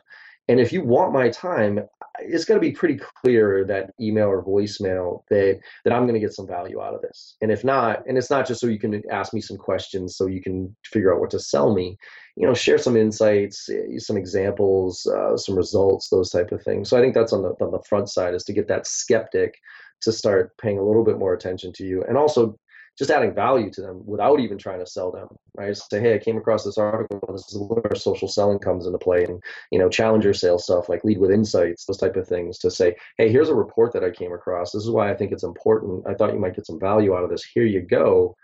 And 0.47 0.59
if 0.59 0.71
you 0.71 0.81
want 0.81 1.13
my 1.13 1.29
time, 1.29 1.79
it's 2.19 2.45
going 2.45 2.59
to 2.59 2.65
be 2.65 2.71
pretty 2.71 2.99
clear 3.21 3.65
that 3.65 3.91
email 3.99 4.27
or 4.27 4.43
voicemail 4.43 5.23
that 5.29 5.59
that 5.83 5.93
I'm 5.93 6.03
going 6.03 6.13
to 6.13 6.19
get 6.19 6.33
some 6.33 6.47
value 6.47 6.81
out 6.81 6.93
of 6.93 7.01
this. 7.01 7.35
And 7.41 7.51
if 7.51 7.63
not, 7.63 8.03
and 8.07 8.17
it's 8.17 8.29
not 8.29 8.47
just 8.47 8.61
so 8.61 8.67
you 8.67 8.79
can 8.79 9.01
ask 9.11 9.33
me 9.33 9.41
some 9.41 9.57
questions 9.57 10.15
so 10.15 10.25
you 10.25 10.41
can 10.41 10.75
figure 10.85 11.13
out 11.13 11.19
what 11.19 11.29
to 11.31 11.39
sell 11.39 11.73
me. 11.73 11.97
You 12.35 12.47
know, 12.47 12.53
share 12.53 12.77
some 12.77 12.95
insights, 12.95 13.69
eh, 13.69 13.97
some 13.97 14.17
examples, 14.17 15.05
uh, 15.05 15.37
some 15.37 15.55
results, 15.55 16.09
those 16.09 16.29
type 16.29 16.51
of 16.51 16.63
things. 16.63 16.89
So 16.89 16.97
I 16.97 17.01
think 17.01 17.13
that's 17.13 17.33
on 17.33 17.43
the 17.43 17.53
on 17.61 17.71
the 17.71 17.83
front 17.87 18.09
side 18.09 18.33
is 18.33 18.43
to 18.45 18.53
get 18.53 18.67
that 18.67 18.87
skeptic 18.87 19.55
to 20.01 20.11
start 20.11 20.55
paying 20.59 20.77
a 20.77 20.83
little 20.83 21.03
bit 21.03 21.17
more 21.17 21.33
attention 21.33 21.73
to 21.73 21.85
you, 21.85 22.03
and 22.07 22.17
also 22.17 22.57
just 22.97 23.11
adding 23.11 23.33
value 23.33 23.69
to 23.71 23.81
them 23.81 24.01
without 24.05 24.39
even 24.39 24.57
trying 24.57 24.79
to 24.79 24.87
sell 24.87 25.11
them 25.11 25.27
right? 25.57 25.69
Just 25.69 25.89
say 25.89 25.99
hey 25.99 26.15
i 26.15 26.17
came 26.17 26.37
across 26.37 26.63
this 26.63 26.77
article. 26.77 27.19
This 27.31 27.51
is 27.51 27.57
where 27.57 27.95
social 27.95 28.27
selling 28.27 28.59
comes 28.59 28.85
into 28.85 28.97
play 28.97 29.25
and 29.25 29.41
you 29.71 29.79
know 29.79 29.89
challenger 29.89 30.33
sales 30.33 30.63
stuff 30.63 30.87
like 30.87 31.03
lead 31.03 31.17
with 31.19 31.31
insights 31.31 31.85
those 31.85 31.97
type 31.97 32.15
of 32.15 32.27
things 32.27 32.57
to 32.59 32.71
say 32.71 32.95
hey 33.17 33.29
here's 33.29 33.49
a 33.49 33.55
report 33.55 33.93
that 33.93 34.03
i 34.03 34.11
came 34.11 34.31
across. 34.31 34.71
This 34.71 34.83
is 34.83 34.91
why 34.91 35.11
i 35.11 35.15
think 35.15 35.31
it's 35.31 35.43
important. 35.43 36.07
I 36.07 36.13
thought 36.13 36.33
you 36.33 36.39
might 36.39 36.55
get 36.55 36.67
some 36.67 36.79
value 36.79 37.15
out 37.15 37.23
of 37.23 37.29
this. 37.29 37.43
Here 37.43 37.65
you 37.65 37.81
go. 37.81 38.35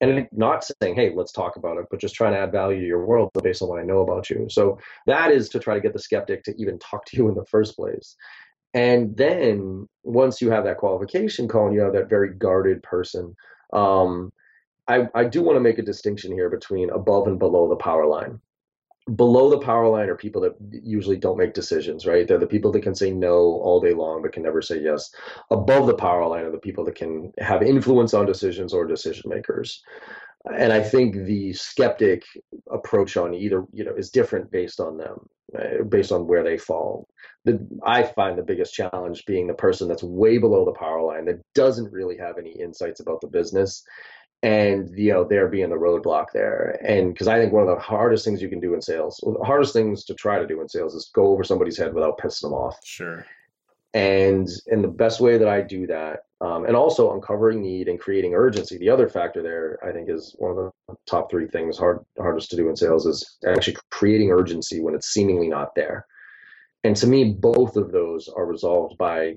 And 0.00 0.28
not 0.32 0.64
saying 0.64 0.94
hey 0.94 1.12
let's 1.14 1.32
talk 1.32 1.56
about 1.56 1.78
it 1.78 1.86
but 1.90 2.00
just 2.00 2.14
trying 2.14 2.32
to 2.32 2.38
add 2.38 2.52
value 2.52 2.80
to 2.80 2.86
your 2.86 3.04
world 3.04 3.30
based 3.42 3.62
on 3.62 3.68
what 3.68 3.80
i 3.80 3.84
know 3.84 4.00
about 4.00 4.30
you. 4.30 4.46
So 4.48 4.78
that 5.06 5.30
is 5.30 5.48
to 5.50 5.58
try 5.58 5.74
to 5.74 5.80
get 5.80 5.92
the 5.92 5.98
skeptic 5.98 6.44
to 6.44 6.54
even 6.58 6.78
talk 6.78 7.04
to 7.06 7.16
you 7.16 7.28
in 7.28 7.34
the 7.34 7.46
first 7.46 7.76
place. 7.76 8.16
And 8.74 9.16
then 9.16 9.88
once 10.02 10.42
you 10.42 10.50
have 10.50 10.64
that 10.64 10.78
qualification 10.78 11.46
call 11.46 11.66
and 11.66 11.74
you 11.74 11.80
have 11.82 11.92
that 11.92 12.10
very 12.10 12.34
guarded 12.34 12.82
person 12.82 13.36
um, 13.72 14.32
I, 14.86 15.08
I 15.14 15.24
do 15.24 15.42
want 15.42 15.56
to 15.56 15.60
make 15.60 15.78
a 15.78 15.82
distinction 15.82 16.32
here 16.32 16.50
between 16.50 16.90
above 16.90 17.26
and 17.26 17.38
below 17.38 17.68
the 17.68 17.76
power 17.76 18.06
line. 18.06 18.40
Below 19.16 19.50
the 19.50 19.58
power 19.58 19.86
line 19.88 20.08
are 20.08 20.16
people 20.16 20.40
that 20.42 20.54
usually 20.70 21.18
don't 21.18 21.36
make 21.36 21.52
decisions, 21.52 22.06
right? 22.06 22.26
They're 22.26 22.38
the 22.38 22.46
people 22.46 22.72
that 22.72 22.82
can 22.82 22.94
say 22.94 23.10
no 23.10 23.36
all 23.36 23.80
day 23.80 23.92
long 23.92 24.22
but 24.22 24.32
can 24.32 24.42
never 24.42 24.62
say 24.62 24.80
yes. 24.80 25.14
Above 25.50 25.86
the 25.86 25.94
power 25.94 26.26
line 26.26 26.44
are 26.44 26.50
the 26.50 26.58
people 26.58 26.84
that 26.86 26.94
can 26.94 27.32
have 27.38 27.62
influence 27.62 28.14
on 28.14 28.24
decisions 28.24 28.72
or 28.72 28.86
decision 28.86 29.28
makers. 29.28 29.82
And 30.52 30.72
I 30.72 30.82
think 30.82 31.14
the 31.14 31.52
skeptic 31.54 32.24
approach 32.70 33.16
on 33.16 33.34
either, 33.34 33.64
you 33.72 33.84
know, 33.84 33.94
is 33.94 34.10
different 34.10 34.50
based 34.50 34.80
on 34.80 34.96
them, 34.96 35.28
Uh, 35.54 35.84
based 35.84 36.10
on 36.10 36.26
where 36.26 36.42
they 36.42 36.58
fall. 36.58 37.06
The, 37.44 37.64
I 37.84 38.02
find 38.02 38.36
the 38.36 38.42
biggest 38.42 38.74
challenge 38.74 39.24
being 39.26 39.46
the 39.46 39.54
person 39.54 39.86
that's 39.86 40.02
way 40.02 40.38
below 40.38 40.64
the 40.64 40.72
power 40.72 41.02
line 41.02 41.26
that 41.26 41.42
doesn't 41.54 41.92
really 41.92 42.16
have 42.16 42.38
any 42.38 42.50
insights 42.50 43.00
about 43.00 43.20
the 43.20 43.28
business 43.28 43.84
and 44.42 44.90
you 44.96 45.12
know 45.12 45.24
there 45.24 45.48
being 45.48 45.70
the 45.70 45.76
roadblock 45.76 46.26
there. 46.32 46.80
And 46.84 47.12
because 47.12 47.28
i 47.28 47.38
think 47.38 47.52
one 47.52 47.62
of 47.62 47.68
the 47.68 47.82
hardest 47.82 48.24
things 48.24 48.42
you 48.42 48.48
can 48.48 48.60
do 48.60 48.74
in 48.74 48.82
sales 48.82 49.22
the 49.22 49.44
hardest 49.44 49.72
things 49.72 50.04
to 50.06 50.14
try 50.14 50.38
to 50.38 50.46
do 50.46 50.60
in 50.60 50.68
sales 50.68 50.94
is 50.94 51.10
go 51.14 51.26
over 51.26 51.44
somebody's 51.44 51.78
head 51.78 51.94
without 51.94 52.18
pissing 52.18 52.42
them 52.42 52.52
off. 52.52 52.78
Sure. 52.84 53.24
And 53.92 54.48
and 54.66 54.82
the 54.82 54.88
best 54.88 55.20
way 55.20 55.38
that 55.38 55.48
i 55.48 55.60
do 55.60 55.86
that 55.86 56.20
um, 56.44 56.66
and 56.66 56.76
also 56.76 57.14
uncovering 57.14 57.62
need 57.62 57.88
and 57.88 57.98
creating 57.98 58.34
urgency. 58.34 58.78
The 58.78 58.90
other 58.90 59.08
factor 59.08 59.42
there 59.42 59.78
i 59.86 59.92
think 59.92 60.08
is 60.08 60.34
one 60.38 60.50
of 60.50 60.56
the 60.56 60.96
top 61.06 61.30
three 61.30 61.46
things 61.46 61.78
hard 61.78 62.00
hardest 62.18 62.50
to 62.50 62.56
do 62.56 62.68
in 62.68 62.76
sales 62.76 63.06
is 63.06 63.38
actually 63.46 63.76
creating 63.90 64.30
urgency 64.30 64.80
when 64.80 64.94
it's 64.94 65.08
seemingly 65.08 65.48
not 65.48 65.74
there 65.74 66.06
and 66.84 66.94
to 66.94 67.06
me 67.06 67.32
both 67.32 67.76
of 67.76 67.90
those 67.90 68.28
are 68.28 68.46
resolved 68.46 68.96
by 68.98 69.36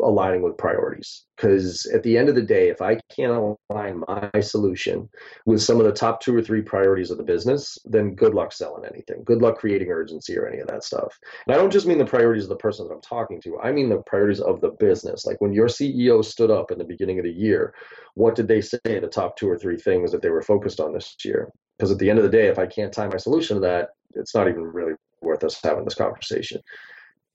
aligning 0.00 0.42
with 0.42 0.56
priorities. 0.56 1.24
Because 1.36 1.86
at 1.92 2.04
the 2.04 2.16
end 2.16 2.28
of 2.28 2.36
the 2.36 2.42
day 2.42 2.68
if 2.68 2.80
i 2.80 2.98
can't 3.14 3.56
align 3.70 4.02
my 4.08 4.40
solution 4.40 5.08
with 5.44 5.60
some 5.60 5.78
of 5.80 5.86
the 5.86 5.92
top 5.92 6.20
two 6.20 6.34
or 6.34 6.40
three 6.40 6.62
priorities 6.62 7.10
of 7.10 7.18
the 7.18 7.24
business 7.24 7.76
then 7.84 8.14
good 8.14 8.32
luck 8.32 8.52
selling 8.52 8.84
anything. 8.84 9.22
Good 9.24 9.42
luck 9.42 9.58
creating 9.58 9.88
urgency 9.88 10.38
or 10.38 10.46
any 10.46 10.60
of 10.60 10.68
that 10.68 10.84
stuff. 10.84 11.18
And 11.46 11.54
i 11.54 11.58
don't 11.58 11.72
just 11.72 11.86
mean 11.86 11.98
the 11.98 12.04
priorities 12.04 12.44
of 12.44 12.50
the 12.50 12.56
person 12.56 12.86
that 12.86 12.94
i'm 12.94 13.02
talking 13.02 13.40
to. 13.42 13.58
I 13.60 13.72
mean 13.72 13.88
the 13.88 14.02
priorities 14.06 14.40
of 14.40 14.60
the 14.60 14.70
business. 14.70 15.26
Like 15.26 15.40
when 15.40 15.52
your 15.52 15.66
ceo 15.66 16.24
stood 16.24 16.50
up 16.50 16.70
in 16.70 16.78
the 16.78 16.84
beginning 16.84 17.18
of 17.18 17.24
the 17.24 17.32
year 17.32 17.74
what 18.14 18.34
did 18.34 18.46
they 18.46 18.60
say 18.60 18.78
the 18.84 19.08
top 19.08 19.36
two 19.36 19.48
or 19.48 19.58
three 19.58 19.78
things 19.78 20.12
that 20.12 20.22
they 20.22 20.28
were 20.28 20.42
focused 20.42 20.80
on 20.80 20.92
this 20.92 21.16
year? 21.24 21.50
Because 21.78 21.90
at 21.90 21.98
the 21.98 22.10
end 22.10 22.18
of 22.18 22.24
the 22.24 22.30
day 22.30 22.46
if 22.46 22.58
i 22.58 22.66
can't 22.66 22.92
tie 22.92 23.08
my 23.08 23.16
solution 23.16 23.56
to 23.56 23.60
that 23.60 23.90
it's 24.14 24.34
not 24.34 24.48
even 24.48 24.62
really 24.62 24.92
worth 25.22 25.44
us 25.44 25.60
having 25.62 25.84
this 25.84 25.94
conversation. 25.94 26.60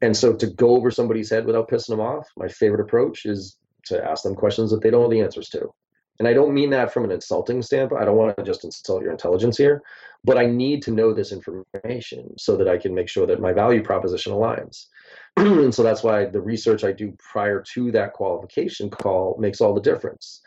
And 0.02 0.15
so 0.15 0.34
to 0.34 0.47
go 0.47 0.76
over 0.76 0.91
somebody's 0.91 1.30
head 1.30 1.45
without 1.45 1.69
pissing 1.69 1.89
them 1.89 2.00
off, 2.00 2.28
my 2.38 2.47
favorite 2.47 2.82
approach 2.82 3.26
is 3.26 3.58
to 3.86 4.04
ask 4.04 4.23
them 4.23 4.36
questions 4.36 4.71
that 4.71 4.82
they 4.82 4.89
don't 4.91 5.04
know 5.04 5.10
the 5.10 5.21
answers 5.21 5.50
to. 5.50 5.71
And 6.19 6.28
I 6.28 6.34
don't 6.34 6.54
mean 6.54 6.71
that 6.71 6.91
from 6.91 7.04
an 7.04 7.12
insulting 7.12 7.62
standpoint. 7.62 8.02
I 8.02 8.06
don't 8.06 8.17
want 8.17 8.36
to 8.38 8.43
just 8.43 8.63
insult 8.63 9.04
your 9.04 9.12
intelligence 9.12 9.58
here, 9.58 9.84
but 10.23 10.38
I 10.38 10.47
need 10.47 10.82
to 10.84 10.91
know 10.91 11.13
this 11.13 11.32
information 11.32 12.34
so 12.38 12.58
that 12.58 12.67
I 12.67 12.78
can 12.78 12.93
make 12.93 13.08
sure 13.08 13.28
that 13.28 13.39
my 13.39 13.54
value 13.54 13.84
proposition 13.84 14.34
aligns. 14.34 14.86
and 15.38 15.73
so 15.73 15.84
that's 15.84 16.04
why 16.04 16.26
the 16.26 16.41
research 16.41 16.84
I 16.84 16.91
do 16.91 17.13
prior 17.19 17.63
to 17.73 17.91
that 17.91 18.13
qualification 18.13 18.89
call 18.89 19.38
makes 19.39 19.62
all 19.62 19.76
the 19.76 19.82
difference. 19.82 20.41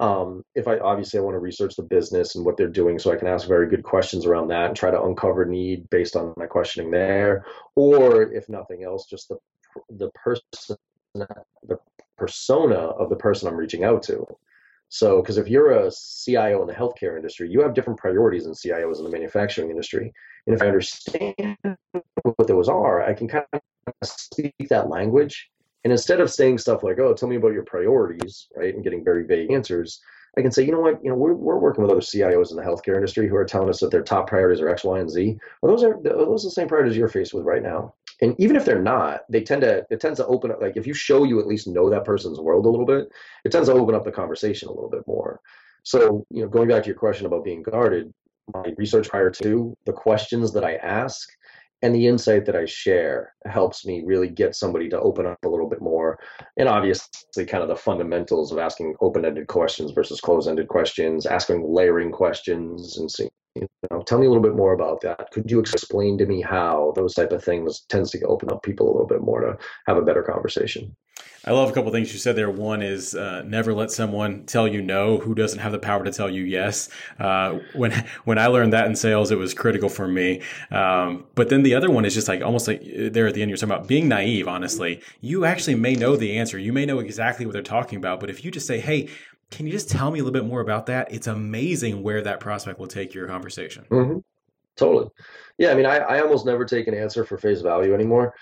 Um, 0.00 0.44
if 0.54 0.66
I 0.66 0.78
obviously 0.78 1.20
I 1.20 1.22
want 1.22 1.34
to 1.34 1.38
research 1.38 1.76
the 1.76 1.82
business 1.82 2.34
and 2.34 2.44
what 2.44 2.56
they're 2.56 2.68
doing, 2.68 2.98
so 2.98 3.12
I 3.12 3.16
can 3.16 3.28
ask 3.28 3.46
very 3.46 3.68
good 3.68 3.84
questions 3.84 4.26
around 4.26 4.48
that 4.48 4.68
and 4.68 4.76
try 4.76 4.90
to 4.90 5.02
uncover 5.02 5.44
need 5.44 5.88
based 5.90 6.16
on 6.16 6.34
my 6.36 6.46
questioning 6.46 6.90
there, 6.90 7.44
or 7.76 8.32
if 8.32 8.48
nothing 8.48 8.82
else, 8.82 9.06
just 9.06 9.28
the 9.28 9.36
the 9.90 10.10
person, 10.10 10.76
the 11.14 11.78
persona 12.16 12.74
of 12.74 13.10
the 13.10 13.16
person 13.16 13.48
I'm 13.48 13.56
reaching 13.56 13.84
out 13.84 14.02
to. 14.04 14.26
So, 14.88 15.22
because 15.22 15.38
if 15.38 15.48
you're 15.48 15.72
a 15.72 15.90
CIO 15.90 16.60
in 16.60 16.68
the 16.68 16.74
healthcare 16.74 17.16
industry, 17.16 17.48
you 17.50 17.62
have 17.62 17.72
different 17.72 17.98
priorities 17.98 18.44
than 18.44 18.52
CIOs 18.52 18.98
in 18.98 19.04
the 19.04 19.10
manufacturing 19.10 19.70
industry. 19.70 20.12
And 20.46 20.54
if 20.54 20.60
I 20.60 20.66
understand 20.66 21.56
what 22.22 22.46
those 22.46 22.68
are, 22.68 23.02
I 23.02 23.14
can 23.14 23.26
kind 23.26 23.46
of 23.54 23.60
speak 24.04 24.54
that 24.68 24.90
language. 24.90 25.50
And 25.84 25.92
instead 25.92 26.20
of 26.20 26.30
saying 26.30 26.58
stuff 26.58 26.82
like, 26.82 26.98
"Oh, 26.98 27.14
tell 27.14 27.28
me 27.28 27.36
about 27.36 27.52
your 27.52 27.64
priorities," 27.64 28.48
right, 28.56 28.74
and 28.74 28.84
getting 28.84 29.04
very 29.04 29.24
vague 29.24 29.50
answers, 29.50 30.00
I 30.36 30.40
can 30.40 30.50
say, 30.50 30.64
you 30.64 30.72
know 30.72 30.80
what, 30.80 31.02
you 31.04 31.10
know, 31.10 31.16
we're, 31.16 31.34
we're 31.34 31.58
working 31.58 31.82
with 31.82 31.90
other 31.90 32.00
CIOs 32.00 32.50
in 32.50 32.56
the 32.56 32.62
healthcare 32.62 32.94
industry 32.94 33.28
who 33.28 33.36
are 33.36 33.44
telling 33.44 33.68
us 33.68 33.80
that 33.80 33.90
their 33.90 34.02
top 34.02 34.28
priorities 34.28 34.62
are 34.62 34.68
X, 34.68 34.82
Y, 34.82 34.98
and 34.98 35.10
Z. 35.10 35.38
Well, 35.60 35.72
those 35.72 35.84
are 35.84 35.98
those 36.02 36.44
are 36.44 36.48
the 36.48 36.52
same 36.52 36.68
priorities 36.68 36.96
you're 36.96 37.08
faced 37.08 37.34
with 37.34 37.44
right 37.44 37.62
now? 37.62 37.94
And 38.22 38.34
even 38.38 38.56
if 38.56 38.64
they're 38.64 38.80
not 38.80 39.22
they 39.28 39.42
tend 39.42 39.62
to 39.62 39.84
it 39.90 40.00
tends 40.00 40.18
to 40.20 40.26
open 40.26 40.50
up 40.50 40.60
like 40.60 40.76
if 40.76 40.86
you 40.86 40.94
show 40.94 41.24
you 41.24 41.40
at 41.40 41.46
least 41.46 41.66
know 41.66 41.90
that 41.90 42.04
person's 42.04 42.38
world 42.38 42.64
a 42.64 42.68
little 42.68 42.86
bit 42.86 43.10
it 43.44 43.52
tends 43.52 43.68
to 43.68 43.74
open 43.74 43.94
up 43.94 44.04
the 44.04 44.12
conversation 44.12 44.68
a 44.68 44.72
little 44.72 44.90
bit 44.90 45.06
more. 45.06 45.40
So 45.82 46.24
you 46.30 46.42
know 46.42 46.48
going 46.48 46.68
back 46.68 46.84
to 46.84 46.88
your 46.88 46.98
question 46.98 47.26
about 47.26 47.44
being 47.44 47.62
guarded 47.62 48.12
my 48.54 48.72
research 48.76 49.08
prior 49.08 49.30
to 49.30 49.76
the 49.84 49.92
questions 49.92 50.52
that 50.52 50.64
i 50.64 50.74
ask 50.76 51.30
and 51.82 51.94
the 51.94 52.06
insight 52.06 52.46
that 52.46 52.56
i 52.56 52.64
share 52.64 53.34
helps 53.44 53.84
me 53.84 54.02
really 54.04 54.28
get 54.28 54.54
somebody 54.54 54.88
to 54.88 55.00
open 55.00 55.26
up 55.26 55.38
a 55.44 55.48
little 55.48 55.68
bit 55.68 55.82
more. 55.82 56.18
And 56.56 56.68
obviously 56.68 57.44
kind 57.44 57.62
of 57.62 57.68
the 57.68 57.76
fundamentals 57.76 58.52
of 58.52 58.58
asking 58.58 58.94
open-ended 59.00 59.48
questions 59.48 59.90
versus 59.90 60.20
closed-ended 60.20 60.68
questions 60.68 61.26
asking 61.26 61.64
layering 61.68 62.12
questions 62.12 62.98
and 62.98 63.10
seeing 63.10 63.30
you 63.54 63.68
know, 63.90 64.02
tell 64.02 64.18
me 64.18 64.26
a 64.26 64.28
little 64.28 64.42
bit 64.42 64.56
more 64.56 64.72
about 64.72 65.00
that. 65.02 65.30
Could 65.30 65.50
you 65.50 65.60
explain 65.60 66.18
to 66.18 66.26
me 66.26 66.40
how 66.40 66.92
those 66.96 67.14
type 67.14 67.32
of 67.32 67.44
things 67.44 67.80
tends 67.88 68.10
to 68.12 68.20
open 68.22 68.50
up 68.50 68.62
people 68.62 68.86
a 68.86 68.92
little 68.92 69.06
bit 69.06 69.22
more 69.22 69.40
to 69.40 69.58
have 69.86 69.96
a 69.96 70.02
better 70.02 70.22
conversation? 70.22 70.94
I 71.44 71.50
love 71.50 71.68
a 71.68 71.72
couple 71.72 71.90
things 71.90 72.12
you 72.12 72.20
said 72.20 72.36
there. 72.36 72.50
One 72.50 72.82
is 72.82 73.16
uh, 73.16 73.42
never 73.42 73.74
let 73.74 73.90
someone 73.90 74.46
tell 74.46 74.68
you 74.68 74.80
no 74.80 75.18
who 75.18 75.34
doesn't 75.34 75.58
have 75.58 75.72
the 75.72 75.78
power 75.78 76.04
to 76.04 76.12
tell 76.12 76.30
you 76.30 76.44
yes. 76.44 76.88
Uh, 77.18 77.58
when 77.74 77.92
when 78.24 78.38
I 78.38 78.46
learned 78.46 78.72
that 78.74 78.86
in 78.86 78.94
sales, 78.94 79.32
it 79.32 79.38
was 79.38 79.52
critical 79.52 79.88
for 79.88 80.06
me. 80.06 80.40
Um, 80.70 81.24
but 81.34 81.48
then 81.48 81.64
the 81.64 81.74
other 81.74 81.90
one 81.90 82.04
is 82.04 82.14
just 82.14 82.28
like 82.28 82.42
almost 82.42 82.68
like 82.68 82.80
uh, 82.82 83.08
there 83.10 83.26
at 83.26 83.34
the 83.34 83.42
end 83.42 83.50
you're 83.50 83.56
talking 83.56 83.74
about 83.74 83.88
being 83.88 84.06
naive. 84.06 84.46
Honestly, 84.46 85.02
you 85.20 85.44
actually 85.44 85.74
may 85.74 85.94
know 85.94 86.14
the 86.14 86.38
answer. 86.38 86.58
You 86.58 86.72
may 86.72 86.86
know 86.86 87.00
exactly 87.00 87.44
what 87.44 87.54
they're 87.54 87.62
talking 87.62 87.98
about. 87.98 88.20
But 88.20 88.30
if 88.30 88.44
you 88.44 88.52
just 88.52 88.68
say, 88.68 88.78
"Hey," 88.78 89.08
Can 89.52 89.66
you 89.66 89.72
just 89.72 89.88
tell 89.88 90.10
me 90.10 90.18
a 90.18 90.24
little 90.24 90.32
bit 90.32 90.48
more 90.48 90.60
about 90.60 90.86
that? 90.86 91.12
It's 91.12 91.28
amazing 91.28 92.02
where 92.02 92.22
that 92.22 92.40
prospect 92.40 92.80
will 92.80 92.88
take 92.88 93.14
your 93.14 93.28
conversation. 93.28 93.84
Mm-hmm. 93.90 94.18
Totally. 94.76 95.10
Yeah, 95.58 95.70
I 95.70 95.74
mean, 95.74 95.86
I, 95.86 95.98
I 95.98 96.20
almost 96.22 96.46
never 96.46 96.64
take 96.64 96.88
an 96.88 96.94
answer 96.94 97.24
for 97.24 97.36
face 97.36 97.60
value 97.60 97.94
anymore. 97.94 98.34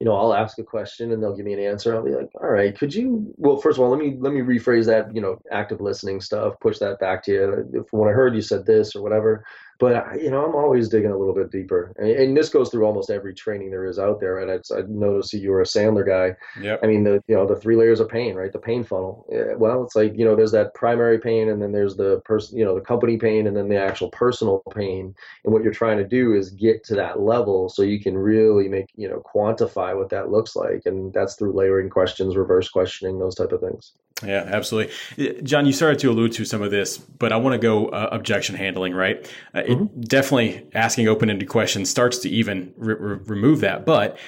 You 0.00 0.04
know, 0.04 0.14
I'll 0.14 0.34
ask 0.34 0.58
a 0.58 0.64
question 0.64 1.12
and 1.12 1.22
they'll 1.22 1.34
give 1.34 1.46
me 1.46 1.54
an 1.54 1.60
answer. 1.60 1.94
I'll 1.94 2.04
be 2.04 2.10
like, 2.10 2.28
all 2.40 2.50
right, 2.50 2.76
could 2.76 2.94
you? 2.94 3.32
Well, 3.36 3.56
first 3.56 3.78
of 3.78 3.84
all, 3.84 3.90
let 3.90 3.98
me 3.98 4.16
let 4.18 4.32
me 4.32 4.40
rephrase 4.40 4.86
that. 4.86 5.14
You 5.14 5.20
know, 5.20 5.40
active 5.50 5.80
listening 5.80 6.20
stuff. 6.20 6.54
Push 6.60 6.78
that 6.78 7.00
back 7.00 7.22
to 7.24 7.32
you. 7.32 7.84
From 7.88 8.00
what 8.00 8.08
I 8.08 8.12
heard, 8.12 8.34
you 8.34 8.42
said 8.42 8.66
this 8.66 8.94
or 8.94 9.02
whatever 9.02 9.44
but 9.78 9.92
uh, 9.94 10.14
you 10.14 10.30
know 10.30 10.44
i'm 10.44 10.54
always 10.54 10.88
digging 10.88 11.10
a 11.10 11.16
little 11.16 11.34
bit 11.34 11.50
deeper. 11.50 11.92
And, 11.98 12.10
and, 12.10 12.36
this 12.36 12.48
goes 12.48 12.70
through 12.70 12.84
almost 12.84 13.10
every 13.10 13.34
training 13.34 13.70
there 13.70 13.84
is 13.84 13.98
out 13.98 14.20
there 14.20 14.38
and 14.38 14.50
i, 14.50 14.76
I 14.76 14.82
noticed 14.88 15.32
you 15.32 15.50
were 15.50 15.60
a 15.60 15.64
sandler 15.64 16.06
guy. 16.06 16.36
Yep. 16.60 16.80
i 16.82 16.86
mean 16.86 17.04
the 17.04 17.22
you 17.26 17.34
know 17.34 17.46
the 17.46 17.56
three 17.56 17.76
layers 17.76 18.00
of 18.00 18.08
pain 18.08 18.34
right? 18.38 18.52
The 18.52 18.58
pain 18.58 18.84
funnel. 18.84 19.26
Yeah, 19.30 19.54
well 19.56 19.82
it's 19.84 19.96
like 19.96 20.16
you 20.16 20.24
know 20.24 20.36
there's 20.36 20.52
that 20.52 20.74
primary 20.74 21.18
pain 21.18 21.48
and 21.48 21.60
then 21.60 21.72
there's 21.72 21.96
the 21.96 22.20
person 22.24 22.56
you 22.56 22.64
know 22.64 22.74
the 22.74 22.80
company 22.80 23.16
pain 23.16 23.46
and 23.46 23.56
then 23.56 23.68
the 23.68 23.80
actual 23.80 24.10
personal 24.10 24.62
pain. 24.74 25.14
And 25.44 25.52
what 25.52 25.62
you're 25.62 25.72
trying 25.72 25.98
to 25.98 26.06
do 26.06 26.34
is 26.34 26.50
get 26.50 26.84
to 26.84 26.94
that 26.94 27.20
level 27.20 27.68
so 27.68 27.82
you 27.82 28.00
can 28.00 28.16
really 28.16 28.68
make 28.68 28.86
you 28.96 29.08
know 29.08 29.22
quantify 29.34 29.96
what 29.96 30.10
that 30.10 30.30
looks 30.30 30.56
like. 30.56 30.82
And 30.86 31.12
that's 31.12 31.34
through 31.34 31.52
layering 31.52 31.90
questions 31.90 32.36
reverse 32.36 32.68
questioning 32.68 33.18
those 33.18 33.34
type 33.34 33.52
of 33.52 33.60
things 33.60 33.92
yeah, 34.24 34.44
absolutely. 34.46 35.42
John, 35.42 35.64
you 35.64 35.72
started 35.72 36.00
to 36.00 36.10
allude 36.10 36.32
to 36.32 36.44
some 36.44 36.60
of 36.60 36.70
this, 36.70 36.98
but 36.98 37.32
I 37.32 37.36
want 37.36 37.54
to 37.54 37.58
go 37.58 37.86
uh, 37.88 38.08
objection 38.10 38.56
handling, 38.56 38.94
right? 38.94 39.30
Uh, 39.54 39.60
mm-hmm. 39.60 39.82
it, 39.84 40.08
definitely 40.08 40.66
asking 40.74 41.08
open 41.08 41.30
ended 41.30 41.48
questions 41.48 41.88
starts 41.88 42.18
to 42.18 42.28
even 42.28 42.74
re- 42.76 42.96
re- 42.98 43.18
remove 43.26 43.60
that. 43.60 43.86
But 43.86 44.18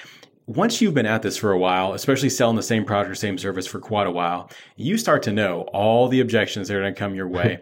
once 0.47 0.81
you've 0.81 0.95
been 0.95 1.07
at 1.07 1.23
this 1.23 1.37
for 1.37 1.51
a 1.51 1.59
while, 1.59 1.93
especially 1.93 2.31
selling 2.31 2.57
the 2.57 2.63
same 2.63 2.85
product 2.85 3.11
or 3.11 3.15
same 3.15 3.37
service 3.37 3.67
for 3.67 3.81
quite 3.81 4.07
a 4.07 4.11
while, 4.11 4.51
you 4.77 4.97
start 4.97 5.25
to 5.25 5.33
know 5.33 5.63
all 5.73 6.09
the 6.09 6.21
objections 6.21 6.69
that 6.69 6.77
are 6.77 6.81
going 6.81 6.95
to 6.95 6.99
come 6.99 7.15
your 7.15 7.29
way. 7.29 7.59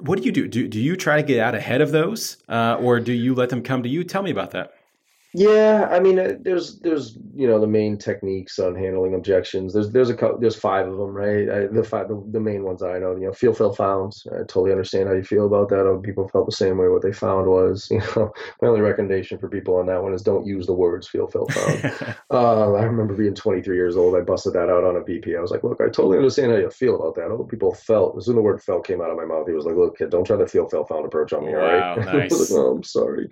what 0.00 0.18
do 0.18 0.24
you 0.24 0.32
do? 0.32 0.46
do? 0.46 0.68
Do 0.68 0.78
you 0.78 0.96
try 0.96 1.16
to 1.16 1.22
get 1.22 1.40
out 1.40 1.54
ahead 1.54 1.80
of 1.80 1.90
those, 1.90 2.36
uh, 2.48 2.76
or 2.80 3.00
do 3.00 3.12
you 3.12 3.34
let 3.34 3.48
them 3.48 3.62
come 3.62 3.82
to 3.82 3.88
you? 3.88 4.04
Tell 4.04 4.22
me 4.22 4.30
about 4.30 4.50
that. 4.50 4.74
Yeah, 5.34 5.88
I 5.90 5.98
mean, 5.98 6.18
uh, 6.18 6.34
there's 6.40 6.78
there's 6.80 7.16
you 7.34 7.46
know 7.46 7.58
the 7.58 7.66
main 7.66 7.96
techniques 7.96 8.58
on 8.58 8.74
handling 8.74 9.14
objections. 9.14 9.72
There's 9.72 9.90
there's 9.90 10.10
a 10.10 10.36
there's 10.38 10.56
five 10.56 10.86
of 10.86 10.98
them, 10.98 11.14
right? 11.14 11.48
I, 11.48 11.66
the 11.68 11.82
five 11.82 12.08
the, 12.08 12.22
the 12.32 12.40
main 12.40 12.64
ones 12.64 12.82
I 12.82 12.98
know. 12.98 13.12
You 13.14 13.26
know, 13.26 13.32
feel 13.32 13.54
felt 13.54 13.78
found. 13.78 14.14
I 14.30 14.40
totally 14.40 14.72
understand 14.72 15.08
how 15.08 15.14
you 15.14 15.22
feel 15.22 15.46
about 15.46 15.70
that. 15.70 15.80
Other 15.80 15.98
people 15.98 16.28
felt 16.28 16.44
the 16.44 16.52
same 16.52 16.76
way. 16.76 16.88
What 16.88 17.00
they 17.00 17.12
found 17.12 17.46
was, 17.46 17.88
you 17.90 18.00
know, 18.14 18.30
my 18.60 18.68
only 18.68 18.82
recommendation 18.82 19.38
for 19.38 19.48
people 19.48 19.76
on 19.76 19.86
that 19.86 20.02
one 20.02 20.12
is 20.12 20.20
don't 20.20 20.44
use 20.44 20.66
the 20.66 20.74
words 20.74 21.08
feel 21.08 21.26
felt 21.26 21.50
found. 21.50 22.16
uh, 22.30 22.72
I 22.74 22.82
remember 22.82 23.14
being 23.14 23.34
23 23.34 23.74
years 23.74 23.96
old. 23.96 24.14
I 24.14 24.20
busted 24.20 24.52
that 24.52 24.68
out 24.68 24.84
on 24.84 24.96
a 24.96 25.02
VP. 25.02 25.34
I 25.34 25.40
was 25.40 25.50
like, 25.50 25.64
look, 25.64 25.80
I 25.80 25.86
totally 25.86 26.18
understand 26.18 26.52
how 26.52 26.58
you 26.58 26.68
feel 26.68 26.96
about 26.96 27.14
that. 27.14 27.32
Other 27.32 27.44
people 27.44 27.72
felt. 27.72 28.18
As 28.18 28.26
soon 28.26 28.34
as 28.34 28.36
the 28.36 28.42
word 28.42 28.62
felt 28.62 28.86
came 28.86 29.00
out 29.00 29.10
of 29.10 29.16
my 29.16 29.24
mouth, 29.24 29.46
he 29.46 29.54
was 29.54 29.64
like, 29.64 29.76
look, 29.76 29.96
kid, 29.96 30.10
don't 30.10 30.24
try 30.24 30.36
to 30.36 30.46
feel 30.46 30.68
felt 30.68 30.90
found 30.90 31.06
approach 31.06 31.32
on 31.32 31.46
me. 31.46 31.54
Wow, 31.54 31.58
all 31.58 31.96
right? 31.96 32.04
Nice. 32.04 32.32
I 32.32 32.36
was 32.36 32.50
like, 32.50 32.60
oh, 32.60 32.70
I'm 32.72 32.82
sorry, 32.82 33.30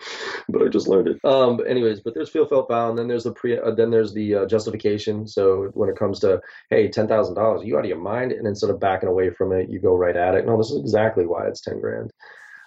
but 0.49 0.63
I 0.63 0.69
just 0.69 0.89
learned 0.89 1.09
it. 1.09 1.21
Um, 1.25 1.61
anyway 1.69 1.90
anyways, 1.91 2.03
but 2.03 2.15
there's 2.15 2.31
feel 2.31 2.47
felt 2.47 2.69
found. 2.69 2.99
Then 2.99 3.09
there's 3.09 3.25
the 3.25 3.33
pre. 3.33 3.59
Uh, 3.59 3.73
then 3.73 3.91
there's 3.91 4.13
the 4.13 4.35
uh, 4.35 4.47
justification. 4.47 5.27
So 5.27 5.71
when 5.75 5.89
it 5.89 5.97
comes 5.97 6.21
to 6.21 6.41
hey, 6.71 6.89
ten 6.89 7.09
thousand 7.09 7.35
dollars, 7.35 7.65
you 7.65 7.77
out 7.77 7.85
of 7.85 7.89
your 7.89 7.99
mind? 8.01 8.33
And 8.33 8.47
instead 8.47 8.71
of 8.71 8.81
backing 8.81 9.09
away 9.09 9.31
from 9.31 9.53
it, 9.53 9.69
you 9.69 9.81
go 9.81 9.97
right 9.97 10.17
at 10.17 10.35
it. 10.35 10.47
No, 10.47 10.57
this 10.57 10.71
is 10.71 10.81
exactly 10.81 11.27
why 11.27 11.47
it's 11.47 11.61
ten 11.61 11.81
grand. 11.81 12.13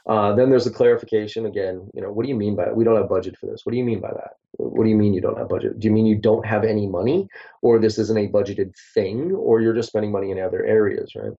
Uh, 0.05 0.35
then 0.35 0.49
there's 0.49 0.65
the 0.65 0.71
clarification 0.71 1.45
again. 1.45 1.89
You 1.93 2.01
know, 2.01 2.11
what 2.11 2.23
do 2.23 2.29
you 2.29 2.35
mean 2.35 2.55
by 2.55 2.65
that? 2.65 2.75
We 2.75 2.83
don't 2.83 2.97
have 2.97 3.07
budget 3.07 3.37
for 3.37 3.45
this. 3.45 3.61
What 3.65 3.71
do 3.71 3.77
you 3.77 3.85
mean 3.85 4.01
by 4.01 4.11
that? 4.11 4.31
What 4.57 4.83
do 4.83 4.89
you 4.89 4.97
mean 4.97 5.13
you 5.13 5.21
don't 5.21 5.37
have 5.37 5.49
budget? 5.49 5.79
Do 5.79 5.87
you 5.87 5.93
mean 5.93 6.05
you 6.05 6.17
don't 6.17 6.45
have 6.45 6.65
any 6.65 6.87
money, 6.87 7.27
or 7.61 7.79
this 7.79 7.97
isn't 7.97 8.17
a 8.17 8.27
budgeted 8.27 8.73
thing, 8.93 9.31
or 9.31 9.61
you're 9.61 9.73
just 9.73 9.89
spending 9.89 10.11
money 10.11 10.31
in 10.31 10.39
other 10.39 10.65
areas, 10.65 11.13
right? 11.15 11.31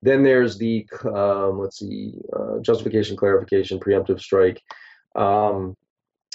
Then 0.00 0.22
there's 0.22 0.56
the 0.56 0.86
um, 1.04 1.58
let's 1.58 1.80
see, 1.80 2.14
uh, 2.34 2.60
justification, 2.60 3.16
clarification, 3.16 3.80
preemptive 3.80 4.20
strike. 4.20 4.62
Um, 5.16 5.76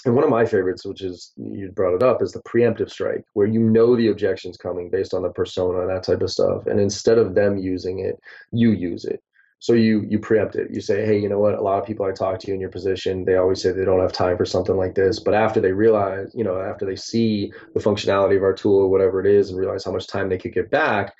and 0.05 0.15
one 0.15 0.23
of 0.23 0.29
my 0.29 0.45
favorites, 0.45 0.85
which 0.85 1.01
is 1.01 1.31
you 1.37 1.71
brought 1.71 1.95
it 1.95 2.03
up, 2.03 2.21
is 2.21 2.31
the 2.31 2.41
preemptive 2.41 2.89
strike, 2.89 3.23
where 3.33 3.47
you 3.47 3.59
know 3.59 3.95
the 3.95 4.09
objection's 4.09 4.57
coming 4.57 4.89
based 4.89 5.13
on 5.13 5.21
the 5.21 5.29
persona 5.29 5.81
and 5.81 5.89
that 5.89 6.03
type 6.03 6.21
of 6.21 6.29
stuff. 6.29 6.65
And 6.67 6.79
instead 6.79 7.17
of 7.17 7.35
them 7.35 7.57
using 7.57 7.99
it, 7.99 8.19
you 8.51 8.71
use 8.71 9.05
it. 9.05 9.23
So 9.59 9.71
you 9.71 10.05
you 10.09 10.19
preempt 10.19 10.55
it. 10.55 10.71
You 10.71 10.81
say, 10.81 11.05
hey, 11.05 11.17
you 11.17 11.29
know 11.29 11.39
what? 11.39 11.53
A 11.53 11.61
lot 11.61 11.79
of 11.79 11.85
people 11.85 12.05
I 12.05 12.11
talk 12.11 12.39
to 12.39 12.53
in 12.53 12.59
your 12.59 12.69
position, 12.69 13.23
they 13.23 13.37
always 13.37 13.61
say 13.61 13.71
they 13.71 13.85
don't 13.85 14.01
have 14.01 14.11
time 14.11 14.35
for 14.35 14.45
something 14.45 14.75
like 14.75 14.93
this. 14.93 15.21
But 15.21 15.35
after 15.35 15.61
they 15.61 15.71
realize, 15.71 16.31
you 16.35 16.43
know, 16.43 16.59
after 16.59 16.85
they 16.85 16.97
see 16.97 17.53
the 17.73 17.79
functionality 17.79 18.35
of 18.35 18.43
our 18.43 18.53
tool 18.53 18.79
or 18.79 18.89
whatever 18.89 19.21
it 19.21 19.25
is, 19.25 19.49
and 19.49 19.57
realize 19.57 19.85
how 19.85 19.93
much 19.93 20.07
time 20.07 20.27
they 20.27 20.37
could 20.37 20.53
get 20.53 20.69
back 20.69 21.13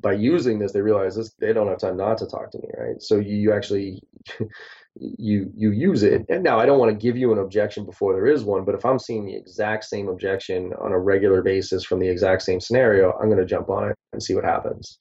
by 0.00 0.12
using 0.14 0.58
this, 0.58 0.72
they 0.72 0.80
realize 0.80 1.14
this 1.14 1.34
they 1.40 1.52
don't 1.52 1.68
have 1.68 1.78
time 1.78 1.98
not 1.98 2.16
to 2.18 2.26
talk 2.26 2.50
to 2.52 2.58
me, 2.58 2.68
right? 2.78 3.02
So 3.02 3.16
you, 3.16 3.36
you 3.36 3.52
actually 3.52 4.02
you 4.96 5.50
you 5.54 5.70
use 5.70 6.02
it. 6.02 6.24
And 6.28 6.42
now 6.42 6.58
I 6.58 6.66
don't 6.66 6.78
want 6.78 6.90
to 6.90 7.06
give 7.06 7.16
you 7.16 7.32
an 7.32 7.38
objection 7.38 7.84
before 7.84 8.12
there 8.12 8.26
is 8.26 8.44
one, 8.44 8.64
but 8.64 8.74
if 8.74 8.84
I'm 8.84 8.98
seeing 8.98 9.24
the 9.24 9.36
exact 9.36 9.84
same 9.84 10.08
objection 10.08 10.72
on 10.80 10.92
a 10.92 10.98
regular 10.98 11.42
basis 11.42 11.84
from 11.84 12.00
the 12.00 12.08
exact 12.08 12.42
same 12.42 12.60
scenario, 12.60 13.12
I'm 13.12 13.28
going 13.28 13.38
to 13.38 13.46
jump 13.46 13.70
on 13.70 13.88
it 13.88 13.96
and 14.12 14.22
see 14.22 14.34
what 14.34 14.44
happens. 14.44 14.98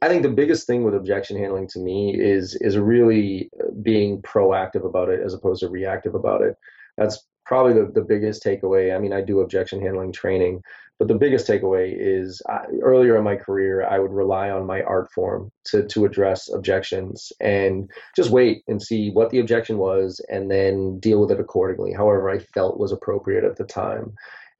I 0.00 0.08
think 0.08 0.22
the 0.22 0.30
biggest 0.30 0.66
thing 0.66 0.84
with 0.84 0.94
objection 0.94 1.36
handling 1.36 1.68
to 1.68 1.80
me 1.80 2.18
is 2.18 2.56
is 2.60 2.78
really 2.78 3.50
uh, 3.60 3.70
being 3.82 4.22
proactive 4.22 4.86
about 4.86 5.08
it 5.08 5.20
as 5.24 5.34
opposed 5.34 5.60
to 5.60 5.68
reactive 5.68 6.14
about 6.14 6.42
it. 6.42 6.54
That's 6.96 7.26
probably 7.44 7.72
the, 7.74 7.90
the 7.92 8.02
biggest 8.02 8.44
takeaway. 8.44 8.94
I 8.94 8.98
mean, 8.98 9.12
I 9.12 9.22
do 9.22 9.40
objection 9.40 9.80
handling 9.80 10.12
training, 10.12 10.62
but 10.98 11.06
the 11.06 11.14
biggest 11.14 11.46
takeaway 11.46 11.94
is 11.96 12.42
I, 12.48 12.64
earlier 12.82 13.16
in 13.16 13.24
my 13.24 13.36
career, 13.36 13.86
I 13.86 13.98
would 14.00 14.12
rely 14.12 14.50
on 14.50 14.66
my 14.66 14.82
art 14.82 15.12
form 15.12 15.52
to, 15.66 15.86
to 15.86 16.04
address 16.04 16.52
objections 16.52 17.32
and 17.40 17.88
just 18.16 18.30
wait 18.30 18.64
and 18.66 18.82
see 18.82 19.10
what 19.10 19.30
the 19.30 19.38
objection 19.38 19.78
was 19.78 20.20
and 20.28 20.50
then 20.50 20.98
deal 20.98 21.20
with 21.20 21.30
it 21.30 21.40
accordingly, 21.40 21.92
however 21.92 22.28
I 22.28 22.40
felt 22.40 22.80
was 22.80 22.90
appropriate 22.90 23.44
at 23.44 23.56
the 23.56 23.64
time. 23.64 24.14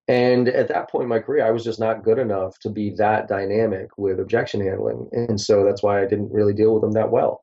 And 0.07 0.49
at 0.49 0.69
that 0.69 0.91
point 0.91 1.03
in 1.03 1.09
my 1.09 1.19
career, 1.19 1.45
I 1.45 1.51
was 1.51 1.65
just 1.65 1.81
not 1.81 2.03
good 2.03 2.19
enough 2.19 2.59
to 2.61 2.71
be 2.71 2.95
that 2.97 3.29
dynamic 3.29 3.91
with 3.99 4.21
objection 4.21 4.61
handling. 4.61 5.09
And 5.13 5.41
so 5.41 5.65
that's 5.65 5.83
why 5.83 6.01
I 6.01 6.07
didn't 6.07 6.33
really 6.33 6.55
deal 6.55 6.73
with 6.73 6.83
them 6.83 6.93
that 6.93 7.11
well. 7.11 7.43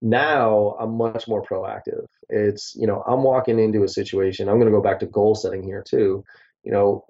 Now 0.00 0.74
I'm 0.80 0.96
much 0.96 1.28
more 1.28 1.44
proactive. 1.44 2.06
It's, 2.28 2.74
you 2.76 2.88
know, 2.88 3.04
I'm 3.06 3.22
walking 3.22 3.60
into 3.60 3.84
a 3.84 3.88
situation, 3.88 4.48
I'm 4.48 4.56
going 4.56 4.72
to 4.72 4.76
go 4.76 4.82
back 4.82 4.98
to 5.00 5.06
goal 5.06 5.36
setting 5.36 5.62
here 5.62 5.84
too. 5.86 6.24
You 6.64 6.70
know, 6.70 7.04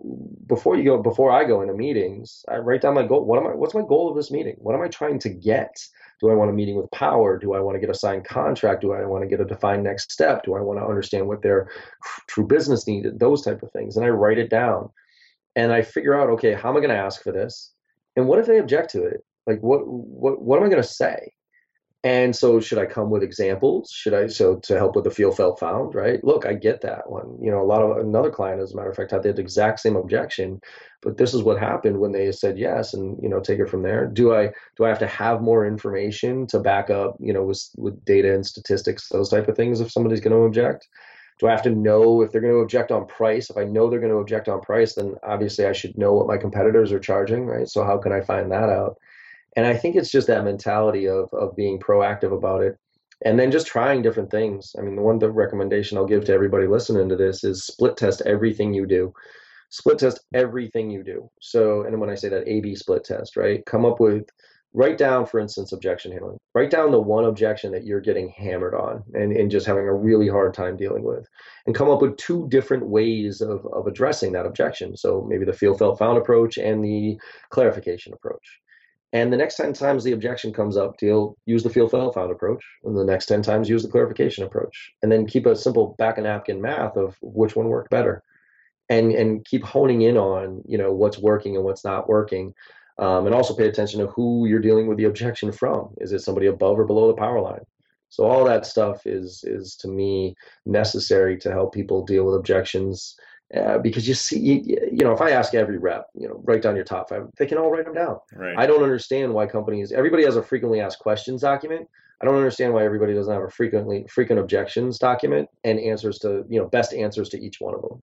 before 0.46 0.76
you 0.76 0.84
go, 0.84 1.02
before 1.02 1.30
I 1.30 1.44
go 1.44 1.60
into 1.60 1.74
meetings, 1.74 2.42
I 2.48 2.56
write 2.56 2.80
down 2.80 2.94
my 2.94 3.06
goal. 3.06 3.24
What 3.26 3.38
am 3.38 3.46
I, 3.46 3.50
what's 3.50 3.74
my 3.74 3.82
goal 3.82 4.08
of 4.08 4.16
this 4.16 4.30
meeting? 4.30 4.56
What 4.58 4.74
am 4.74 4.80
I 4.80 4.88
trying 4.88 5.18
to 5.20 5.28
get? 5.28 5.76
Do 6.20 6.30
I 6.30 6.34
want 6.34 6.50
a 6.50 6.54
meeting 6.54 6.76
with 6.76 6.90
power? 6.90 7.36
Do 7.36 7.52
I 7.52 7.60
want 7.60 7.74
to 7.74 7.80
get 7.80 7.90
a 7.90 7.94
signed 7.94 8.24
contract? 8.24 8.80
Do 8.80 8.92
I 8.92 9.04
want 9.04 9.22
to 9.22 9.28
get 9.28 9.40
a 9.40 9.44
defined 9.44 9.84
next 9.84 10.10
step? 10.10 10.44
Do 10.44 10.54
I 10.54 10.60
want 10.60 10.78
to 10.78 10.86
understand 10.86 11.26
what 11.26 11.42
their 11.42 11.68
true 12.28 12.46
business 12.46 12.86
need? 12.86 13.18
Those 13.18 13.42
type 13.42 13.62
of 13.62 13.70
things. 13.72 13.96
And 13.96 14.06
I 14.06 14.08
write 14.08 14.38
it 14.38 14.48
down 14.48 14.88
and 15.54 15.72
I 15.72 15.82
figure 15.82 16.18
out, 16.18 16.30
okay, 16.30 16.54
how 16.54 16.70
am 16.70 16.76
I 16.76 16.80
going 16.80 16.90
to 16.90 16.96
ask 16.96 17.22
for 17.22 17.32
this? 17.32 17.72
And 18.16 18.28
what 18.28 18.38
if 18.38 18.46
they 18.46 18.58
object 18.58 18.90
to 18.92 19.04
it? 19.04 19.22
Like, 19.46 19.60
what, 19.60 19.86
what, 19.86 20.40
what 20.40 20.58
am 20.58 20.64
I 20.64 20.68
going 20.68 20.82
to 20.82 20.88
say? 20.88 21.32
And 22.04 22.34
so, 22.34 22.58
should 22.58 22.78
I 22.78 22.86
come 22.86 23.10
with 23.10 23.22
examples? 23.22 23.92
Should 23.92 24.12
I 24.12 24.26
so 24.26 24.56
to 24.56 24.76
help 24.76 24.96
with 24.96 25.04
the 25.04 25.10
feel, 25.10 25.30
felt, 25.30 25.60
found? 25.60 25.94
Right? 25.94 26.22
Look, 26.24 26.44
I 26.44 26.54
get 26.54 26.80
that 26.80 27.08
one. 27.08 27.38
You 27.40 27.50
know, 27.52 27.62
a 27.62 27.64
lot 27.64 27.80
of 27.80 27.96
another 27.98 28.30
client, 28.30 28.60
as 28.60 28.72
a 28.72 28.76
matter 28.76 28.90
of 28.90 28.96
fact, 28.96 29.12
had 29.12 29.22
the 29.22 29.28
exact 29.30 29.78
same 29.78 29.94
objection, 29.94 30.60
but 31.00 31.16
this 31.16 31.32
is 31.32 31.44
what 31.44 31.60
happened 31.60 32.00
when 32.00 32.10
they 32.10 32.32
said 32.32 32.58
yes, 32.58 32.92
and 32.92 33.22
you 33.22 33.28
know, 33.28 33.38
take 33.38 33.60
it 33.60 33.68
from 33.68 33.82
there. 33.82 34.06
Do 34.06 34.34
I 34.34 34.50
do 34.76 34.84
I 34.84 34.88
have 34.88 34.98
to 34.98 35.06
have 35.06 35.42
more 35.42 35.64
information 35.64 36.46
to 36.48 36.58
back 36.58 36.90
up? 36.90 37.16
You 37.20 37.32
know, 37.32 37.44
with 37.44 37.68
with 37.76 38.04
data 38.04 38.34
and 38.34 38.44
statistics, 38.44 39.08
those 39.08 39.28
type 39.28 39.46
of 39.46 39.56
things. 39.56 39.80
If 39.80 39.92
somebody's 39.92 40.20
going 40.20 40.34
to 40.36 40.42
object, 40.42 40.88
do 41.38 41.46
I 41.46 41.52
have 41.52 41.62
to 41.62 41.70
know 41.70 42.22
if 42.22 42.32
they're 42.32 42.40
going 42.40 42.52
to 42.52 42.60
object 42.60 42.90
on 42.90 43.06
price? 43.06 43.48
If 43.50 43.56
I 43.56 43.64
know 43.64 43.88
they're 43.88 44.00
going 44.00 44.12
to 44.12 44.18
object 44.18 44.48
on 44.48 44.60
price, 44.60 44.94
then 44.94 45.14
obviously 45.22 45.66
I 45.66 45.72
should 45.72 45.96
know 45.96 46.14
what 46.14 46.26
my 46.26 46.36
competitors 46.36 46.92
are 46.92 47.00
charging, 47.00 47.46
right? 47.46 47.68
So 47.68 47.84
how 47.84 47.98
can 47.98 48.12
I 48.12 48.20
find 48.20 48.50
that 48.50 48.68
out? 48.68 48.96
And 49.56 49.66
I 49.66 49.76
think 49.76 49.96
it's 49.96 50.10
just 50.10 50.26
that 50.28 50.44
mentality 50.44 51.06
of 51.08 51.28
of 51.32 51.54
being 51.56 51.78
proactive 51.78 52.32
about 52.36 52.62
it. 52.62 52.76
And 53.24 53.38
then 53.38 53.52
just 53.52 53.68
trying 53.68 54.02
different 54.02 54.30
things. 54.30 54.74
I 54.78 54.82
mean, 54.82 54.96
the 54.96 55.02
one 55.02 55.18
the 55.18 55.30
recommendation 55.30 55.96
I'll 55.96 56.06
give 56.06 56.24
to 56.24 56.32
everybody 56.32 56.66
listening 56.66 57.08
to 57.08 57.16
this 57.16 57.44
is 57.44 57.64
split 57.64 57.96
test 57.96 58.22
everything 58.26 58.74
you 58.74 58.86
do. 58.86 59.12
Split 59.70 59.98
test 59.98 60.20
everything 60.34 60.90
you 60.90 61.02
do. 61.02 61.30
So, 61.40 61.82
and 61.84 62.00
when 62.00 62.10
I 62.10 62.14
say 62.14 62.28
that 62.30 62.48
A 62.48 62.60
B 62.60 62.74
split 62.74 63.04
test, 63.04 63.36
right? 63.36 63.64
Come 63.64 63.86
up 63.86 64.00
with 64.00 64.24
write 64.74 64.96
down, 64.98 65.26
for 65.26 65.38
instance, 65.38 65.72
objection 65.72 66.10
handling. 66.12 66.38
Write 66.54 66.70
down 66.70 66.90
the 66.90 67.00
one 67.00 67.26
objection 67.26 67.72
that 67.72 67.84
you're 67.84 68.00
getting 68.00 68.30
hammered 68.30 68.74
on 68.74 69.02
and, 69.12 69.36
and 69.36 69.50
just 69.50 69.66
having 69.66 69.86
a 69.86 69.94
really 69.94 70.28
hard 70.28 70.54
time 70.54 70.76
dealing 70.76 71.04
with. 71.04 71.26
And 71.66 71.74
come 71.74 71.90
up 71.90 72.00
with 72.00 72.16
two 72.16 72.48
different 72.48 72.86
ways 72.86 73.40
of, 73.40 73.66
of 73.66 73.86
addressing 73.86 74.32
that 74.32 74.46
objection. 74.46 74.96
So 74.96 75.26
maybe 75.28 75.44
the 75.44 75.52
feel 75.52 75.76
felt 75.76 75.98
found 75.98 76.16
approach 76.16 76.56
and 76.56 76.82
the 76.82 77.18
clarification 77.50 78.14
approach. 78.14 78.60
And 79.12 79.30
the 79.30 79.36
next 79.36 79.56
10 79.56 79.74
times 79.74 80.04
the 80.04 80.12
objection 80.12 80.52
comes 80.52 80.76
up, 80.76 80.96
deal 80.96 81.36
use 81.44 81.62
the 81.62 81.70
feel 81.70 81.88
felt 81.88 82.14
found 82.14 82.30
approach. 82.30 82.64
And 82.84 82.96
the 82.96 83.04
next 83.04 83.26
10 83.26 83.42
times 83.42 83.68
use 83.68 83.82
the 83.82 83.90
clarification 83.90 84.44
approach. 84.44 84.92
And 85.02 85.12
then 85.12 85.26
keep 85.26 85.44
a 85.46 85.54
simple 85.54 85.94
back 85.98 86.16
and 86.16 86.24
napkin 86.24 86.62
math 86.62 86.96
of 86.96 87.16
which 87.20 87.54
one 87.54 87.68
worked 87.68 87.90
better. 87.90 88.22
And 88.88 89.12
and 89.12 89.44
keep 89.44 89.64
honing 89.64 90.02
in 90.02 90.16
on, 90.16 90.62
you 90.66 90.78
know, 90.78 90.92
what's 90.92 91.18
working 91.18 91.56
and 91.56 91.64
what's 91.64 91.84
not 91.84 92.08
working. 92.08 92.54
Um, 92.98 93.26
and 93.26 93.34
also 93.34 93.54
pay 93.54 93.68
attention 93.68 94.00
to 94.00 94.06
who 94.08 94.46
you're 94.46 94.60
dealing 94.60 94.86
with 94.86 94.98
the 94.98 95.04
objection 95.04 95.50
from. 95.52 95.94
Is 95.98 96.12
it 96.12 96.20
somebody 96.20 96.46
above 96.46 96.78
or 96.78 96.84
below 96.84 97.08
the 97.08 97.14
power 97.14 97.40
line? 97.40 97.64
So 98.08 98.24
all 98.24 98.44
that 98.44 98.66
stuff 98.66 99.06
is 99.06 99.44
is 99.44 99.76
to 99.76 99.88
me 99.88 100.34
necessary 100.66 101.38
to 101.38 101.50
help 101.50 101.72
people 101.72 102.04
deal 102.04 102.24
with 102.24 102.34
objections 102.34 103.16
uh, 103.56 103.78
because 103.78 104.08
you 104.08 104.14
see, 104.14 104.38
you, 104.38 104.62
you, 104.92 105.04
know, 105.04 105.12
if 105.12 105.20
I 105.20 105.30
ask 105.30 105.54
every 105.54 105.76
rep, 105.76 106.06
you 106.14 106.26
know, 106.26 106.40
write 106.44 106.62
down 106.62 106.74
your 106.74 106.84
top 106.84 107.10
five, 107.10 107.28
they 107.38 107.46
can 107.46 107.58
all 107.58 107.70
write 107.70 107.84
them 107.84 107.94
down. 107.94 108.18
Right. 108.34 108.56
I 108.56 108.66
don't 108.66 108.82
understand 108.82 109.32
why 109.32 109.46
companies, 109.46 109.92
everybody 109.92 110.24
has 110.24 110.36
a 110.36 110.42
frequently 110.42 110.80
asked 110.80 111.00
questions 111.00 111.42
document. 111.42 111.86
I 112.20 112.24
don't 112.24 112.36
understand 112.36 112.72
why 112.72 112.84
everybody 112.84 113.14
doesn't 113.14 113.32
have 113.32 113.42
a 113.42 113.50
frequently 113.50 114.06
frequent 114.08 114.40
objections 114.40 114.98
document 114.98 115.48
and 115.64 115.78
answers 115.78 116.18
to, 116.20 116.44
you 116.48 116.60
know, 116.60 116.66
best 116.66 116.94
answers 116.94 117.28
to 117.30 117.40
each 117.40 117.60
one 117.60 117.74
of 117.74 117.82
them. 117.82 118.02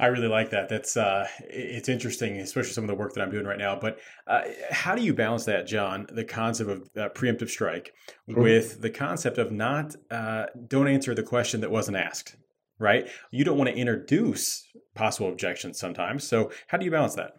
I 0.00 0.06
really 0.06 0.28
like 0.28 0.50
that. 0.50 0.68
That's 0.68 0.96
uh, 0.96 1.26
it's 1.40 1.88
interesting, 1.88 2.38
especially 2.38 2.70
some 2.70 2.84
of 2.84 2.88
the 2.88 2.94
work 2.94 3.14
that 3.14 3.20
I'm 3.20 3.32
doing 3.32 3.44
right 3.44 3.58
now. 3.58 3.76
But 3.76 3.98
uh, 4.28 4.42
how 4.70 4.94
do 4.94 5.02
you 5.02 5.12
balance 5.12 5.44
that, 5.46 5.66
John? 5.66 6.06
The 6.08 6.24
concept 6.24 6.70
of 6.70 6.82
uh, 6.96 7.08
preemptive 7.08 7.50
strike 7.50 7.92
mm-hmm. 8.30 8.40
with 8.40 8.80
the 8.80 8.90
concept 8.90 9.38
of 9.38 9.50
not 9.50 9.96
uh, 10.08 10.46
don't 10.68 10.86
answer 10.86 11.16
the 11.16 11.24
question 11.24 11.60
that 11.62 11.72
wasn't 11.72 11.96
asked 11.96 12.36
right? 12.78 13.08
You 13.30 13.44
don't 13.44 13.58
want 13.58 13.70
to 13.70 13.76
introduce 13.76 14.64
possible 14.94 15.28
objections 15.28 15.78
sometimes. 15.78 16.24
So 16.24 16.50
how 16.68 16.78
do 16.78 16.84
you 16.84 16.90
balance 16.90 17.14
that? 17.16 17.32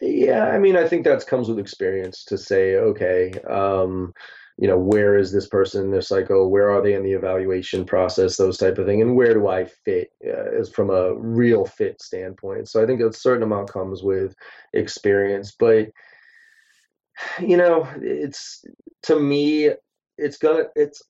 Yeah, 0.00 0.46
I 0.46 0.58
mean, 0.58 0.76
I 0.76 0.86
think 0.86 1.04
that 1.04 1.26
comes 1.26 1.48
with 1.48 1.58
experience 1.58 2.24
to 2.26 2.38
say, 2.38 2.76
okay, 2.76 3.32
um, 3.48 4.12
you 4.56 4.66
know, 4.66 4.78
where 4.78 5.16
is 5.16 5.32
this 5.32 5.48
person 5.48 5.84
in 5.84 5.90
their 5.90 6.02
cycle? 6.02 6.50
Where 6.50 6.70
are 6.70 6.82
they 6.82 6.94
in 6.94 7.04
the 7.04 7.12
evaluation 7.12 7.84
process? 7.84 8.36
Those 8.36 8.58
type 8.58 8.78
of 8.78 8.86
thing, 8.86 9.02
and 9.02 9.16
where 9.16 9.34
do 9.34 9.48
I 9.48 9.64
fit 9.64 10.10
uh, 10.28 10.64
from 10.72 10.90
a 10.90 11.14
real 11.14 11.64
fit 11.64 12.00
standpoint. 12.02 12.68
So 12.68 12.82
I 12.82 12.86
think 12.86 13.00
a 13.00 13.12
certain 13.12 13.44
amount 13.44 13.72
comes 13.72 14.02
with 14.02 14.34
experience, 14.72 15.54
but 15.58 15.88
you 17.40 17.56
know, 17.56 17.88
it's 18.00 18.64
to 19.04 19.18
me, 19.18 19.70
it's 20.16 20.38
gonna, 20.38 20.64
it's 20.74 21.02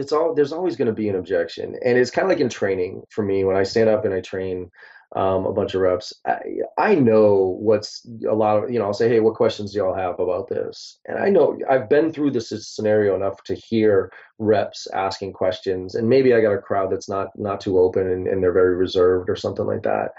it's 0.00 0.12
all 0.12 0.34
there's 0.34 0.52
always 0.52 0.76
going 0.76 0.86
to 0.86 0.92
be 0.92 1.08
an 1.08 1.16
objection. 1.16 1.76
And 1.84 1.98
it's 1.98 2.10
kind 2.10 2.24
of 2.24 2.30
like 2.30 2.40
in 2.40 2.48
training 2.48 3.02
for 3.10 3.22
me 3.24 3.44
when 3.44 3.56
i 3.56 3.62
stand 3.62 3.88
up 3.88 4.04
and 4.04 4.14
i 4.14 4.20
train 4.20 4.70
um, 5.16 5.44
a 5.44 5.52
bunch 5.52 5.74
of 5.74 5.80
reps 5.80 6.12
I, 6.24 6.38
I 6.78 6.94
know 6.94 7.56
what's 7.60 8.06
a 8.28 8.34
lot 8.34 8.62
of 8.62 8.70
you 8.70 8.78
know 8.78 8.84
i'll 8.86 8.94
say 8.94 9.08
hey 9.08 9.18
what 9.20 9.34
questions 9.34 9.72
do 9.72 9.78
y'all 9.78 9.94
have 9.94 10.20
about 10.20 10.48
this? 10.48 10.98
And 11.06 11.18
i 11.18 11.28
know 11.28 11.58
i've 11.68 11.88
been 11.88 12.12
through 12.12 12.30
this 12.30 12.52
scenario 12.74 13.16
enough 13.16 13.42
to 13.44 13.54
hear 13.54 14.12
reps 14.38 14.86
asking 14.94 15.32
questions 15.32 15.96
and 15.96 16.08
maybe 16.08 16.32
i 16.32 16.40
got 16.40 16.52
a 16.52 16.58
crowd 16.58 16.92
that's 16.92 17.08
not 17.08 17.28
not 17.36 17.60
too 17.60 17.78
open 17.78 18.06
and, 18.08 18.28
and 18.28 18.42
they're 18.42 18.52
very 18.52 18.76
reserved 18.76 19.28
or 19.28 19.36
something 19.36 19.66
like 19.66 19.82
that 19.82 20.12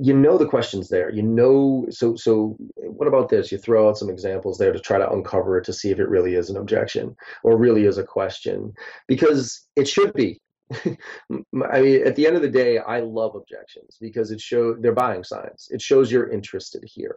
you 0.00 0.14
know 0.14 0.38
the 0.38 0.46
questions 0.46 0.88
there. 0.88 1.10
You 1.10 1.22
know 1.22 1.86
so 1.90 2.16
so 2.16 2.56
what 2.76 3.08
about 3.08 3.28
this? 3.28 3.50
You 3.50 3.58
throw 3.58 3.88
out 3.88 3.98
some 3.98 4.10
examples 4.10 4.58
there 4.58 4.72
to 4.72 4.78
try 4.78 4.98
to 4.98 5.10
uncover 5.10 5.58
it 5.58 5.64
to 5.64 5.72
see 5.72 5.90
if 5.90 5.98
it 5.98 6.08
really 6.08 6.34
is 6.34 6.50
an 6.50 6.56
objection 6.56 7.16
or 7.42 7.56
really 7.56 7.84
is 7.84 7.98
a 7.98 8.04
question. 8.04 8.72
Because 9.08 9.66
it 9.76 9.88
should 9.88 10.12
be. 10.14 10.40
I 10.80 11.80
mean 11.80 12.06
at 12.06 12.16
the 12.16 12.26
end 12.26 12.36
of 12.36 12.40
the 12.40 12.48
day 12.48 12.78
i 12.78 13.00
love 13.00 13.34
objections 13.34 13.98
because 14.00 14.30
it 14.30 14.40
shows 14.40 14.78
they're 14.80 14.92
buying 14.92 15.24
signs. 15.24 15.68
It 15.70 15.82
shows 15.82 16.10
you're 16.10 16.30
interested 16.30 16.82
here. 16.86 17.16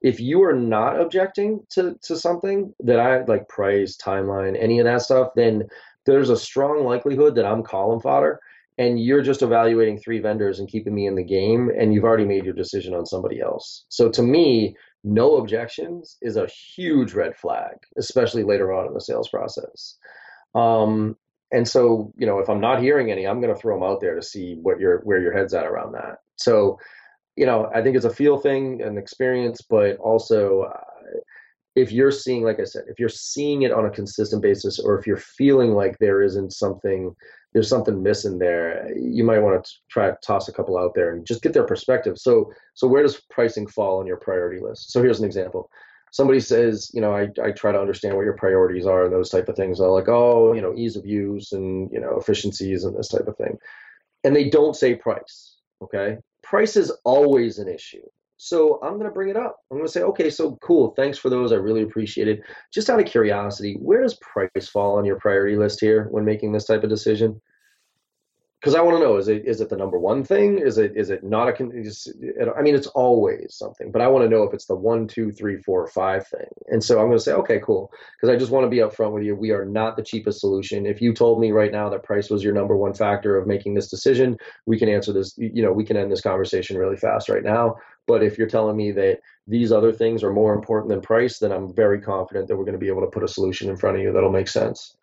If 0.00 0.18
you 0.18 0.42
are 0.42 0.54
not 0.54 1.00
objecting 1.00 1.60
to 1.70 1.96
to 2.02 2.16
something 2.16 2.74
that 2.80 2.98
i 2.98 3.22
like 3.24 3.48
price 3.48 3.96
timeline 3.96 4.60
any 4.60 4.80
of 4.80 4.86
that 4.86 5.02
stuff 5.02 5.28
then 5.36 5.68
there's 6.04 6.30
a 6.30 6.36
strong 6.36 6.84
likelihood 6.84 7.34
that 7.36 7.46
i'm 7.46 7.62
column 7.62 8.00
fodder 8.00 8.40
and 8.78 9.02
you're 9.02 9.22
just 9.22 9.42
evaluating 9.42 9.98
three 9.98 10.18
vendors 10.18 10.58
and 10.58 10.68
keeping 10.68 10.94
me 10.94 11.06
in 11.06 11.14
the 11.14 11.24
game 11.24 11.70
and 11.78 11.94
you've 11.94 12.04
already 12.04 12.24
made 12.24 12.44
your 12.44 12.54
decision 12.54 12.94
on 12.94 13.06
somebody 13.06 13.40
else. 13.40 13.84
So 13.88 14.10
to 14.10 14.22
me 14.22 14.76
no 15.04 15.36
objections 15.36 16.16
is 16.20 16.36
a 16.36 16.48
huge 16.74 17.14
red 17.14 17.36
flag 17.36 17.76
especially 17.96 18.42
later 18.42 18.72
on 18.72 18.86
in 18.86 18.94
the 18.94 19.00
sales 19.00 19.28
process. 19.28 19.96
Um, 20.54 21.16
and 21.52 21.66
so 21.68 22.12
you 22.16 22.26
know 22.26 22.40
if 22.40 22.48
i'm 22.48 22.60
not 22.60 22.82
hearing 22.82 23.12
any 23.12 23.24
i'm 23.24 23.40
going 23.40 23.54
to 23.54 23.60
throw 23.60 23.76
them 23.76 23.88
out 23.88 24.00
there 24.00 24.16
to 24.16 24.22
see 24.22 24.56
what 24.62 24.80
your 24.80 24.98
where 25.04 25.20
your 25.20 25.32
head's 25.32 25.54
at 25.54 25.66
around 25.66 25.92
that. 25.92 26.16
So 26.36 26.78
you 27.36 27.46
know 27.46 27.70
i 27.74 27.82
think 27.82 27.96
it's 27.96 28.04
a 28.04 28.10
feel 28.10 28.38
thing 28.38 28.82
an 28.82 28.98
experience 28.98 29.60
but 29.68 29.96
also 29.98 30.62
uh, 30.62 30.80
if 31.76 31.92
you're 31.92 32.10
seeing 32.10 32.42
like 32.42 32.58
i 32.58 32.64
said 32.64 32.82
if 32.88 32.98
you're 32.98 33.08
seeing 33.08 33.62
it 33.62 33.72
on 33.72 33.86
a 33.86 33.90
consistent 33.90 34.42
basis 34.42 34.78
or 34.78 34.98
if 34.98 35.06
you're 35.06 35.16
feeling 35.16 35.72
like 35.72 35.96
there 35.98 36.22
isn't 36.22 36.52
something 36.52 37.14
there's 37.56 37.70
something 37.70 38.02
missing 38.02 38.38
there, 38.38 38.86
you 38.98 39.24
might 39.24 39.38
want 39.38 39.64
to 39.64 39.72
try 39.88 40.10
to 40.10 40.16
toss 40.22 40.46
a 40.46 40.52
couple 40.52 40.76
out 40.76 40.94
there 40.94 41.14
and 41.14 41.26
just 41.26 41.40
get 41.40 41.54
their 41.54 41.64
perspective. 41.64 42.18
So, 42.18 42.52
so 42.74 42.86
where 42.86 43.02
does 43.02 43.22
pricing 43.30 43.66
fall 43.66 43.98
on 43.98 44.06
your 44.06 44.18
priority 44.18 44.60
list? 44.60 44.92
So 44.92 45.02
here's 45.02 45.20
an 45.20 45.24
example. 45.24 45.70
Somebody 46.12 46.38
says, 46.38 46.90
you 46.92 47.00
know, 47.00 47.16
I, 47.16 47.28
I 47.42 47.52
try 47.52 47.72
to 47.72 47.80
understand 47.80 48.14
what 48.14 48.26
your 48.26 48.36
priorities 48.36 48.84
are 48.84 49.06
and 49.06 49.12
those 49.12 49.30
type 49.30 49.48
of 49.48 49.56
things. 49.56 49.78
They're 49.78 49.88
like, 49.88 50.06
oh, 50.06 50.52
you 50.52 50.60
know, 50.60 50.74
ease 50.76 50.96
of 50.96 51.06
use 51.06 51.52
and, 51.52 51.90
you 51.90 51.98
know, 51.98 52.18
efficiencies 52.18 52.84
and 52.84 52.94
this 52.94 53.08
type 53.08 53.26
of 53.26 53.38
thing. 53.38 53.56
And 54.22 54.36
they 54.36 54.50
don't 54.50 54.76
say 54.76 54.94
price. 54.94 55.56
Okay. 55.80 56.18
Price 56.42 56.76
is 56.76 56.92
always 57.04 57.58
an 57.58 57.68
issue. 57.68 58.04
So 58.38 58.78
I'm 58.82 58.94
going 58.94 59.06
to 59.06 59.14
bring 59.14 59.30
it 59.30 59.36
up. 59.36 59.58
I'm 59.70 59.78
going 59.78 59.86
to 59.86 59.92
say, 59.92 60.02
okay, 60.02 60.28
so 60.30 60.56
cool. 60.62 60.92
Thanks 60.96 61.18
for 61.18 61.30
those. 61.30 61.52
I 61.52 61.56
really 61.56 61.82
appreciate 61.82 62.28
it. 62.28 62.42
Just 62.72 62.90
out 62.90 63.00
of 63.00 63.06
curiosity, 63.06 63.76
where 63.80 64.02
does 64.02 64.18
price 64.20 64.68
fall 64.68 64.98
on 64.98 65.04
your 65.04 65.16
priority 65.16 65.56
list 65.56 65.80
here 65.80 66.08
when 66.10 66.24
making 66.24 66.52
this 66.52 66.66
type 66.66 66.84
of 66.84 66.90
decision? 66.90 67.40
because 68.66 68.74
I 68.74 68.80
want 68.80 68.96
to 68.96 69.00
know 69.00 69.16
is 69.16 69.28
it 69.28 69.46
is 69.46 69.60
it 69.60 69.68
the 69.68 69.76
number 69.76 69.96
one 69.96 70.24
thing? 70.24 70.58
Is 70.58 70.76
it 70.76 70.96
is 70.96 71.10
it 71.10 71.22
not 71.22 71.48
a? 71.48 71.70
Is, 71.70 72.12
I 72.56 72.62
mean, 72.62 72.74
it's 72.74 72.88
always 72.88 73.54
something, 73.54 73.92
but 73.92 74.02
I 74.02 74.08
want 74.08 74.24
to 74.24 74.28
know 74.28 74.42
if 74.42 74.52
it's 74.54 74.66
the 74.66 74.74
one, 74.74 75.06
two, 75.06 75.30
three, 75.30 75.58
four, 75.58 75.86
five 75.86 76.26
thing. 76.26 76.48
And 76.66 76.82
so 76.82 76.98
I'm 76.98 77.06
going 77.06 77.18
to 77.18 77.22
say, 77.22 77.32
okay, 77.32 77.60
cool, 77.62 77.92
because 78.16 78.34
I 78.34 78.36
just 78.36 78.50
want 78.50 78.64
to 78.64 78.68
be 78.68 78.78
upfront 78.78 79.12
with 79.12 79.22
you. 79.22 79.36
We 79.36 79.52
are 79.52 79.64
not 79.64 79.96
the 79.96 80.02
cheapest 80.02 80.40
solution. 80.40 80.84
If 80.84 81.00
you 81.00 81.12
told 81.12 81.38
me 81.38 81.52
right 81.52 81.70
now 81.70 81.88
that 81.90 82.02
price 82.02 82.28
was 82.28 82.42
your 82.42 82.54
number 82.54 82.76
one 82.76 82.92
factor 82.92 83.36
of 83.36 83.46
making 83.46 83.74
this 83.74 83.88
decision, 83.88 84.36
we 84.64 84.80
can 84.80 84.88
answer 84.88 85.12
this. 85.12 85.34
You 85.36 85.62
know, 85.62 85.72
we 85.72 85.84
can 85.84 85.96
end 85.96 86.10
this 86.10 86.22
conversation 86.22 86.76
really 86.76 86.96
fast 86.96 87.28
right 87.28 87.44
now. 87.44 87.76
But 88.06 88.22
if 88.22 88.38
you're 88.38 88.48
telling 88.48 88.76
me 88.76 88.92
that 88.92 89.20
these 89.46 89.72
other 89.72 89.92
things 89.92 90.22
are 90.22 90.32
more 90.32 90.54
important 90.54 90.90
than 90.90 91.00
price, 91.00 91.38
then 91.38 91.52
I'm 91.52 91.74
very 91.74 92.00
confident 92.00 92.48
that 92.48 92.56
we're 92.56 92.64
going 92.64 92.74
to 92.74 92.78
be 92.78 92.88
able 92.88 93.02
to 93.02 93.08
put 93.08 93.24
a 93.24 93.28
solution 93.28 93.68
in 93.68 93.76
front 93.76 93.96
of 93.96 94.02
you 94.02 94.12
that'll 94.12 94.30
make 94.30 94.48
sense. 94.48 94.96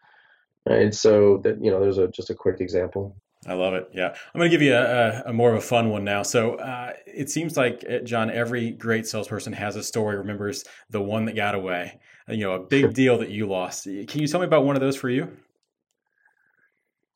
And 0.65 0.95
So 0.95 1.37
that 1.43 1.63
you 1.63 1.71
know, 1.71 1.79
there's 1.79 1.97
a 1.97 2.07
just 2.07 2.29
a 2.29 2.35
quick 2.35 2.61
example. 2.61 3.15
I 3.45 3.53
love 3.55 3.73
it. 3.73 3.89
Yeah, 3.93 4.07
I'm 4.07 4.39
going 4.39 4.49
to 4.49 4.55
give 4.55 4.61
you 4.61 4.73
a, 4.73 5.23
a, 5.25 5.33
more 5.33 5.51
of 5.51 5.57
a 5.57 5.61
fun 5.61 5.89
one 5.89 6.05
now. 6.05 6.23
So 6.23 6.55
uh, 6.55 6.93
it 7.05 7.29
seems 7.29 7.57
like 7.57 7.83
uh, 7.89 7.99
John, 7.99 8.31
every 8.31 8.71
great 8.71 9.05
salesperson 9.05 9.51
has 9.51 9.75
a 9.75 9.83
story. 9.83 10.15
Remembers 10.15 10.63
the 10.89 11.01
one 11.01 11.25
that 11.25 11.35
got 11.35 11.53
away. 11.53 11.99
You 12.29 12.37
know, 12.37 12.53
a 12.53 12.59
big 12.59 12.93
deal 13.01 13.17
that 13.17 13.29
you 13.29 13.47
lost. 13.47 13.83
Can 13.83 14.21
you 14.21 14.27
tell 14.27 14.39
me 14.39 14.45
about 14.45 14.63
one 14.63 14.77
of 14.77 14.81
those 14.81 14.95
for 14.95 15.09
you? 15.09 15.29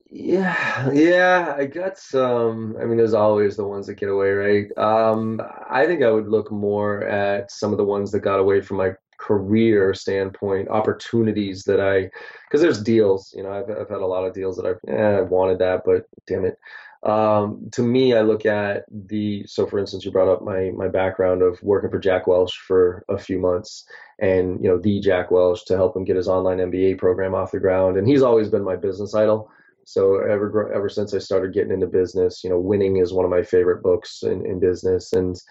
Yeah, 0.10 0.90
yeah, 0.94 1.54
I 1.58 1.66
got 1.66 1.98
some. 1.98 2.78
I 2.80 2.86
mean, 2.86 2.98
there's 2.98 3.14
always 3.14 3.58
the 3.58 3.68
ones 3.68 3.88
that 3.88 3.96
get 3.96 4.10
away, 4.10 4.30
right? 4.32 4.78
Um, 4.78 5.42
I 5.70 5.86
think 5.86 6.02
I 6.02 6.12
would 6.12 6.30
look 6.30 6.50
more 6.52 7.04
at 7.04 7.52
some 7.52 7.72
of 7.74 7.78
the 7.78 7.84
ones 7.84 8.12
that 8.12 8.22
got 8.22 8.40
away 8.40 8.62
from 8.62 8.78
my 8.78 8.92
career 9.18 9.94
standpoint, 9.94 10.70
opportunities 10.70 11.64
that 11.66 11.82
I, 11.82 12.10
because 12.48 12.62
there's 12.62 12.82
deals, 12.82 13.34
you 13.36 13.44
know, 13.44 13.52
I've, 13.52 13.70
I've 13.70 13.90
had 13.90 14.00
a 14.02 14.06
lot 14.06 14.24
of 14.24 14.34
deals 14.34 14.56
that 14.58 14.66
I've, 14.66 14.80
eh, 14.88 15.18
I 15.18 15.22
wanted 15.22 15.60
that, 15.60 15.82
but 15.84 16.08
damn 16.26 16.46
it. 16.46 16.58
Um, 17.04 17.68
to 17.74 17.82
me, 17.82 18.14
I 18.14 18.22
look 18.22 18.46
at 18.46 18.86
the, 18.92 19.46
so 19.46 19.66
for 19.66 19.80
instance, 19.80 20.06
you 20.06 20.12
brought 20.12 20.32
up 20.32 20.42
my, 20.42 20.72
my 20.76 20.88
background 20.88 21.42
of 21.42 21.62
working 21.62 21.90
for 21.90 22.00
Jack 22.00 22.28
Welch 22.28 22.58
for 22.66 23.04
a 23.10 23.18
few 23.18 23.40
months 23.40 23.86
and, 24.20 24.64
you 24.64 24.70
know, 24.70 24.78
the 24.80 25.00
Jack 25.00 25.32
Welch 25.32 25.66
to 25.66 25.76
help 25.76 25.96
him 25.96 26.06
get 26.06 26.16
his 26.16 26.28
online 26.28 26.58
MBA 26.60 26.98
program 26.98 27.36
off 27.36 27.52
the 27.52 27.60
ground. 27.60 27.98
And 27.98 28.08
he's 28.08 28.22
always 28.24 28.50
been 28.50 28.64
my 28.64 28.76
business 28.76 29.14
idol. 29.14 29.52
So 29.88 30.18
ever 30.18 30.74
ever 30.74 30.90
since 30.90 31.14
I 31.14 31.20
started 31.20 31.54
getting 31.54 31.72
into 31.72 31.88
business, 31.88 32.44
you 32.44 32.50
know, 32.50 32.60
winning 32.60 32.98
is 32.98 33.14
one 33.14 33.24
of 33.24 33.32
my 33.32 33.42
favorite 33.42 33.82
books 33.82 34.22
in, 34.22 34.46
in 34.46 34.60
business, 34.60 35.14
and 35.14 35.42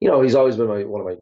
you 0.00 0.08
know, 0.08 0.20
he's 0.20 0.34
always 0.34 0.56
been 0.56 0.66
my 0.66 0.82
one 0.82 1.00
of 1.00 1.06
my 1.06 1.16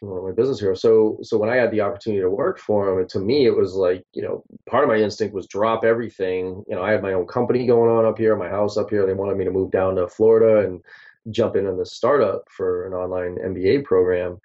one 0.00 0.18
of 0.18 0.24
my 0.24 0.32
business 0.32 0.60
heroes. 0.60 0.82
So 0.82 1.16
so 1.22 1.38
when 1.38 1.48
I 1.48 1.56
had 1.56 1.70
the 1.70 1.80
opportunity 1.80 2.20
to 2.20 2.28
work 2.28 2.58
for 2.58 3.00
him, 3.00 3.08
to 3.08 3.18
me 3.18 3.46
it 3.46 3.56
was 3.56 3.72
like, 3.72 4.04
you 4.12 4.20
know, 4.20 4.44
part 4.68 4.84
of 4.84 4.90
my 4.90 4.96
instinct 4.96 5.34
was 5.34 5.46
drop 5.46 5.84
everything. 5.84 6.62
You 6.68 6.76
know, 6.76 6.82
I 6.82 6.90
had 6.90 7.02
my 7.02 7.14
own 7.14 7.26
company 7.26 7.66
going 7.66 7.90
on 7.90 8.04
up 8.04 8.18
here, 8.18 8.36
my 8.36 8.50
house 8.50 8.76
up 8.76 8.90
here. 8.90 9.06
They 9.06 9.14
wanted 9.14 9.38
me 9.38 9.46
to 9.46 9.50
move 9.50 9.70
down 9.70 9.96
to 9.96 10.06
Florida 10.06 10.68
and 10.68 10.82
jump 11.30 11.56
in 11.56 11.66
on 11.66 11.78
the 11.78 11.86
startup 11.86 12.42
for 12.50 12.86
an 12.86 12.92
online 12.92 13.36
MBA 13.36 13.84
program. 13.84 14.38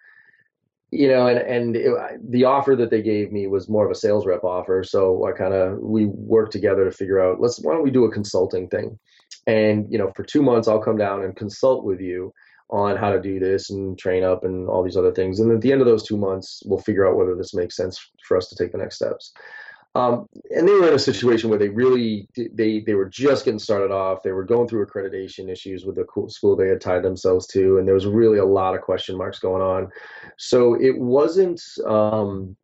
You 0.91 1.07
know, 1.07 1.27
and 1.27 1.39
and 1.39 1.75
it, 1.75 1.93
the 2.29 2.43
offer 2.43 2.75
that 2.75 2.89
they 2.89 3.01
gave 3.01 3.31
me 3.31 3.47
was 3.47 3.69
more 3.69 3.85
of 3.85 3.91
a 3.91 3.95
sales 3.95 4.25
rep 4.25 4.43
offer. 4.43 4.83
So 4.83 5.25
I 5.25 5.31
kind 5.31 5.53
of 5.53 5.79
we 5.79 6.05
worked 6.05 6.51
together 6.51 6.83
to 6.83 6.91
figure 6.91 7.21
out 7.21 7.39
let's 7.39 7.59
why 7.61 7.73
don't 7.73 7.83
we 7.83 7.91
do 7.91 8.05
a 8.05 8.11
consulting 8.11 8.67
thing, 8.67 8.99
and 9.47 9.87
you 9.89 9.97
know, 9.97 10.11
for 10.15 10.23
two 10.23 10.41
months 10.41 10.67
I'll 10.67 10.83
come 10.83 10.97
down 10.97 11.23
and 11.23 11.35
consult 11.35 11.85
with 11.85 12.01
you 12.01 12.33
on 12.71 12.95
how 12.95 13.11
to 13.11 13.21
do 13.21 13.39
this 13.39 13.69
and 13.69 13.97
train 13.97 14.23
up 14.23 14.43
and 14.45 14.67
all 14.69 14.83
these 14.83 14.97
other 14.97 15.13
things. 15.13 15.39
And 15.39 15.51
at 15.51 15.61
the 15.61 15.71
end 15.71 15.81
of 15.81 15.87
those 15.87 16.03
two 16.03 16.17
months, 16.17 16.63
we'll 16.65 16.79
figure 16.79 17.07
out 17.07 17.17
whether 17.17 17.35
this 17.35 17.53
makes 17.53 17.75
sense 17.75 17.99
for 18.25 18.37
us 18.37 18.47
to 18.47 18.55
take 18.55 18.71
the 18.71 18.77
next 18.77 18.95
steps. 18.95 19.33
Um, 19.93 20.29
and 20.55 20.65
they 20.65 20.71
were 20.71 20.87
in 20.87 20.93
a 20.93 20.99
situation 20.99 21.49
where 21.49 21.59
they 21.59 21.67
really 21.67 22.27
they 22.35 22.79
they 22.79 22.93
were 22.93 23.09
just 23.09 23.43
getting 23.43 23.59
started 23.59 23.91
off. 23.91 24.23
They 24.23 24.31
were 24.31 24.45
going 24.45 24.67
through 24.69 24.85
accreditation 24.85 25.49
issues 25.49 25.85
with 25.85 25.95
the 25.95 26.05
school 26.29 26.55
they 26.55 26.69
had 26.69 26.79
tied 26.79 27.03
themselves 27.03 27.45
to, 27.47 27.77
and 27.77 27.85
there 27.85 27.95
was 27.95 28.05
really 28.05 28.37
a 28.37 28.45
lot 28.45 28.73
of 28.73 28.81
question 28.81 29.17
marks 29.17 29.39
going 29.39 29.61
on. 29.61 29.89
So 30.37 30.75
it 30.75 30.97
wasn't. 30.97 31.61
Um, 31.85 32.55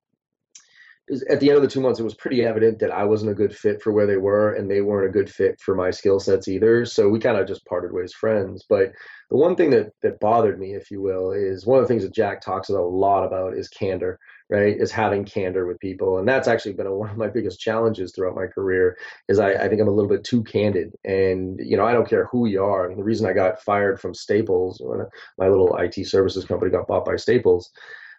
at 1.30 1.40
the 1.40 1.50
end 1.50 1.56
of 1.56 1.62
the 1.62 1.70
two 1.70 1.80
months, 1.80 2.00
it 2.00 2.04
was 2.04 2.16
pretty 2.16 2.44
evident 2.44 2.80
that 2.80 2.92
I 2.92 3.06
wasn't 3.06 3.32
a 3.32 3.36
good 3.36 3.56
fit 3.56 3.82
for 3.82 3.94
where 3.94 4.06
they 4.06 4.18
were, 4.18 4.54
and 4.54 4.70
they 4.70 4.82
weren't 4.82 5.08
a 5.08 5.12
good 5.12 5.30
fit 5.30 5.60
for 5.62 5.74
my 5.74 5.90
skill 5.90 6.20
sets 6.20 6.50
either. 6.50 6.86
So 6.86 7.08
we 7.08 7.20
kind 7.20 7.38
of 7.38 7.48
just 7.48 7.66
parted 7.66 7.94
ways 7.94 8.14
friends. 8.14 8.66
But 8.68 8.92
the 9.30 9.38
one 9.38 9.56
thing 9.56 9.70
that 9.70 9.92
that 10.02 10.20
bothered 10.20 10.60
me, 10.60 10.74
if 10.74 10.92
you 10.92 11.02
will, 11.02 11.32
is 11.32 11.66
one 11.66 11.80
of 11.80 11.86
the 11.86 11.88
things 11.88 12.04
that 12.04 12.14
Jack 12.14 12.42
talks 12.42 12.68
a 12.70 12.74
lot 12.74 13.24
about 13.24 13.54
is 13.54 13.70
candor, 13.70 14.20
right? 14.50 14.76
Is 14.78 14.92
having 14.92 15.24
candor 15.24 15.66
with 15.66 15.80
people, 15.80 16.18
and 16.18 16.28
that's 16.28 16.48
actually 16.50 16.74
been 16.74 16.88
a, 16.88 16.94
one 16.96 17.10
of 17.10 17.18
my 17.18 17.30
biggest 17.30 17.62
challenges 17.62 18.12
throughout 18.14 18.36
my 18.36 18.48
career. 18.48 18.98
Is 19.30 19.40
I, 19.40 19.54
I 19.54 19.70
think 19.70 19.80
I'm 19.80 19.88
a 19.88 19.92
little 19.92 20.10
bit 20.10 20.26
too 20.26 20.44
candid, 20.44 20.94
and 21.06 21.58
you 21.64 21.78
know 21.78 21.86
I 21.86 21.94
don't 21.94 22.10
care 22.10 22.26
who 22.26 22.48
you 22.48 22.62
are. 22.64 22.86
I 22.86 22.90
mean, 22.90 22.98
the 22.98 23.04
reason 23.06 23.28
I 23.28 23.34
got 23.34 23.62
fired 23.62 24.02
from 24.02 24.14
Staples 24.14 24.82
when 24.84 25.06
my 25.38 25.48
little 25.48 25.74
IT 25.78 26.06
services 26.06 26.44
company 26.44 26.70
got 26.70 26.88
bought 26.88 27.06
by 27.06 27.16
Staples 27.16 27.72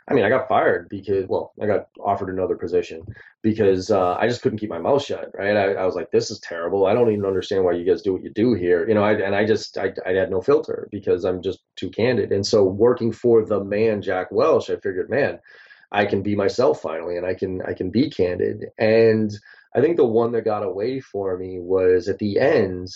I 0.08 0.14
mean, 0.14 0.24
I 0.24 0.30
got 0.30 0.48
fired 0.48 0.88
because, 0.88 1.26
well, 1.28 1.52
I 1.60 1.66
got 1.66 1.88
offered 2.00 2.30
another 2.30 2.56
position 2.56 3.02
because 3.42 3.90
uh, 3.90 4.14
I 4.14 4.26
just 4.26 4.40
couldn't 4.40 4.58
keep 4.58 4.70
my 4.70 4.78
mouth 4.78 5.04
shut, 5.04 5.30
right? 5.34 5.54
I, 5.54 5.74
I, 5.74 5.84
was 5.84 5.94
like, 5.94 6.10
this 6.10 6.30
is 6.30 6.40
terrible. 6.40 6.86
I 6.86 6.94
don't 6.94 7.10
even 7.10 7.26
understand 7.26 7.64
why 7.64 7.72
you 7.72 7.84
guys 7.84 8.00
do 8.00 8.14
what 8.14 8.22
you 8.22 8.30
do 8.30 8.54
here, 8.54 8.88
you 8.88 8.94
know. 8.94 9.02
I, 9.02 9.12
and 9.12 9.34
I 9.34 9.44
just, 9.44 9.76
I, 9.76 9.92
I 10.06 10.12
had 10.12 10.30
no 10.30 10.40
filter 10.40 10.88
because 10.90 11.24
I'm 11.24 11.42
just 11.42 11.60
too 11.76 11.90
candid. 11.90 12.32
And 12.32 12.46
so, 12.46 12.64
working 12.64 13.12
for 13.12 13.44
the 13.44 13.62
man 13.62 14.00
Jack 14.00 14.32
Welch, 14.32 14.70
I 14.70 14.76
figured, 14.76 15.10
man, 15.10 15.40
I 15.92 16.06
can 16.06 16.22
be 16.22 16.34
myself 16.34 16.80
finally, 16.80 17.18
and 17.18 17.26
I 17.26 17.34
can, 17.34 17.60
I 17.62 17.74
can 17.74 17.90
be 17.90 18.08
candid. 18.08 18.66
And 18.78 19.30
I 19.74 19.82
think 19.82 19.98
the 19.98 20.04
one 20.04 20.32
that 20.32 20.46
got 20.46 20.62
away 20.62 21.00
for 21.00 21.36
me 21.36 21.58
was 21.60 22.08
at 22.08 22.18
the 22.18 22.38
end 22.40 22.88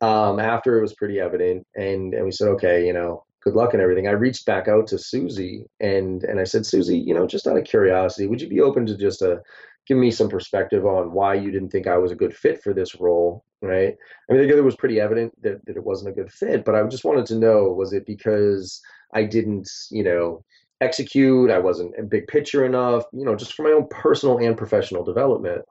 um, 0.00 0.38
after 0.38 0.78
it 0.78 0.82
was 0.82 0.94
pretty 0.94 1.18
evident, 1.20 1.66
and 1.74 2.14
and 2.14 2.24
we 2.24 2.30
said, 2.30 2.48
okay, 2.48 2.86
you 2.86 2.92
know, 2.92 3.24
good 3.46 3.54
luck 3.54 3.72
and 3.72 3.80
everything. 3.80 4.08
I 4.08 4.12
reached 4.12 4.44
back 4.44 4.66
out 4.66 4.88
to 4.88 4.98
Susie 4.98 5.64
and 5.78 6.24
and 6.24 6.40
I 6.40 6.44
said, 6.44 6.66
Susie, 6.66 6.98
you 6.98 7.14
know, 7.14 7.28
just 7.28 7.46
out 7.46 7.56
of 7.56 7.64
curiosity, 7.64 8.26
would 8.26 8.40
you 8.40 8.48
be 8.48 8.60
open 8.60 8.84
to 8.86 8.96
just 8.96 9.22
uh, 9.22 9.36
give 9.86 9.96
me 9.96 10.10
some 10.10 10.28
perspective 10.28 10.84
on 10.84 11.12
why 11.12 11.34
you 11.34 11.52
didn't 11.52 11.70
think 11.70 11.86
I 11.86 11.96
was 11.96 12.10
a 12.10 12.16
good 12.16 12.36
fit 12.36 12.60
for 12.60 12.74
this 12.74 12.96
role, 12.98 13.44
right? 13.62 13.94
I 14.28 14.32
mean, 14.32 14.50
it 14.50 14.64
was 14.64 14.74
pretty 14.74 14.98
evident 14.98 15.40
that, 15.42 15.64
that 15.64 15.76
it 15.76 15.84
wasn't 15.84 16.10
a 16.10 16.20
good 16.20 16.32
fit, 16.32 16.64
but 16.64 16.74
I 16.74 16.82
just 16.88 17.04
wanted 17.04 17.24
to 17.26 17.38
know, 17.38 17.68
was 17.68 17.92
it 17.92 18.04
because 18.04 18.82
I 19.14 19.22
didn't, 19.22 19.70
you 19.92 20.02
know, 20.02 20.44
execute, 20.80 21.52
I 21.52 21.60
wasn't 21.60 21.94
a 21.96 22.02
big 22.02 22.26
picture 22.26 22.66
enough, 22.66 23.04
you 23.12 23.24
know, 23.24 23.36
just 23.36 23.54
for 23.54 23.62
my 23.62 23.70
own 23.70 23.86
personal 23.88 24.38
and 24.38 24.58
professional 24.58 25.04
development. 25.04 25.62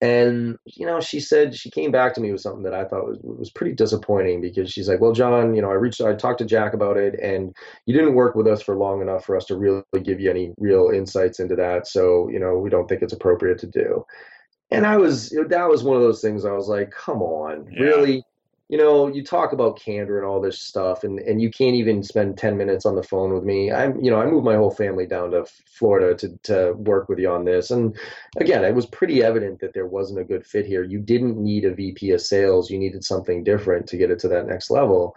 And 0.00 0.56
you 0.66 0.86
know, 0.86 1.00
she 1.00 1.20
said 1.20 1.54
she 1.54 1.70
came 1.70 1.90
back 1.90 2.14
to 2.14 2.20
me 2.20 2.32
with 2.32 2.40
something 2.40 2.64
that 2.64 2.74
I 2.74 2.84
thought 2.84 3.06
was 3.06 3.18
was 3.22 3.50
pretty 3.50 3.74
disappointing 3.74 4.40
because 4.40 4.70
she's 4.70 4.88
like, 4.88 5.00
"Well, 5.00 5.12
John, 5.12 5.54
you 5.54 5.62
know, 5.62 5.70
I 5.70 5.74
reached, 5.74 6.00
I 6.00 6.14
talked 6.14 6.40
to 6.40 6.44
Jack 6.44 6.74
about 6.74 6.96
it, 6.96 7.18
and 7.20 7.54
you 7.86 7.94
didn't 7.94 8.14
work 8.14 8.34
with 8.34 8.46
us 8.46 8.60
for 8.62 8.76
long 8.76 9.00
enough 9.00 9.24
for 9.24 9.36
us 9.36 9.46
to 9.46 9.56
really 9.56 9.82
give 10.02 10.20
you 10.20 10.30
any 10.30 10.52
real 10.58 10.90
insights 10.92 11.40
into 11.40 11.56
that. 11.56 11.86
So, 11.86 12.28
you 12.28 12.38
know, 12.40 12.58
we 12.58 12.70
don't 12.70 12.88
think 12.88 13.02
it's 13.02 13.12
appropriate 13.12 13.58
to 13.60 13.66
do." 13.66 14.04
And 14.70 14.86
I 14.86 14.96
was, 14.96 15.30
that 15.30 15.68
was 15.68 15.84
one 15.84 15.96
of 15.96 16.02
those 16.02 16.20
things. 16.20 16.44
I 16.44 16.52
was 16.52 16.68
like, 16.68 16.90
"Come 16.90 17.22
on, 17.22 17.68
yeah. 17.72 17.82
really?" 17.84 18.24
You 18.68 18.78
know, 18.78 19.08
you 19.08 19.22
talk 19.22 19.52
about 19.52 19.78
candor 19.78 20.18
and 20.18 20.26
all 20.26 20.40
this 20.40 20.58
stuff, 20.58 21.04
and, 21.04 21.18
and 21.18 21.40
you 21.40 21.50
can't 21.50 21.76
even 21.76 22.02
spend 22.02 22.38
10 22.38 22.56
minutes 22.56 22.86
on 22.86 22.94
the 22.94 23.02
phone 23.02 23.34
with 23.34 23.44
me. 23.44 23.70
I'm, 23.70 24.00
you 24.02 24.10
know, 24.10 24.18
I 24.18 24.26
moved 24.26 24.44
my 24.44 24.56
whole 24.56 24.70
family 24.70 25.06
down 25.06 25.32
to 25.32 25.44
Florida 25.66 26.14
to, 26.14 26.38
to 26.44 26.72
work 26.72 27.08
with 27.08 27.18
you 27.18 27.30
on 27.30 27.44
this. 27.44 27.70
And 27.70 27.94
again, 28.38 28.64
it 28.64 28.74
was 28.74 28.86
pretty 28.86 29.22
evident 29.22 29.60
that 29.60 29.74
there 29.74 29.86
wasn't 29.86 30.20
a 30.20 30.24
good 30.24 30.46
fit 30.46 30.64
here. 30.64 30.82
You 30.82 30.98
didn't 30.98 31.36
need 31.36 31.66
a 31.66 31.74
VP 31.74 32.12
of 32.12 32.22
sales, 32.22 32.70
you 32.70 32.78
needed 32.78 33.04
something 33.04 33.44
different 33.44 33.86
to 33.88 33.98
get 33.98 34.10
it 34.10 34.18
to 34.20 34.28
that 34.28 34.46
next 34.46 34.70
level. 34.70 35.14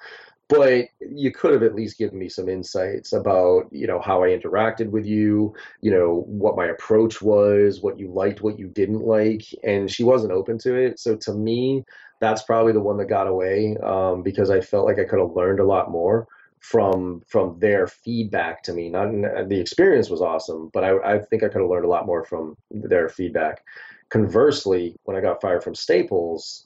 But 0.49 0.85
you 1.01 1.31
could 1.33 1.51
have 1.51 1.63
at 1.63 1.75
least 1.75 1.97
given 1.97 2.17
me 2.17 2.29
some 2.29 2.47
insights 2.47 3.11
about, 3.11 3.67
you 3.69 3.85
know, 3.85 3.99
how 3.99 4.23
I 4.23 4.29
interacted 4.29 4.89
with 4.89 5.05
you, 5.05 5.53
you 5.81 5.91
know, 5.91 6.23
what 6.25 6.55
my 6.55 6.67
approach 6.67 7.21
was, 7.21 7.81
what 7.81 7.99
you 7.99 8.09
liked, 8.09 8.41
what 8.41 8.57
you 8.57 8.67
didn't 8.67 9.01
like. 9.01 9.43
And 9.63 9.91
she 9.91 10.05
wasn't 10.05 10.31
open 10.31 10.57
to 10.59 10.75
it. 10.75 10.99
So 10.99 11.17
to 11.17 11.33
me, 11.33 11.83
that's 12.19 12.43
probably 12.43 12.73
the 12.73 12.81
one 12.81 12.97
that 12.97 13.05
got 13.05 13.27
away 13.27 13.77
um, 13.77 14.23
because 14.23 14.49
I 14.49 14.61
felt 14.61 14.85
like 14.85 14.99
I 14.99 15.03
could 15.03 15.19
have 15.19 15.35
learned 15.35 15.59
a 15.59 15.65
lot 15.65 15.91
more 15.91 16.27
from 16.59 17.21
from 17.27 17.59
their 17.59 17.87
feedback 17.87 18.63
to 18.63 18.73
me. 18.73 18.89
Not 18.89 19.11
the 19.47 19.59
experience 19.59 20.09
was 20.09 20.21
awesome, 20.21 20.69
but 20.73 20.83
I, 20.83 21.15
I 21.15 21.19
think 21.19 21.43
I 21.43 21.49
could 21.49 21.61
have 21.61 21.69
learned 21.69 21.85
a 21.85 21.89
lot 21.89 22.05
more 22.05 22.25
from 22.25 22.57
their 22.71 23.09
feedback. 23.09 23.63
Conversely, 24.09 24.95
when 25.03 25.15
I 25.15 25.21
got 25.21 25.41
fired 25.41 25.63
from 25.63 25.75
Staples, 25.75 26.65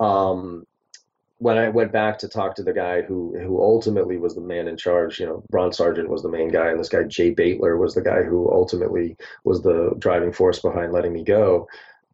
um, 0.00 0.66
when 1.38 1.58
I 1.58 1.68
went 1.68 1.92
back 1.92 2.18
to 2.18 2.28
talk 2.28 2.54
to 2.54 2.62
the 2.62 2.72
guy 2.72 3.02
who 3.02 3.38
who 3.38 3.60
ultimately 3.60 4.16
was 4.16 4.34
the 4.34 4.40
man 4.40 4.68
in 4.68 4.76
charge, 4.76 5.20
you 5.20 5.26
know, 5.26 5.42
Ron 5.50 5.72
Sargent 5.72 6.08
was 6.08 6.22
the 6.22 6.30
main 6.30 6.48
guy, 6.48 6.70
and 6.70 6.80
this 6.80 6.88
guy 6.88 7.02
Jay 7.02 7.34
Baitler 7.34 7.78
was 7.78 7.94
the 7.94 8.02
guy 8.02 8.22
who 8.22 8.50
ultimately 8.50 9.16
was 9.44 9.62
the 9.62 9.94
driving 9.98 10.32
force 10.32 10.60
behind 10.60 10.92
letting 10.92 11.12
me 11.12 11.22
go 11.22 11.68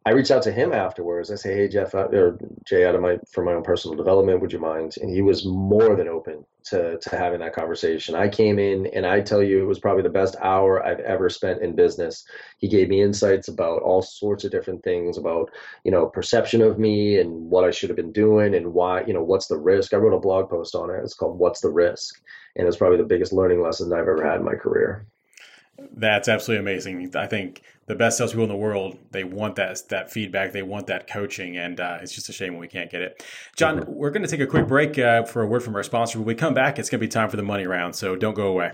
I 0.05 0.11
reached 0.11 0.31
out 0.31 0.43
to 0.43 0.51
him 0.51 0.73
afterwards. 0.73 1.31
I 1.31 1.35
say, 1.35 1.53
"Hey 1.55 1.67
Jeff, 1.69 1.95
uh, 1.95 2.07
or 2.11 2.37
Jay, 2.65 2.85
out 2.85 2.95
of 2.95 3.01
my 3.01 3.19
for 3.31 3.41
my 3.43 3.53
own 3.53 3.63
personal 3.63 3.95
development, 3.95 4.41
would 4.41 4.51
you 4.51 4.59
mind?" 4.59 4.95
And 5.01 5.09
he 5.09 5.21
was 5.21 5.45
more 5.45 5.95
than 5.95 6.09
open 6.09 6.45
to 6.65 6.97
to 6.97 7.15
having 7.15 7.39
that 7.39 7.53
conversation. 7.55 8.13
I 8.13 8.27
came 8.27 8.59
in, 8.59 8.87
and 8.87 9.05
I 9.05 9.21
tell 9.21 9.41
you, 9.41 9.63
it 9.63 9.67
was 9.67 9.79
probably 9.79 10.03
the 10.03 10.09
best 10.09 10.35
hour 10.41 10.85
I've 10.85 10.99
ever 10.99 11.29
spent 11.29 11.61
in 11.61 11.75
business. 11.75 12.25
He 12.57 12.67
gave 12.67 12.89
me 12.89 13.01
insights 13.01 13.47
about 13.47 13.81
all 13.81 14.01
sorts 14.01 14.43
of 14.43 14.51
different 14.51 14.83
things 14.83 15.17
about 15.17 15.49
you 15.85 15.91
know 15.91 16.07
perception 16.07 16.61
of 16.61 16.77
me 16.77 17.19
and 17.19 17.49
what 17.49 17.63
I 17.63 17.71
should 17.71 17.89
have 17.89 17.97
been 17.97 18.11
doing 18.11 18.55
and 18.55 18.73
why 18.73 19.05
you 19.05 19.13
know 19.13 19.23
what's 19.23 19.47
the 19.47 19.57
risk. 19.57 19.93
I 19.93 19.97
wrote 19.97 20.15
a 20.17 20.19
blog 20.19 20.49
post 20.49 20.75
on 20.75 20.89
it. 20.89 21.01
It's 21.03 21.13
called 21.13 21.39
"What's 21.39 21.61
the 21.61 21.71
Risk," 21.71 22.21
and 22.57 22.67
it's 22.67 22.77
probably 22.77 22.97
the 22.97 23.05
biggest 23.05 23.31
learning 23.31 23.61
lesson 23.61 23.93
I've 23.93 23.99
ever 23.99 24.25
had 24.25 24.39
in 24.39 24.45
my 24.45 24.55
career. 24.55 25.07
That's 25.77 26.27
absolutely 26.27 26.61
amazing. 26.61 27.15
I 27.15 27.25
think 27.25 27.63
the 27.87 27.95
best 27.95 28.17
salespeople 28.17 28.43
in 28.43 28.49
the 28.49 28.55
world 28.55 28.97
they 29.11 29.23
want 29.23 29.55
that 29.55 29.81
that 29.89 30.11
feedback, 30.11 30.51
they 30.51 30.61
want 30.61 30.87
that 30.87 31.07
coaching, 31.07 31.57
and 31.57 31.79
uh, 31.79 31.97
it's 32.01 32.13
just 32.13 32.29
a 32.29 32.33
shame 32.33 32.53
when 32.53 32.61
we 32.61 32.67
can't 32.67 32.91
get 32.91 33.01
it. 33.01 33.23
John, 33.55 33.79
mm-hmm. 33.79 33.91
we're 33.91 34.11
going 34.11 34.21
to 34.21 34.27
take 34.27 34.39
a 34.39 34.47
quick 34.47 34.67
break 34.67 34.99
uh, 34.99 35.23
for 35.23 35.41
a 35.41 35.47
word 35.47 35.63
from 35.63 35.75
our 35.75 35.83
sponsor. 35.83 36.19
When 36.19 36.27
we 36.27 36.35
come 36.35 36.53
back, 36.53 36.77
it's 36.77 36.89
going 36.89 36.99
to 36.99 37.05
be 37.05 37.09
time 37.09 37.29
for 37.29 37.37
the 37.37 37.43
money 37.43 37.65
round, 37.65 37.95
so 37.95 38.15
don't 38.15 38.35
go 38.35 38.47
away. 38.47 38.71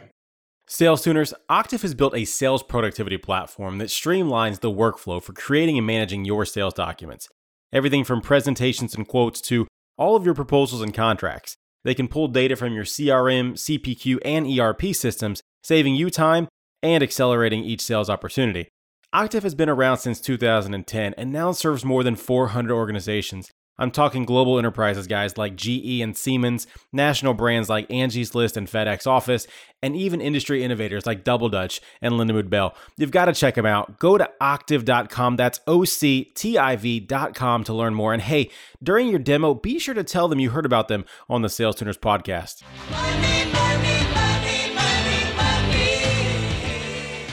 Sales 0.68 1.02
Tuners, 1.02 1.34
Octiv 1.50 1.82
has 1.82 1.96
built 1.96 2.16
a 2.16 2.26
sales 2.26 2.62
productivity 2.62 3.18
platform 3.18 3.80
that 3.80 3.88
streamlines 3.88 4.60
the 4.60 4.70
workflow 4.70 5.24
for 5.24 5.34
creating 5.34 5.78
and 5.78 5.88
managing 5.88 6.26
your 6.26 6.46
sales 6.46 6.76
documents. 6.76 7.28
Everything 7.74 8.04
from 8.04 8.22
presentations 8.22 8.94
and 8.94 9.08
quotes 9.08 9.42
to 9.42 9.68
all 9.98 10.16
of 10.16 10.26
your 10.26 10.36
proposals 10.36 10.82
and 10.82 10.94
contracts. 10.94 11.56
They 11.84 11.96
can 11.96 12.08
pull 12.08 12.28
data 12.28 12.56
from 12.56 12.74
your 12.74 12.84
CRM, 12.84 13.54
CPQ, 13.54 14.20
and 14.24 14.46
ERP 14.60 14.94
systems, 14.94 15.42
saving 15.64 15.96
you 15.96 16.10
time 16.10 16.48
and 16.82 17.04
accelerating 17.04 17.64
each 17.64 17.82
sales 17.82 18.10
opportunity. 18.10 18.70
Octiv 19.14 19.44
has 19.44 19.56
been 19.56 19.70
around 19.70 19.98
since 19.98 20.22
2010 20.22 21.14
and 21.16 21.32
now 21.32 21.52
serves 21.52 21.84
more 21.84 22.04
than 22.04 22.16
400 22.16 22.74
organizations. 22.74 23.50
I'm 23.80 23.92
talking 23.92 24.26
global 24.26 24.60
enterprises, 24.60 25.08
guys 25.08 25.38
like 25.38 25.56
GE 25.56 26.02
and 26.02 26.16
Siemens, 26.16 26.68
national 26.92 27.34
brands 27.34 27.70
like 27.70 27.90
Angie's 27.90 28.36
List 28.36 28.58
and 28.58 28.68
FedEx 28.68 29.08
Office, 29.08 29.48
and 29.82 29.96
even 29.96 30.20
industry 30.20 30.64
innovators 30.64 31.06
like 31.06 31.24
Double 31.24 31.48
Dutch 31.48 31.80
and 32.02 32.16
Lindenwood 32.16 32.50
Bell. 32.50 32.76
You've 32.98 33.12
got 33.12 33.26
to 33.26 33.34
check 33.34 33.56
them 33.56 33.66
out. 33.66 33.98
Go 33.98 34.18
to 34.18 34.30
octiv.com, 34.42 35.38
that's 35.38 35.62
O 35.66 35.86
C 35.86 36.26
T 36.36 36.58
I 36.58 36.76
V.com 36.76 37.64
to 37.64 37.74
learn 37.74 37.96
more. 37.96 38.14
And 38.14 38.22
hey, 38.22 38.52
during 38.84 39.08
your 39.08 39.20
demo, 39.20 39.54
be 39.54 39.80
sure 39.80 39.96
to 39.96 40.04
tell 40.04 40.28
them 40.28 40.42
you 40.42 40.50
heard 40.50 40.66
about 40.66 40.90
them 40.90 41.06
on 41.30 41.42
the 41.42 41.50
Sales 41.50 41.78
Tuners 41.78 41.98
podcast. 41.98 42.62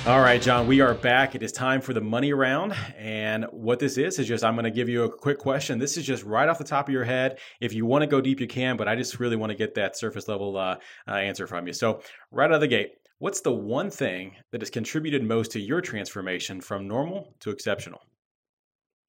All 0.07 0.21
right, 0.21 0.41
John, 0.41 0.69
we 0.69 0.81
are 0.81 0.95
back. 0.95 1.35
It 1.35 1.43
is 1.43 1.51
time 1.51 1.81
for 1.81 1.93
the 1.93 2.01
money 2.01 2.33
round. 2.33 2.75
And 2.97 3.45
what 3.51 3.81
this 3.81 3.99
is, 3.99 4.21
is 4.21 4.29
just 4.29 4.45
I'm 4.45 4.55
going 4.55 4.63
to 4.63 4.71
give 4.71 4.89
you 4.89 5.03
a 5.03 5.11
quick 5.11 5.37
question. 5.37 5.81
This 5.81 5.97
is 5.97 6.07
just 6.07 6.23
right 6.23 6.49
off 6.49 6.59
the 6.59 6.65
top 6.65 6.87
of 6.87 6.93
your 6.93 7.03
head. 7.03 7.41
If 7.61 7.75
you 7.75 7.87
want 7.87 8.03
to 8.03 8.07
go 8.07 8.21
deep, 8.21 8.39
you 8.39 8.47
can, 8.47 8.77
but 8.77 8.87
I 8.87 8.95
just 8.95 9.19
really 9.19 9.35
want 9.35 9.51
to 9.51 9.57
get 9.57 9.75
that 9.75 9.97
surface 9.97 10.29
level 10.29 10.57
uh, 10.57 10.77
uh, 11.09 11.11
answer 11.11 11.49
from 11.49 11.67
you. 11.67 11.73
So, 11.73 12.03
right 12.31 12.45
out 12.45 12.53
of 12.53 12.61
the 12.61 12.69
gate, 12.69 12.93
what's 13.19 13.41
the 13.41 13.53
one 13.53 13.91
thing 13.91 14.37
that 14.53 14.61
has 14.61 14.71
contributed 14.71 15.25
most 15.25 15.51
to 15.53 15.61
your 15.61 15.81
transformation 15.81 16.61
from 16.61 16.87
normal 16.87 17.35
to 17.41 17.51
exceptional? 17.51 18.01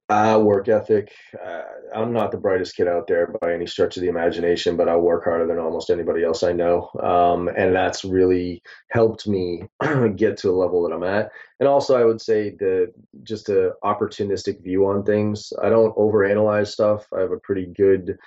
Uh, 0.10 0.40
work 0.42 0.70
ethic. 0.70 1.12
Uh, 1.46 1.64
I'm 1.94 2.14
not 2.14 2.32
the 2.32 2.38
brightest 2.38 2.78
kid 2.78 2.88
out 2.88 3.08
there 3.08 3.28
by 3.42 3.54
any 3.54 3.68
stretch 3.68 3.98
of 3.98 4.02
the 4.02 4.08
imagination, 4.08 4.78
but 4.78 4.88
I 4.88 4.96
work 4.96 5.26
harder 5.26 5.46
than 5.46 5.60
almost 5.60 5.90
anybody 5.90 6.24
else 6.24 6.44
I 6.44 6.54
know. 6.54 6.90
Um, 7.04 7.50
and 7.50 7.76
that's 7.76 8.06
really 8.06 8.64
helped 8.90 9.28
me 9.28 9.64
get 10.16 10.38
to 10.38 10.48
the 10.48 10.54
level 10.54 10.84
that 10.84 10.96
I'm 10.96 11.04
at. 11.04 11.30
And 11.60 11.68
also, 11.68 12.00
I 12.00 12.06
would 12.06 12.22
say 12.22 12.52
the 12.52 12.94
just 13.24 13.50
a 13.50 13.74
opportunistic 13.84 14.64
view 14.64 14.86
on 14.86 15.04
things. 15.04 15.52
I 15.62 15.68
don't 15.68 15.96
overanalyze 15.98 16.68
stuff. 16.68 17.06
I 17.16 17.20
have 17.20 17.32
a 17.32 17.40
pretty 17.40 17.66
good 17.66 18.18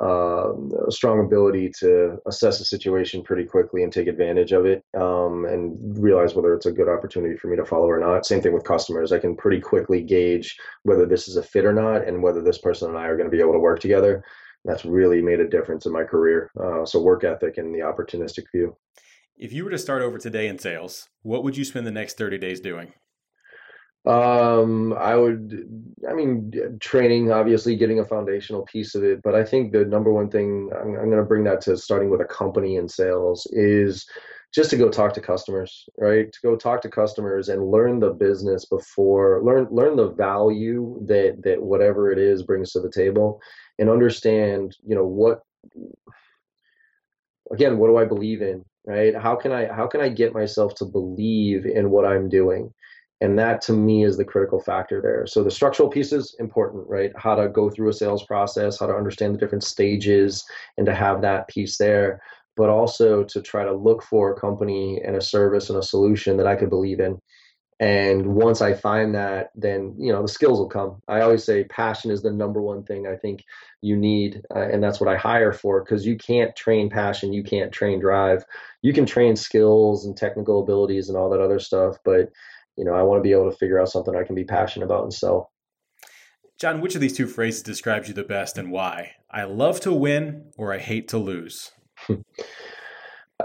uh, 0.00 0.52
a 0.86 0.92
strong 0.92 1.24
ability 1.24 1.72
to 1.80 2.18
assess 2.26 2.60
a 2.60 2.64
situation 2.64 3.22
pretty 3.22 3.44
quickly 3.44 3.82
and 3.82 3.92
take 3.92 4.06
advantage 4.06 4.52
of 4.52 4.64
it 4.64 4.84
um, 4.96 5.44
and 5.46 5.76
realize 5.98 6.34
whether 6.34 6.54
it's 6.54 6.66
a 6.66 6.72
good 6.72 6.88
opportunity 6.88 7.36
for 7.36 7.48
me 7.48 7.56
to 7.56 7.64
follow 7.64 7.88
or 7.88 7.98
not. 7.98 8.24
Same 8.24 8.40
thing 8.40 8.52
with 8.52 8.64
customers. 8.64 9.12
I 9.12 9.18
can 9.18 9.36
pretty 9.36 9.60
quickly 9.60 10.02
gauge 10.02 10.56
whether 10.84 11.06
this 11.06 11.26
is 11.26 11.36
a 11.36 11.42
fit 11.42 11.64
or 11.64 11.72
not 11.72 12.06
and 12.06 12.22
whether 12.22 12.42
this 12.42 12.58
person 12.58 12.90
and 12.90 12.98
I 12.98 13.06
are 13.06 13.16
going 13.16 13.30
to 13.30 13.36
be 13.36 13.42
able 13.42 13.54
to 13.54 13.58
work 13.58 13.80
together. 13.80 14.22
That's 14.64 14.84
really 14.84 15.22
made 15.22 15.40
a 15.40 15.48
difference 15.48 15.86
in 15.86 15.92
my 15.92 16.04
career. 16.04 16.50
Uh, 16.60 16.84
so, 16.84 17.00
work 17.00 17.24
ethic 17.24 17.58
and 17.58 17.74
the 17.74 17.80
opportunistic 17.80 18.44
view. 18.52 18.76
If 19.36 19.52
you 19.52 19.64
were 19.64 19.70
to 19.70 19.78
start 19.78 20.02
over 20.02 20.18
today 20.18 20.48
in 20.48 20.58
sales, 20.58 21.08
what 21.22 21.44
would 21.44 21.56
you 21.56 21.64
spend 21.64 21.86
the 21.86 21.92
next 21.92 22.18
30 22.18 22.38
days 22.38 22.60
doing? 22.60 22.92
Um, 24.06 24.94
I 24.94 25.16
would, 25.16 25.66
I 26.08 26.14
mean, 26.14 26.78
training, 26.80 27.30
obviously 27.30 27.76
getting 27.76 27.98
a 27.98 28.04
foundational 28.04 28.62
piece 28.62 28.94
of 28.94 29.04
it, 29.04 29.20
but 29.22 29.34
I 29.34 29.44
think 29.44 29.72
the 29.72 29.84
number 29.84 30.12
one 30.12 30.30
thing 30.30 30.70
I'm, 30.74 30.94
I'm 30.94 31.10
going 31.10 31.18
to 31.18 31.24
bring 31.24 31.44
that 31.44 31.60
to 31.62 31.76
starting 31.76 32.08
with 32.08 32.20
a 32.20 32.24
company 32.24 32.76
in 32.76 32.88
sales 32.88 33.46
is 33.52 34.06
just 34.54 34.70
to 34.70 34.76
go 34.78 34.88
talk 34.88 35.12
to 35.14 35.20
customers, 35.20 35.86
right? 35.98 36.32
To 36.32 36.38
go 36.42 36.56
talk 36.56 36.80
to 36.82 36.88
customers 36.88 37.50
and 37.50 37.70
learn 37.70 38.00
the 38.00 38.10
business 38.10 38.64
before, 38.64 39.42
learn, 39.44 39.68
learn 39.70 39.96
the 39.96 40.10
value 40.10 40.98
that, 41.06 41.42
that 41.42 41.62
whatever 41.62 42.10
it 42.10 42.18
is 42.18 42.42
brings 42.42 42.72
to 42.72 42.80
the 42.80 42.90
table 42.90 43.40
and 43.78 43.90
understand, 43.90 44.74
you 44.86 44.94
know, 44.94 45.04
what, 45.04 45.42
again, 47.50 47.76
what 47.76 47.88
do 47.88 47.98
I 47.98 48.06
believe 48.06 48.40
in, 48.40 48.64
right? 48.86 49.14
How 49.14 49.36
can 49.36 49.52
I, 49.52 49.70
how 49.70 49.86
can 49.86 50.00
I 50.00 50.08
get 50.08 50.32
myself 50.32 50.74
to 50.76 50.86
believe 50.86 51.66
in 51.66 51.90
what 51.90 52.06
I'm 52.06 52.30
doing? 52.30 52.72
And 53.20 53.38
that 53.38 53.60
to 53.62 53.72
me 53.72 54.04
is 54.04 54.16
the 54.16 54.24
critical 54.24 54.60
factor 54.60 55.00
there. 55.02 55.26
So 55.26 55.42
the 55.42 55.50
structural 55.50 55.88
piece 55.88 56.12
is 56.12 56.36
important 56.38 56.88
right? 56.88 57.12
How 57.16 57.34
to 57.34 57.48
go 57.48 57.68
through 57.70 57.88
a 57.88 57.92
sales 57.92 58.24
process 58.24 58.78
how 58.78 58.86
to 58.86 58.94
understand 58.94 59.34
the 59.34 59.38
different 59.38 59.64
stages 59.64 60.44
and 60.76 60.86
to 60.86 60.94
have 60.94 61.20
that 61.22 61.48
piece 61.48 61.76
there 61.78 62.20
but 62.56 62.68
also 62.68 63.22
to 63.22 63.40
try 63.40 63.64
to 63.64 63.72
look 63.72 64.02
for 64.02 64.32
a 64.32 64.40
company 64.40 65.00
and 65.04 65.14
a 65.14 65.20
service 65.20 65.70
and 65.70 65.78
a 65.78 65.82
solution 65.82 66.36
that 66.36 66.46
i 66.46 66.56
could 66.56 66.68
believe 66.68 67.00
in. 67.00 67.20
And 67.80 68.26
once 68.26 68.60
i 68.60 68.74
find 68.74 69.14
that 69.14 69.50
then 69.54 69.94
you 69.96 70.12
know 70.12 70.22
the 70.22 70.28
skills 70.28 70.58
will 70.58 70.68
come. 70.68 71.00
I 71.06 71.20
always 71.20 71.44
say 71.44 71.64
passion 71.64 72.10
is 72.10 72.22
the 72.22 72.32
number 72.32 72.60
one 72.60 72.82
thing 72.82 73.06
i 73.06 73.14
think 73.14 73.44
you 73.82 73.96
need 73.96 74.42
uh, 74.54 74.68
and 74.72 74.82
that's 74.82 75.00
what 75.00 75.08
i 75.08 75.16
hire 75.16 75.52
for 75.52 75.82
because 75.84 76.04
you 76.04 76.16
can't 76.16 76.54
train 76.56 76.90
passion 76.90 77.32
you 77.32 77.44
can't 77.44 77.72
train 77.72 78.00
drive. 78.00 78.44
You 78.82 78.92
can 78.92 79.06
train 79.06 79.36
skills 79.36 80.06
and 80.06 80.16
technical 80.16 80.60
abilities 80.62 81.08
and 81.08 81.16
all 81.16 81.30
that 81.30 81.40
other 81.40 81.60
stuff 81.60 81.96
but 82.04 82.30
you 82.78 82.84
know, 82.84 82.94
I 82.94 83.02
want 83.02 83.18
to 83.18 83.22
be 83.22 83.32
able 83.32 83.50
to 83.50 83.56
figure 83.56 83.80
out 83.80 83.88
something 83.88 84.14
I 84.14 84.22
can 84.22 84.36
be 84.36 84.44
passionate 84.44 84.86
about 84.86 85.02
and 85.02 85.12
sell. 85.12 85.50
John, 86.60 86.80
which 86.80 86.94
of 86.94 87.00
these 87.00 87.16
two 87.16 87.26
phrases 87.26 87.62
describes 87.62 88.08
you 88.08 88.14
the 88.14 88.22
best 88.22 88.56
and 88.56 88.70
why? 88.70 89.12
I 89.30 89.44
love 89.44 89.80
to 89.80 89.92
win 89.92 90.52
or 90.56 90.72
I 90.72 90.78
hate 90.78 91.08
to 91.08 91.18
lose. 91.18 91.72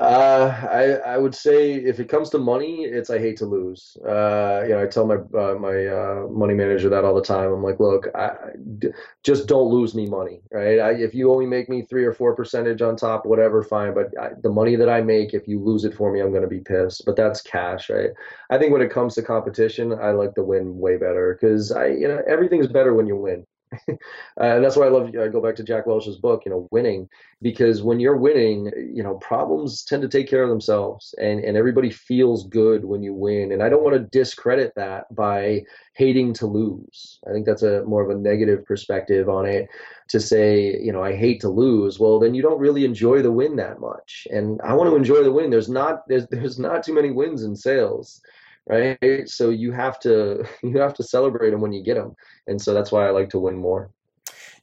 Uh, 0.04 0.50
I 0.70 1.14
I 1.14 1.18
would 1.18 1.34
say 1.34 1.76
if 1.76 1.98
it 2.02 2.10
comes 2.10 2.30
to 2.32 2.38
money, 2.38 2.84
it's 2.84 3.10
I 3.10 3.20
hate 3.20 3.38
to 3.38 3.46
lose. 3.46 3.96
Uh, 4.06 4.64
you 4.64 4.70
know, 4.74 4.84
I 4.84 4.88
tell 4.88 5.06
my 5.06 5.16
uh, 5.16 5.56
my 5.58 5.86
uh, 5.88 6.28
money 6.30 6.54
manager 6.56 6.90
that 6.90 7.06
all 7.06 7.16
the 7.16 7.22
time. 7.22 7.54
I'm 7.54 7.64
like, 7.64 7.80
look, 7.80 8.08
I, 8.14 8.32
d- 8.80 8.90
just 9.24 9.48
don't 9.48 9.70
lose 9.72 9.96
me 9.96 10.06
money, 10.08 10.42
right? 10.52 10.80
I, 10.80 10.92
if 10.96 11.14
you 11.16 11.32
only 11.32 11.46
make 11.46 11.70
me 11.70 11.84
three 11.84 12.04
or 12.04 12.12
four 12.12 12.36
percentage 12.36 12.82
on 12.82 12.98
top, 12.98 13.26
whatever, 13.26 13.64
fine. 13.64 13.94
But 13.94 14.08
I, 14.20 14.32
the 14.42 14.50
money 14.50 14.76
that 14.76 14.90
I 14.90 15.00
make, 15.02 15.34
if 15.34 15.48
you 15.48 15.62
lose 15.64 15.86
it 15.86 15.94
for 15.96 16.12
me, 16.12 16.20
I'm 16.20 16.34
to 16.34 16.48
be 16.48 16.60
pissed. 16.60 17.04
But 17.06 17.16
that's 17.16 17.42
cash, 17.42 17.90
right? 17.90 18.10
I 18.50 18.58
think 18.58 18.74
when 18.74 18.82
it 18.82 18.92
comes 18.92 19.16
to 19.16 19.22
competition, 19.24 19.94
I 19.94 20.12
like 20.12 20.36
to 20.36 20.44
win 20.44 20.78
way 20.80 20.98
better 20.98 21.38
because 21.40 21.72
I, 21.72 21.88
you 21.88 22.10
know, 22.10 22.22
everything's 22.28 22.68
better 22.68 22.94
when 22.94 23.08
you 23.08 23.16
win. 23.16 23.46
uh, 23.90 23.96
and 24.38 24.64
that's 24.64 24.76
why 24.76 24.86
I 24.86 24.90
love. 24.90 25.10
I 25.10 25.28
go 25.28 25.42
back 25.42 25.56
to 25.58 25.64
Jack 25.64 25.86
Welch's 25.86 26.18
book, 26.18 26.44
you 26.46 26.52
know, 26.52 26.68
winning, 26.72 27.10
because 27.42 27.82
when 27.82 28.00
you're 28.00 28.18
winning, 28.18 28.72
you 28.94 29.04
know, 29.04 29.16
problems 29.16 29.84
tend 29.84 30.02
to 30.02 30.08
take 30.08 30.30
care 30.30 30.44
of 30.44 30.50
themselves, 30.50 31.14
and 31.20 31.40
and 31.40 31.58
everybody 31.58 31.90
feels 31.90 32.48
good 32.48 32.86
when 32.86 33.04
you 33.04 33.14
win. 33.14 33.52
And 33.52 33.64
I 33.64 33.70
don't 33.70 33.84
want 33.84 33.96
to 33.96 34.18
discredit 34.18 34.74
that 34.76 35.14
by 35.16 35.64
hating 35.94 36.34
to 36.36 36.48
lose. 36.48 37.20
I 37.28 37.32
think 37.32 37.46
that's 37.46 37.64
a 37.64 37.84
more 37.84 38.04
of 38.04 38.10
a 38.10 38.20
negative 38.20 38.66
perspective 38.66 39.30
on 39.30 39.46
it 39.46 39.70
to 40.10 40.20
say, 40.20 40.80
you 40.80 40.92
know, 40.92 41.04
I 41.04 41.16
hate 41.16 41.42
to 41.42 41.50
lose. 41.50 42.00
Well, 42.00 42.20
then 42.20 42.34
you 42.34 42.42
don't 42.42 42.60
really 42.60 42.86
enjoy 42.86 43.22
the 43.22 43.32
win 43.32 43.56
that 43.58 43.80
much. 43.80 44.28
And 44.32 44.60
I 44.62 44.74
want 44.74 44.90
to 44.90 44.96
enjoy 44.96 45.24
the 45.24 45.32
win. 45.32 45.50
There's 45.50 45.70
not 45.70 46.08
there's 46.08 46.28
there's 46.28 46.60
not 46.60 46.84
too 46.84 46.94
many 46.94 47.12
wins 47.12 47.44
in 47.44 47.56
sales 47.56 48.22
right? 48.68 49.28
So 49.28 49.50
you 49.50 49.72
have 49.72 50.00
to 50.02 50.46
you 50.64 50.78
have 50.80 50.94
to 50.96 51.04
celebrate 51.04 51.52
them 51.52 51.62
when 51.62 51.74
you 51.74 51.84
get 51.84 51.96
them, 51.96 52.16
and 52.48 52.62
so 52.62 52.74
that's 52.74 52.92
why 52.92 53.08
I 53.08 53.12
like 53.12 53.30
to 53.30 53.40
win 53.40 53.58
more. 53.58 53.90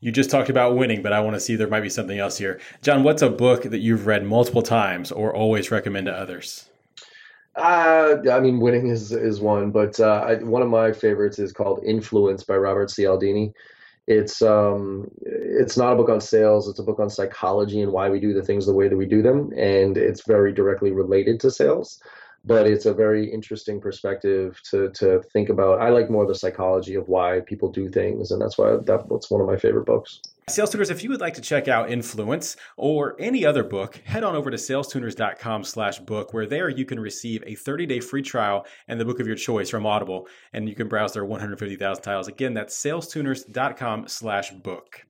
You 0.01 0.11
just 0.11 0.31
talked 0.31 0.49
about 0.49 0.77
winning, 0.77 1.03
but 1.03 1.13
I 1.13 1.21
want 1.21 1.35
to 1.35 1.41
see 1.41 1.57
there 1.57 1.69
might 1.69 1.83
be 1.83 1.91
something 1.91 2.19
else 2.19 2.39
here. 2.39 2.59
John, 2.81 3.03
what's 3.03 3.21
a 3.21 3.29
book 3.29 3.65
that 3.65 3.81
you've 3.81 4.07
read 4.07 4.25
multiple 4.25 4.63
times 4.63 5.13
or 5.13 5.35
always 5.35 5.71
recommend 5.71 6.07
to 6.07 6.13
others? 6.13 6.71
Uh, 7.55 8.17
I 8.31 8.41
mean, 8.41 8.61
winning 8.61 8.87
is 8.87 9.13
is 9.13 9.41
one, 9.41 9.71
but 9.71 9.99
uh, 10.01 10.25
I, 10.27 10.35
one 10.37 10.63
of 10.63 10.69
my 10.69 10.93
favorites 10.93 11.39
is 11.39 11.53
called 11.53 11.85
Influence 11.85 12.45
by 12.45 12.57
Robert 12.57 12.89
Cialdini. 12.89 13.53
It's 14.07 14.41
um, 14.41 15.11
it's 15.23 15.77
not 15.77 15.93
a 15.93 15.97
book 15.97 16.09
on 16.09 16.21
sales. 16.21 16.69
It's 16.69 16.79
a 16.79 16.85
book 16.85 16.99
on 16.99 17.11
psychology 17.11 17.83
and 17.83 17.93
why 17.93 18.09
we 18.09 18.21
do 18.21 18.33
the 18.33 18.43
things 18.43 18.67
the 18.67 18.73
way 18.73 18.89
that 18.89 18.97
we 18.97 19.07
do 19.07 19.21
them, 19.21 19.53
and 19.57 19.99
it's 19.99 20.27
very 20.27 20.53
directly 20.53 20.93
related 20.93 21.41
to 21.41 21.51
sales. 21.51 22.01
But 22.45 22.67
it's 22.67 22.87
a 22.87 22.95
very 22.95 23.31
interesting 23.31 23.81
perspective 23.81 24.61
to 24.71 24.91
to 24.91 25.23
think 25.33 25.49
about. 25.49 25.81
I 25.81 25.91
like 25.91 26.11
more 26.11 26.27
the 26.27 26.35
psychology 26.35 26.95
of 26.95 27.09
why 27.09 27.41
people 27.47 27.71
do 27.71 27.89
things, 27.89 28.31
and 28.31 28.41
that's 28.41 28.57
why 28.57 28.71
that, 28.71 29.07
that's 29.11 29.31
one 29.31 29.41
of 29.41 29.47
my 29.47 29.57
favorite 29.57 29.87
books. 29.87 30.21
Sales 30.49 30.71
Tuners, 30.71 30.91
if 30.91 31.05
you 31.05 31.11
would 31.11 31.21
like 31.21 31.35
to 31.35 31.41
check 31.41 31.69
out 31.69 31.91
Influence 31.91 32.57
or 32.77 33.15
any 33.21 33.47
other 33.47 33.63
book, 33.63 34.01
head 34.05 34.25
on 34.25 34.35
over 34.35 34.51
to 34.51 34.57
salestuners.com 34.57 35.63
slash 35.63 36.01
book, 36.01 36.35
where 36.35 36.47
there 36.47 36.69
you 36.69 36.85
can 36.85 36.99
receive 36.99 37.43
a 37.47 37.55
30-day 37.55 38.01
free 38.01 38.23
trial 38.23 38.67
and 38.89 38.99
the 38.99 39.05
book 39.05 39.21
of 39.21 39.29
your 39.29 39.37
choice 39.37 39.71
from 39.71 39.87
Audible, 39.87 40.27
and 40.53 40.69
you 40.69 40.75
can 40.75 40.89
browse 40.89 41.13
their 41.13 41.25
150,000 41.25 42.03
titles. 42.03 42.27
Again, 42.27 42.55
that's 42.55 42.77
salestuners.com 42.77 44.09
slash 44.09 44.51
book. 44.51 45.05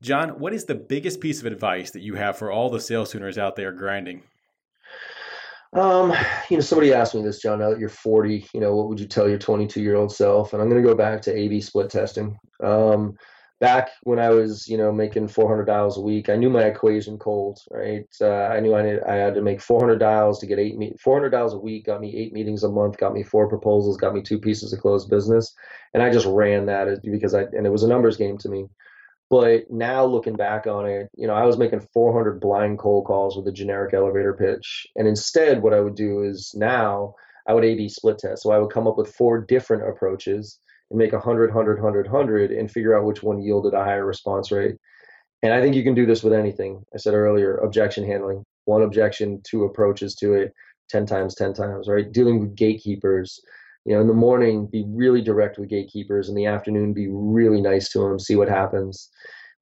John, 0.00 0.30
what 0.40 0.54
is 0.54 0.64
the 0.64 0.74
biggest 0.74 1.20
piece 1.20 1.40
of 1.40 1.46
advice 1.46 1.90
that 1.90 2.00
you 2.00 2.14
have 2.14 2.38
for 2.38 2.50
all 2.50 2.70
the 2.70 2.80
sales 2.80 3.12
tuners 3.12 3.36
out 3.36 3.56
there 3.56 3.72
grinding? 3.72 4.22
Um, 5.72 6.12
you 6.48 6.56
know, 6.56 6.62
somebody 6.62 6.92
asked 6.92 7.14
me 7.14 7.22
this, 7.22 7.40
John. 7.40 7.60
Now 7.60 7.70
that 7.70 7.78
you're 7.78 7.88
40, 7.88 8.48
you 8.52 8.60
know, 8.60 8.74
what 8.74 8.88
would 8.88 9.00
you 9.00 9.06
tell 9.06 9.28
your 9.28 9.38
22 9.38 9.80
year 9.80 9.96
old 9.96 10.12
self? 10.12 10.52
And 10.52 10.60
I'm 10.60 10.68
going 10.68 10.82
to 10.82 10.88
go 10.88 10.96
back 10.96 11.22
to 11.22 11.36
A/B 11.36 11.60
split 11.60 11.90
testing. 11.90 12.36
Um, 12.62 13.16
back 13.60 13.90
when 14.02 14.18
I 14.18 14.30
was, 14.30 14.66
you 14.66 14.76
know, 14.78 14.90
making 14.90 15.28
400 15.28 15.66
dials 15.66 15.96
a 15.96 16.00
week, 16.00 16.28
I 16.28 16.36
knew 16.36 16.50
my 16.50 16.64
equation 16.64 17.18
cold, 17.18 17.60
right? 17.70 18.06
Uh, 18.20 18.46
I 18.46 18.58
knew 18.60 18.74
I, 18.74 18.82
need, 18.82 19.00
I 19.00 19.14
had 19.14 19.34
to 19.34 19.42
make 19.42 19.60
400 19.60 19.98
dials 19.98 20.40
to 20.40 20.46
get 20.46 20.58
eight, 20.58 20.76
me- 20.76 20.94
400 20.98 21.30
dials 21.30 21.54
a 21.54 21.58
week, 21.58 21.86
got 21.86 22.00
me 22.00 22.16
eight 22.16 22.32
meetings 22.32 22.64
a 22.64 22.68
month, 22.68 22.96
got 22.96 23.12
me 23.12 23.22
four 23.22 23.48
proposals, 23.48 23.96
got 23.96 24.14
me 24.14 24.22
two 24.22 24.38
pieces 24.38 24.72
of 24.72 24.80
closed 24.80 25.10
business. 25.10 25.54
And 25.94 26.02
I 26.02 26.10
just 26.10 26.26
ran 26.26 26.66
that 26.66 27.00
because 27.04 27.34
I, 27.34 27.42
and 27.42 27.66
it 27.66 27.70
was 27.70 27.82
a 27.82 27.88
numbers 27.88 28.16
game 28.16 28.38
to 28.38 28.48
me. 28.48 28.66
But 29.30 29.70
now 29.70 30.04
looking 30.04 30.34
back 30.34 30.66
on 30.66 30.86
it, 30.86 31.08
you 31.16 31.28
know, 31.28 31.34
I 31.34 31.44
was 31.44 31.56
making 31.56 31.86
400 31.94 32.40
blind 32.40 32.80
cold 32.80 33.06
calls 33.06 33.36
with 33.36 33.46
a 33.46 33.52
generic 33.52 33.94
elevator 33.94 34.34
pitch. 34.34 34.88
And 34.96 35.06
instead, 35.06 35.62
what 35.62 35.72
I 35.72 35.80
would 35.80 35.94
do 35.94 36.22
is 36.24 36.52
now 36.56 37.14
I 37.46 37.54
would 37.54 37.64
A/B 37.64 37.88
split 37.88 38.18
test. 38.18 38.42
So 38.42 38.50
I 38.50 38.58
would 38.58 38.72
come 38.72 38.88
up 38.88 38.98
with 38.98 39.14
four 39.14 39.40
different 39.40 39.88
approaches 39.88 40.58
and 40.90 40.98
make 40.98 41.12
100, 41.12 41.50
100, 41.54 41.80
100, 41.80 42.06
100 42.06 42.50
and 42.50 42.70
figure 42.70 42.98
out 42.98 43.04
which 43.04 43.22
one 43.22 43.40
yielded 43.40 43.72
a 43.72 43.84
higher 43.84 44.04
response 44.04 44.50
rate. 44.50 44.76
And 45.42 45.52
I 45.52 45.60
think 45.62 45.76
you 45.76 45.84
can 45.84 45.94
do 45.94 46.06
this 46.06 46.22
with 46.22 46.32
anything. 46.32 46.84
I 46.92 46.98
said 46.98 47.14
earlier, 47.14 47.56
objection 47.56 48.04
handling. 48.04 48.42
One 48.64 48.82
objection, 48.82 49.40
two 49.44 49.64
approaches 49.64 50.14
to 50.16 50.34
it, 50.34 50.52
10 50.90 51.06
times, 51.06 51.34
10 51.36 51.54
times, 51.54 51.88
right? 51.88 52.10
Dealing 52.10 52.40
with 52.40 52.56
gatekeepers 52.56 53.40
you 53.84 53.94
know 53.94 54.00
in 54.00 54.06
the 54.06 54.14
morning 54.14 54.66
be 54.66 54.84
really 54.88 55.22
direct 55.22 55.58
with 55.58 55.68
gatekeepers 55.68 56.28
in 56.28 56.34
the 56.34 56.46
afternoon 56.46 56.92
be 56.92 57.08
really 57.10 57.60
nice 57.60 57.88
to 57.90 58.00
them 58.00 58.18
see 58.18 58.36
what 58.36 58.48
happens. 58.48 59.10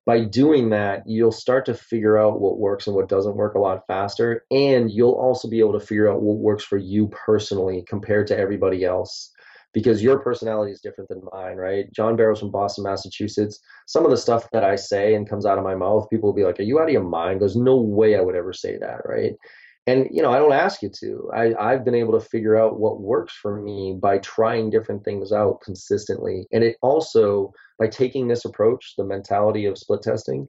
By 0.06 0.24
doing 0.24 0.70
that 0.70 1.02
you'll 1.06 1.32
start 1.32 1.66
to 1.66 1.74
figure 1.74 2.16
out 2.16 2.40
what 2.40 2.58
works 2.58 2.86
and 2.86 2.96
what 2.96 3.08
doesn't 3.08 3.36
work 3.36 3.54
a 3.54 3.58
lot 3.58 3.86
faster 3.86 4.44
and 4.50 4.90
you'll 4.90 5.12
also 5.12 5.48
be 5.48 5.60
able 5.60 5.78
to 5.78 5.86
figure 5.86 6.10
out 6.10 6.22
what 6.22 6.38
works 6.38 6.64
for 6.64 6.78
you 6.78 7.08
personally 7.08 7.84
compared 7.86 8.26
to 8.28 8.38
everybody 8.38 8.84
else 8.84 9.30
because 9.74 10.02
your 10.02 10.18
personality 10.18 10.72
is 10.72 10.80
different 10.80 11.10
than 11.10 11.20
mine 11.32 11.56
right? 11.56 11.92
John 11.92 12.16
barrows 12.16 12.40
from 12.40 12.50
boston 12.50 12.84
massachusetts. 12.84 13.60
Some 13.86 14.04
of 14.04 14.10
the 14.10 14.16
stuff 14.16 14.48
that 14.52 14.64
i 14.64 14.76
say 14.76 15.14
and 15.14 15.28
comes 15.28 15.44
out 15.44 15.58
of 15.58 15.64
my 15.64 15.74
mouth 15.74 16.08
people 16.08 16.30
will 16.30 16.34
be 16.34 16.44
like 16.44 16.58
are 16.58 16.64
you 16.64 16.80
out 16.80 16.88
of 16.88 16.92
your 16.92 17.04
mind? 17.04 17.40
There's 17.40 17.56
no 17.56 17.76
way 17.76 18.16
i 18.16 18.20
would 18.20 18.36
ever 18.36 18.54
say 18.54 18.78
that 18.78 19.02
right 19.04 19.34
and 19.88 20.06
you 20.12 20.22
know 20.22 20.30
i 20.30 20.38
don't 20.38 20.52
ask 20.52 20.82
you 20.82 20.90
to 20.90 21.30
I, 21.34 21.54
i've 21.58 21.84
been 21.84 21.94
able 21.94 22.18
to 22.18 22.26
figure 22.26 22.56
out 22.56 22.78
what 22.78 23.00
works 23.00 23.34
for 23.34 23.60
me 23.60 23.96
by 24.00 24.18
trying 24.18 24.70
different 24.70 25.04
things 25.04 25.32
out 25.32 25.60
consistently 25.62 26.46
and 26.52 26.62
it 26.62 26.76
also 26.82 27.52
by 27.78 27.88
taking 27.88 28.28
this 28.28 28.44
approach 28.44 28.94
the 28.96 29.04
mentality 29.04 29.64
of 29.64 29.78
split 29.78 30.02
testing 30.02 30.46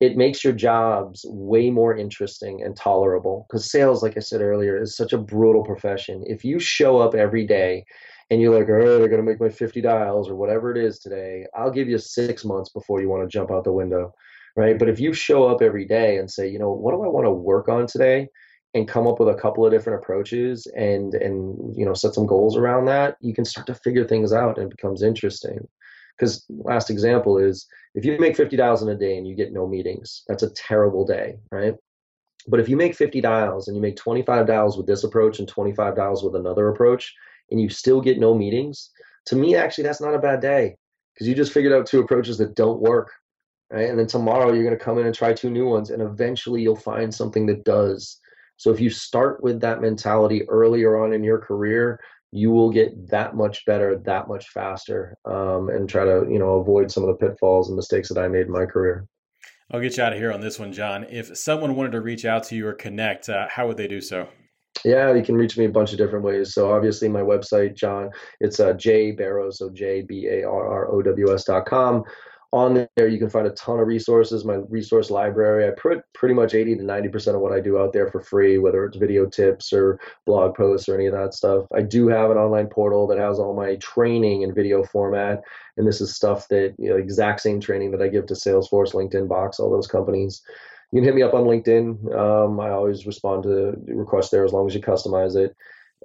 it 0.00 0.16
makes 0.16 0.44
your 0.44 0.52
jobs 0.52 1.26
way 1.28 1.70
more 1.70 1.96
interesting 1.96 2.62
and 2.62 2.76
tolerable 2.76 3.46
because 3.48 3.70
sales 3.70 4.02
like 4.02 4.16
i 4.16 4.20
said 4.20 4.40
earlier 4.40 4.80
is 4.80 4.96
such 4.96 5.12
a 5.12 5.18
brutal 5.18 5.64
profession 5.64 6.22
if 6.26 6.44
you 6.44 6.60
show 6.60 6.98
up 6.98 7.14
every 7.14 7.46
day 7.46 7.84
and 8.30 8.42
you're 8.42 8.54
like, 8.54 8.68
oh, 8.68 8.98
they're 8.98 9.08
going 9.08 9.24
to 9.24 9.30
make 9.30 9.40
my 9.40 9.48
50 9.48 9.80
dials 9.80 10.28
or 10.28 10.36
whatever 10.36 10.70
it 10.70 10.76
is 10.76 10.98
today, 10.98 11.46
I'll 11.56 11.70
give 11.70 11.88
you 11.88 11.96
six 11.96 12.44
months 12.44 12.68
before 12.68 13.00
you 13.00 13.08
want 13.08 13.22
to 13.22 13.32
jump 13.32 13.50
out 13.50 13.64
the 13.64 13.72
window, 13.72 14.12
right? 14.54 14.78
But 14.78 14.90
if 14.90 15.00
you 15.00 15.14
show 15.14 15.46
up 15.46 15.62
every 15.62 15.86
day 15.86 16.18
and 16.18 16.30
say, 16.30 16.46
you 16.46 16.58
know, 16.58 16.70
what 16.70 16.92
do 16.92 17.02
I 17.02 17.08
want 17.08 17.24
to 17.24 17.32
work 17.32 17.70
on 17.70 17.86
today? 17.86 18.28
And 18.74 18.88
come 18.88 19.06
up 19.06 19.18
with 19.18 19.28
a 19.28 19.34
couple 19.34 19.64
of 19.64 19.72
different 19.72 20.02
approaches 20.02 20.66
and 20.76 21.14
and 21.14 21.76
you 21.76 21.84
know 21.84 21.94
set 21.94 22.14
some 22.14 22.26
goals 22.26 22.56
around 22.56 22.84
that 22.84 23.16
you 23.20 23.34
can 23.34 23.44
start 23.44 23.66
to 23.66 23.74
figure 23.74 24.06
things 24.06 24.32
out 24.32 24.58
and 24.58 24.66
it 24.66 24.76
becomes 24.76 25.02
interesting. 25.02 25.66
Because 26.16 26.44
last 26.48 26.90
example 26.90 27.38
is 27.38 27.66
if 27.94 28.04
you 28.04 28.18
make 28.18 28.36
50 28.36 28.56
dials 28.56 28.82
in 28.82 28.88
a 28.88 28.96
day 28.96 29.16
and 29.16 29.26
you 29.26 29.36
get 29.36 29.52
no 29.52 29.66
meetings 29.66 30.24
that's 30.26 30.42
a 30.42 30.50
terrible 30.50 31.06
day 31.06 31.36
right? 31.50 31.74
But 32.46 32.60
if 32.60 32.68
you 32.68 32.76
make 32.76 32.94
50 32.94 33.20
dials 33.20 33.68
and 33.68 33.76
you 33.76 33.82
make 33.82 33.96
25 33.96 34.46
dials 34.46 34.76
with 34.76 34.86
this 34.86 35.04
approach 35.04 35.38
and 35.38 35.46
25 35.46 35.94
dials 35.96 36.24
with 36.24 36.34
another 36.34 36.68
approach 36.68 37.14
and 37.50 37.60
you 37.60 37.68
still 37.68 38.00
get 38.00 38.18
no 38.18 38.34
meetings 38.34 38.90
to 39.26 39.36
me 39.36 39.54
actually 39.54 39.84
that's 39.84 40.00
not 40.00 40.14
a 40.14 40.18
bad 40.18 40.40
day 40.40 40.74
because 41.14 41.28
you 41.28 41.34
just 41.34 41.52
figured 41.52 41.72
out 41.72 41.86
two 41.86 42.00
approaches 42.00 42.36
that 42.38 42.54
don't 42.54 42.80
work 42.80 43.12
right? 43.70 43.88
And 43.88 43.98
then 43.98 44.06
tomorrow 44.06 44.52
you're 44.52 44.64
going 44.64 44.78
to 44.78 44.84
come 44.84 44.98
in 44.98 45.06
and 45.06 45.14
try 45.14 45.32
two 45.32 45.50
new 45.50 45.66
ones 45.66 45.90
and 45.90 46.02
eventually 46.02 46.62
you'll 46.62 46.76
find 46.76 47.14
something 47.14 47.46
that 47.46 47.64
does 47.64 48.18
so 48.58 48.70
if 48.70 48.80
you 48.80 48.90
start 48.90 49.42
with 49.42 49.60
that 49.60 49.80
mentality 49.80 50.46
earlier 50.48 51.02
on 51.02 51.12
in 51.12 51.22
your 51.24 51.38
career, 51.38 52.00
you 52.32 52.50
will 52.50 52.70
get 52.70 53.08
that 53.08 53.34
much 53.34 53.64
better, 53.64 53.96
that 54.04 54.28
much 54.28 54.48
faster, 54.50 55.16
um, 55.24 55.70
and 55.70 55.88
try 55.88 56.04
to 56.04 56.26
you 56.28 56.38
know 56.38 56.54
avoid 56.60 56.90
some 56.90 57.04
of 57.04 57.08
the 57.08 57.26
pitfalls 57.26 57.68
and 57.68 57.76
mistakes 57.76 58.08
that 58.08 58.18
I 58.18 58.28
made 58.28 58.46
in 58.46 58.52
my 58.52 58.66
career. 58.66 59.06
I'll 59.70 59.80
get 59.80 59.96
you 59.96 60.02
out 60.02 60.12
of 60.12 60.18
here 60.18 60.32
on 60.32 60.40
this 60.40 60.58
one, 60.58 60.72
John. 60.72 61.06
If 61.08 61.36
someone 61.38 61.76
wanted 61.76 61.92
to 61.92 62.00
reach 62.00 62.24
out 62.24 62.44
to 62.44 62.56
you 62.56 62.66
or 62.66 62.72
connect, 62.72 63.28
uh, 63.28 63.46
how 63.50 63.68
would 63.68 63.76
they 63.76 63.88
do 63.88 64.00
so? 64.00 64.28
Yeah, 64.84 65.12
you 65.12 65.22
can 65.22 65.36
reach 65.36 65.56
me 65.58 65.66
a 65.66 65.70
bunch 65.70 65.92
of 65.92 65.98
different 65.98 66.24
ways. 66.24 66.54
So 66.54 66.72
obviously 66.72 67.08
my 67.08 67.20
website, 67.20 67.74
John, 67.74 68.10
it's 68.40 68.60
uh, 68.60 68.72
J 68.74 69.12
Barrows, 69.12 69.58
so 69.58 69.70
J 69.70 70.02
B 70.02 70.26
A 70.26 70.44
R 70.44 70.66
R 70.68 70.90
O 70.90 71.02
W 71.02 71.34
S 71.34 71.44
dot 71.44 71.66
com 71.66 72.04
on 72.52 72.88
there 72.96 73.08
you 73.08 73.18
can 73.18 73.28
find 73.28 73.46
a 73.46 73.50
ton 73.50 73.78
of 73.78 73.86
resources. 73.86 74.44
My 74.44 74.54
resource 74.68 75.10
library 75.10 75.68
i 75.68 75.70
put 75.78 76.02
pretty 76.14 76.34
much 76.34 76.54
80 76.54 76.76
to 76.76 76.82
90 76.82 77.08
percent 77.10 77.36
of 77.36 77.42
what 77.42 77.52
i 77.52 77.60
do 77.60 77.78
out 77.78 77.92
there 77.92 78.10
for 78.10 78.20
free 78.20 78.58
whether 78.58 78.84
it's 78.84 78.96
video 78.96 79.26
tips 79.26 79.72
or 79.72 80.00
blog 80.26 80.54
posts 80.54 80.88
or 80.88 80.94
any 80.94 81.06
of 81.06 81.12
that 81.12 81.34
stuff. 81.34 81.66
I 81.74 81.82
do 81.82 82.08
have 82.08 82.30
an 82.30 82.38
online 82.38 82.68
portal 82.68 83.06
that 83.08 83.18
has 83.18 83.38
all 83.38 83.54
my 83.54 83.76
training 83.76 84.42
in 84.42 84.54
video 84.54 84.82
format 84.82 85.42
and 85.76 85.86
this 85.86 86.00
is 86.00 86.14
stuff 86.14 86.48
that 86.48 86.74
you 86.78 86.88
know 86.88 86.96
exact 86.96 87.40
same 87.40 87.60
training 87.60 87.90
that 87.90 88.02
i 88.02 88.08
give 88.08 88.26
to 88.26 88.34
salesforce 88.34 88.94
linkedin 88.94 89.28
box 89.28 89.60
all 89.60 89.70
those 89.70 89.86
companies. 89.86 90.42
You 90.90 90.98
can 91.00 91.04
hit 91.04 91.14
me 91.14 91.22
up 91.22 91.34
on 91.34 91.44
linkedin. 91.44 92.16
Um, 92.16 92.60
i 92.60 92.70
always 92.70 93.04
respond 93.04 93.42
to 93.42 93.74
requests 93.86 94.30
there 94.30 94.44
as 94.44 94.52
long 94.52 94.66
as 94.66 94.74
you 94.74 94.80
customize 94.80 95.36
it 95.36 95.54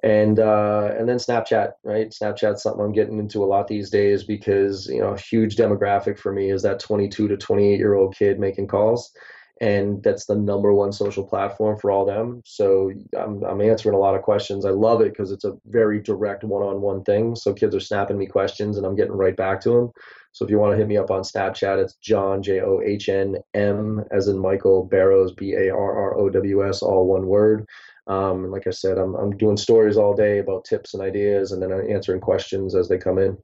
and 0.02 0.40
uh, 0.40 0.90
and 0.98 1.08
then 1.08 1.16
Snapchat, 1.16 1.72
right? 1.84 2.10
Snapchat's 2.10 2.62
something 2.62 2.84
I'm 2.84 2.92
getting 2.92 3.18
into 3.18 3.44
a 3.44 3.46
lot 3.46 3.68
these 3.68 3.90
days 3.90 4.24
because 4.24 4.86
you 4.86 5.00
know 5.00 5.14
a 5.14 5.18
huge 5.18 5.56
demographic 5.56 6.18
for 6.18 6.32
me 6.32 6.50
is 6.50 6.62
that 6.62 6.80
22 6.80 7.28
to 7.28 7.36
28 7.36 7.78
year 7.78 7.94
old 7.94 8.16
kid 8.16 8.40
making 8.40 8.66
calls, 8.66 9.12
and 9.60 10.02
that's 10.02 10.26
the 10.26 10.34
number 10.34 10.74
one 10.74 10.92
social 10.92 11.24
platform 11.24 11.78
for 11.78 11.90
all 11.90 12.04
them. 12.04 12.42
So 12.44 12.92
I'm 13.16 13.42
I'm 13.44 13.60
answering 13.60 13.94
a 13.94 13.98
lot 13.98 14.16
of 14.16 14.22
questions. 14.22 14.64
I 14.64 14.70
love 14.70 15.00
it 15.00 15.12
because 15.12 15.30
it's 15.30 15.44
a 15.44 15.56
very 15.66 16.00
direct 16.00 16.42
one 16.44 16.62
on 16.62 16.80
one 16.80 17.04
thing. 17.04 17.36
So 17.36 17.54
kids 17.54 17.74
are 17.74 17.80
snapping 17.80 18.18
me 18.18 18.26
questions 18.26 18.76
and 18.76 18.84
I'm 18.84 18.96
getting 18.96 19.12
right 19.12 19.36
back 19.36 19.60
to 19.62 19.70
them. 19.70 19.92
So 20.32 20.44
if 20.44 20.50
you 20.50 20.58
want 20.58 20.72
to 20.72 20.76
hit 20.76 20.88
me 20.88 20.96
up 20.96 21.12
on 21.12 21.22
Snapchat, 21.22 21.80
it's 21.80 21.94
John 21.94 22.42
J 22.42 22.60
O 22.60 22.80
H 22.84 23.08
N 23.08 23.36
M 23.54 24.04
as 24.10 24.26
in 24.26 24.36
Michael 24.36 24.84
Barrows 24.84 25.32
B 25.32 25.52
A 25.52 25.72
R 25.72 25.96
R 25.96 26.18
O 26.18 26.28
W 26.28 26.68
S 26.68 26.82
all 26.82 27.06
one 27.06 27.26
word. 27.28 27.66
Um, 28.06 28.44
and 28.44 28.52
like 28.52 28.66
I 28.66 28.70
said, 28.70 28.98
I'm, 28.98 29.14
I'm 29.14 29.36
doing 29.36 29.56
stories 29.56 29.96
all 29.96 30.14
day 30.14 30.38
about 30.38 30.64
tips 30.64 30.94
and 30.94 31.02
ideas 31.02 31.52
and 31.52 31.62
then 31.62 31.72
answering 31.90 32.20
questions 32.20 32.74
as 32.74 32.88
they 32.88 32.98
come 32.98 33.18
in. 33.18 33.38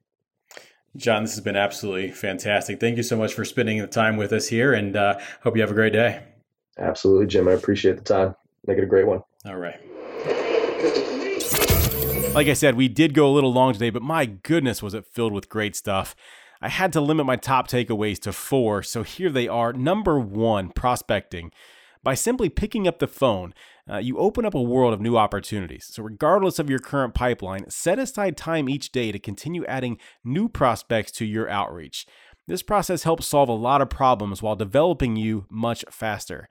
John, 0.96 1.22
this 1.22 1.34
has 1.34 1.44
been 1.44 1.56
absolutely 1.56 2.10
fantastic. 2.10 2.80
Thank 2.80 2.96
you 2.96 3.02
so 3.02 3.16
much 3.16 3.32
for 3.32 3.44
spending 3.44 3.78
the 3.78 3.86
time 3.86 4.16
with 4.16 4.32
us 4.32 4.48
here 4.48 4.74
and 4.74 4.96
uh, 4.96 5.18
hope 5.42 5.56
you 5.56 5.62
have 5.62 5.70
a 5.70 5.74
great 5.74 5.92
day. 5.92 6.22
Absolutely, 6.78 7.26
Jim. 7.26 7.48
I 7.48 7.52
appreciate 7.52 7.96
the 7.96 8.02
time. 8.02 8.34
Make 8.66 8.78
it 8.78 8.84
a 8.84 8.86
great 8.86 9.06
one. 9.06 9.22
All 9.46 9.56
right. 9.56 9.80
Like 12.34 12.46
I 12.46 12.52
said, 12.52 12.76
we 12.76 12.88
did 12.88 13.14
go 13.14 13.28
a 13.28 13.32
little 13.32 13.52
long 13.52 13.72
today, 13.72 13.90
but 13.90 14.02
my 14.02 14.26
goodness, 14.26 14.82
was 14.82 14.94
it 14.94 15.06
filled 15.06 15.32
with 15.32 15.48
great 15.48 15.74
stuff. 15.74 16.14
I 16.60 16.68
had 16.68 16.92
to 16.92 17.00
limit 17.00 17.26
my 17.26 17.36
top 17.36 17.68
takeaways 17.68 18.18
to 18.20 18.32
four, 18.32 18.82
so 18.82 19.02
here 19.02 19.30
they 19.30 19.48
are. 19.48 19.72
Number 19.72 20.20
one, 20.20 20.70
prospecting. 20.70 21.52
By 22.02 22.14
simply 22.14 22.48
picking 22.48 22.86
up 22.86 22.98
the 22.98 23.06
phone, 23.06 23.52
uh, 23.90 23.98
you 23.98 24.18
open 24.18 24.44
up 24.44 24.54
a 24.54 24.62
world 24.62 24.94
of 24.94 25.00
new 25.00 25.16
opportunities. 25.16 25.86
So, 25.90 26.02
regardless 26.02 26.58
of 26.58 26.70
your 26.70 26.78
current 26.78 27.14
pipeline, 27.14 27.68
set 27.68 27.98
aside 27.98 28.36
time 28.36 28.68
each 28.68 28.92
day 28.92 29.10
to 29.12 29.18
continue 29.18 29.64
adding 29.66 29.98
new 30.24 30.48
prospects 30.48 31.10
to 31.12 31.24
your 31.24 31.48
outreach. 31.48 32.06
This 32.46 32.62
process 32.62 33.02
helps 33.02 33.26
solve 33.26 33.48
a 33.48 33.52
lot 33.52 33.82
of 33.82 33.90
problems 33.90 34.42
while 34.42 34.56
developing 34.56 35.16
you 35.16 35.46
much 35.50 35.84
faster. 35.90 36.48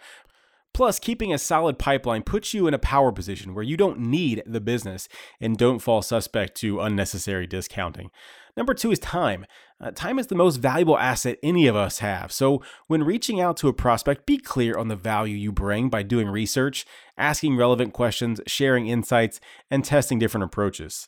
Plus, 0.74 1.00
keeping 1.00 1.34
a 1.34 1.38
solid 1.38 1.80
pipeline 1.80 2.24
puts 2.24 2.54
you 2.54 2.68
in 2.68 2.74
a 2.74 2.80
power 2.80 3.12
position 3.12 3.54
where 3.54 3.64
you 3.64 3.76
don't 3.76 4.00
need 4.00 4.44
the 4.46 4.62
business 4.62 5.08
and 5.42 5.58
don't 5.58 5.80
fall 5.80 6.02
suspect 6.02 6.56
to 6.58 6.80
unnecessary 6.80 7.48
discounting. 7.48 8.12
Number 8.58 8.74
two 8.74 8.92
is 8.92 9.00
time. 9.00 9.46
Uh, 9.82 9.92
time 9.92 10.20
is 10.20 10.28
the 10.28 10.36
most 10.36 10.58
valuable 10.58 10.98
asset 10.98 11.38
any 11.42 11.68
of 11.68 11.76
us 11.76 12.00
have. 12.00 12.32
So, 12.32 12.62
when 12.88 13.04
reaching 13.04 13.40
out 13.40 13.56
to 13.58 13.70
a 13.70 13.74
prospect, 13.74 14.26
be 14.26 14.38
clear 14.38 14.78
on 14.78 14.90
the 14.90 14.96
value 14.96 15.36
you 15.36 15.52
bring 15.52 15.90
by 15.90 16.04
doing 16.04 16.28
research, 16.28 16.86
asking 17.18 17.56
relevant 17.56 17.94
questions, 17.94 18.42
sharing 18.46 18.88
insights, 18.88 19.40
and 19.72 19.86
testing 19.86 20.20
different 20.20 20.44
approaches. 20.44 21.08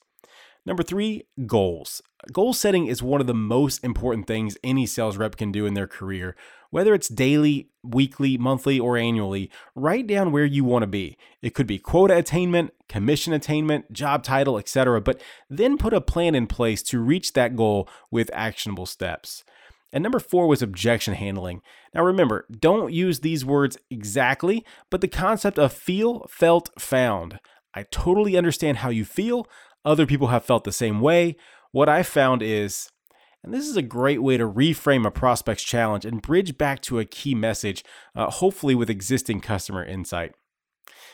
Number 0.65 0.83
three, 0.83 1.23
goals. 1.47 2.01
Goal 2.31 2.53
setting 2.53 2.85
is 2.85 3.01
one 3.01 3.19
of 3.19 3.27
the 3.27 3.33
most 3.33 3.83
important 3.83 4.27
things 4.27 4.57
any 4.63 4.85
sales 4.85 5.17
rep 5.17 5.35
can 5.35 5.51
do 5.51 5.65
in 5.65 5.73
their 5.73 5.87
career. 5.87 6.35
Whether 6.71 6.93
it's 6.93 7.07
daily, 7.07 7.69
weekly, 7.83 8.37
monthly, 8.37 8.79
or 8.79 8.97
annually, 8.97 9.51
write 9.75 10.07
down 10.07 10.31
where 10.31 10.45
you 10.45 10.63
want 10.63 10.83
to 10.83 10.87
be. 10.87 11.17
It 11.41 11.53
could 11.53 11.67
be 11.67 11.77
quota 11.77 12.17
attainment, 12.17 12.71
commission 12.87 13.33
attainment, 13.33 13.91
job 13.91 14.23
title, 14.23 14.57
etc., 14.57 14.99
but 15.01 15.21
then 15.49 15.77
put 15.77 15.93
a 15.93 16.01
plan 16.01 16.33
in 16.33 16.47
place 16.47 16.81
to 16.83 16.99
reach 16.99 17.33
that 17.33 17.55
goal 17.55 17.87
with 18.09 18.31
actionable 18.33 18.85
steps. 18.85 19.43
And 19.93 20.01
number 20.01 20.19
four 20.19 20.47
was 20.47 20.61
objection 20.61 21.13
handling. 21.13 21.61
Now 21.93 22.03
remember, 22.03 22.45
don't 22.49 22.93
use 22.93 23.19
these 23.19 23.43
words 23.43 23.77
exactly, 23.89 24.65
but 24.89 25.01
the 25.01 25.07
concept 25.07 25.59
of 25.59 25.73
feel, 25.73 26.25
felt, 26.29 26.69
found. 26.79 27.39
I 27.73 27.83
totally 27.83 28.37
understand 28.37 28.77
how 28.77 28.89
you 28.89 29.03
feel. 29.03 29.47
Other 29.83 30.05
people 30.05 30.27
have 30.27 30.45
felt 30.45 30.63
the 30.63 30.71
same 30.71 31.01
way. 31.01 31.35
What 31.71 31.89
I 31.89 32.03
found 32.03 32.41
is, 32.41 32.89
and 33.43 33.53
this 33.53 33.67
is 33.67 33.77
a 33.77 33.81
great 33.81 34.21
way 34.21 34.37
to 34.37 34.47
reframe 34.47 35.05
a 35.05 35.11
prospect's 35.11 35.63
challenge 35.63 36.05
and 36.05 36.21
bridge 36.21 36.57
back 36.57 36.81
to 36.83 36.99
a 36.99 37.05
key 37.05 37.33
message, 37.33 37.83
uh, 38.15 38.29
hopefully 38.29 38.75
with 38.75 38.89
existing 38.89 39.41
customer 39.41 39.83
insight. 39.83 40.33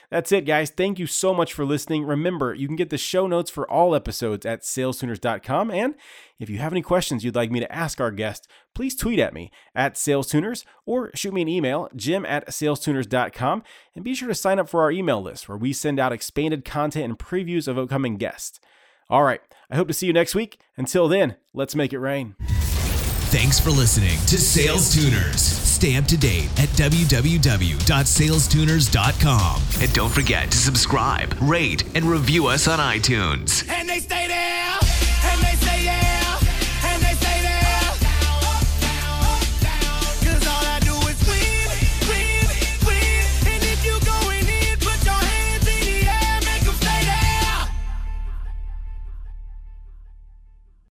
That's 0.09 0.31
it, 0.31 0.45
guys. 0.45 0.69
Thank 0.69 0.99
you 0.99 1.05
so 1.05 1.33
much 1.33 1.53
for 1.53 1.65
listening. 1.65 2.05
Remember, 2.05 2.53
you 2.53 2.67
can 2.67 2.77
get 2.77 2.89
the 2.89 2.97
show 2.97 3.27
notes 3.27 3.51
for 3.51 3.69
all 3.69 3.93
episodes 3.93 4.45
at 4.45 4.61
salestuners.com. 4.61 5.69
And 5.69 5.95
if 6.39 6.49
you 6.49 6.59
have 6.59 6.71
any 6.71 6.81
questions 6.81 7.25
you'd 7.25 7.35
like 7.35 7.51
me 7.51 7.59
to 7.59 7.71
ask 7.71 7.99
our 7.99 8.11
guest, 8.11 8.47
please 8.73 8.95
tweet 8.95 9.19
at 9.19 9.33
me 9.33 9.51
at 9.75 9.95
salestuners 9.95 10.63
or 10.85 11.11
shoot 11.13 11.33
me 11.33 11.41
an 11.41 11.49
email, 11.49 11.89
jim 11.93 12.25
at 12.25 12.47
salestuners.com. 12.47 13.63
And 13.95 14.03
be 14.03 14.15
sure 14.15 14.29
to 14.29 14.35
sign 14.35 14.59
up 14.59 14.69
for 14.69 14.81
our 14.81 14.91
email 14.91 15.21
list 15.21 15.49
where 15.49 15.57
we 15.57 15.73
send 15.73 15.99
out 15.99 16.13
expanded 16.13 16.63
content 16.63 17.05
and 17.05 17.19
previews 17.19 17.67
of 17.67 17.77
upcoming 17.77 18.15
guests. 18.15 18.61
All 19.09 19.23
right, 19.23 19.41
I 19.69 19.75
hope 19.75 19.87
to 19.87 19.93
see 19.93 20.07
you 20.07 20.13
next 20.13 20.33
week. 20.35 20.59
Until 20.77 21.07
then, 21.07 21.35
let's 21.53 21.75
make 21.75 21.93
it 21.93 21.99
rain. 21.99 22.35
Thanks 23.29 23.59
for 23.59 23.71
listening 23.71 24.17
to 24.27 24.37
Sales 24.37 24.95
Tuners. 24.95 25.41
Stay 25.41 25.97
up 25.97 26.05
to 26.05 26.17
date 26.17 26.45
at 26.57 26.69
www.salestuners.com. 26.69 29.61
And 29.81 29.93
don't 29.93 30.11
forget 30.11 30.49
to 30.49 30.57
subscribe, 30.57 31.35
rate, 31.41 31.83
and 31.93 32.05
review 32.05 32.47
us 32.47 32.69
on 32.69 32.79
iTunes. 32.79 33.69
And 33.69 33.89
they 33.89 33.99
stay 33.99 34.27
there. 34.27 35.06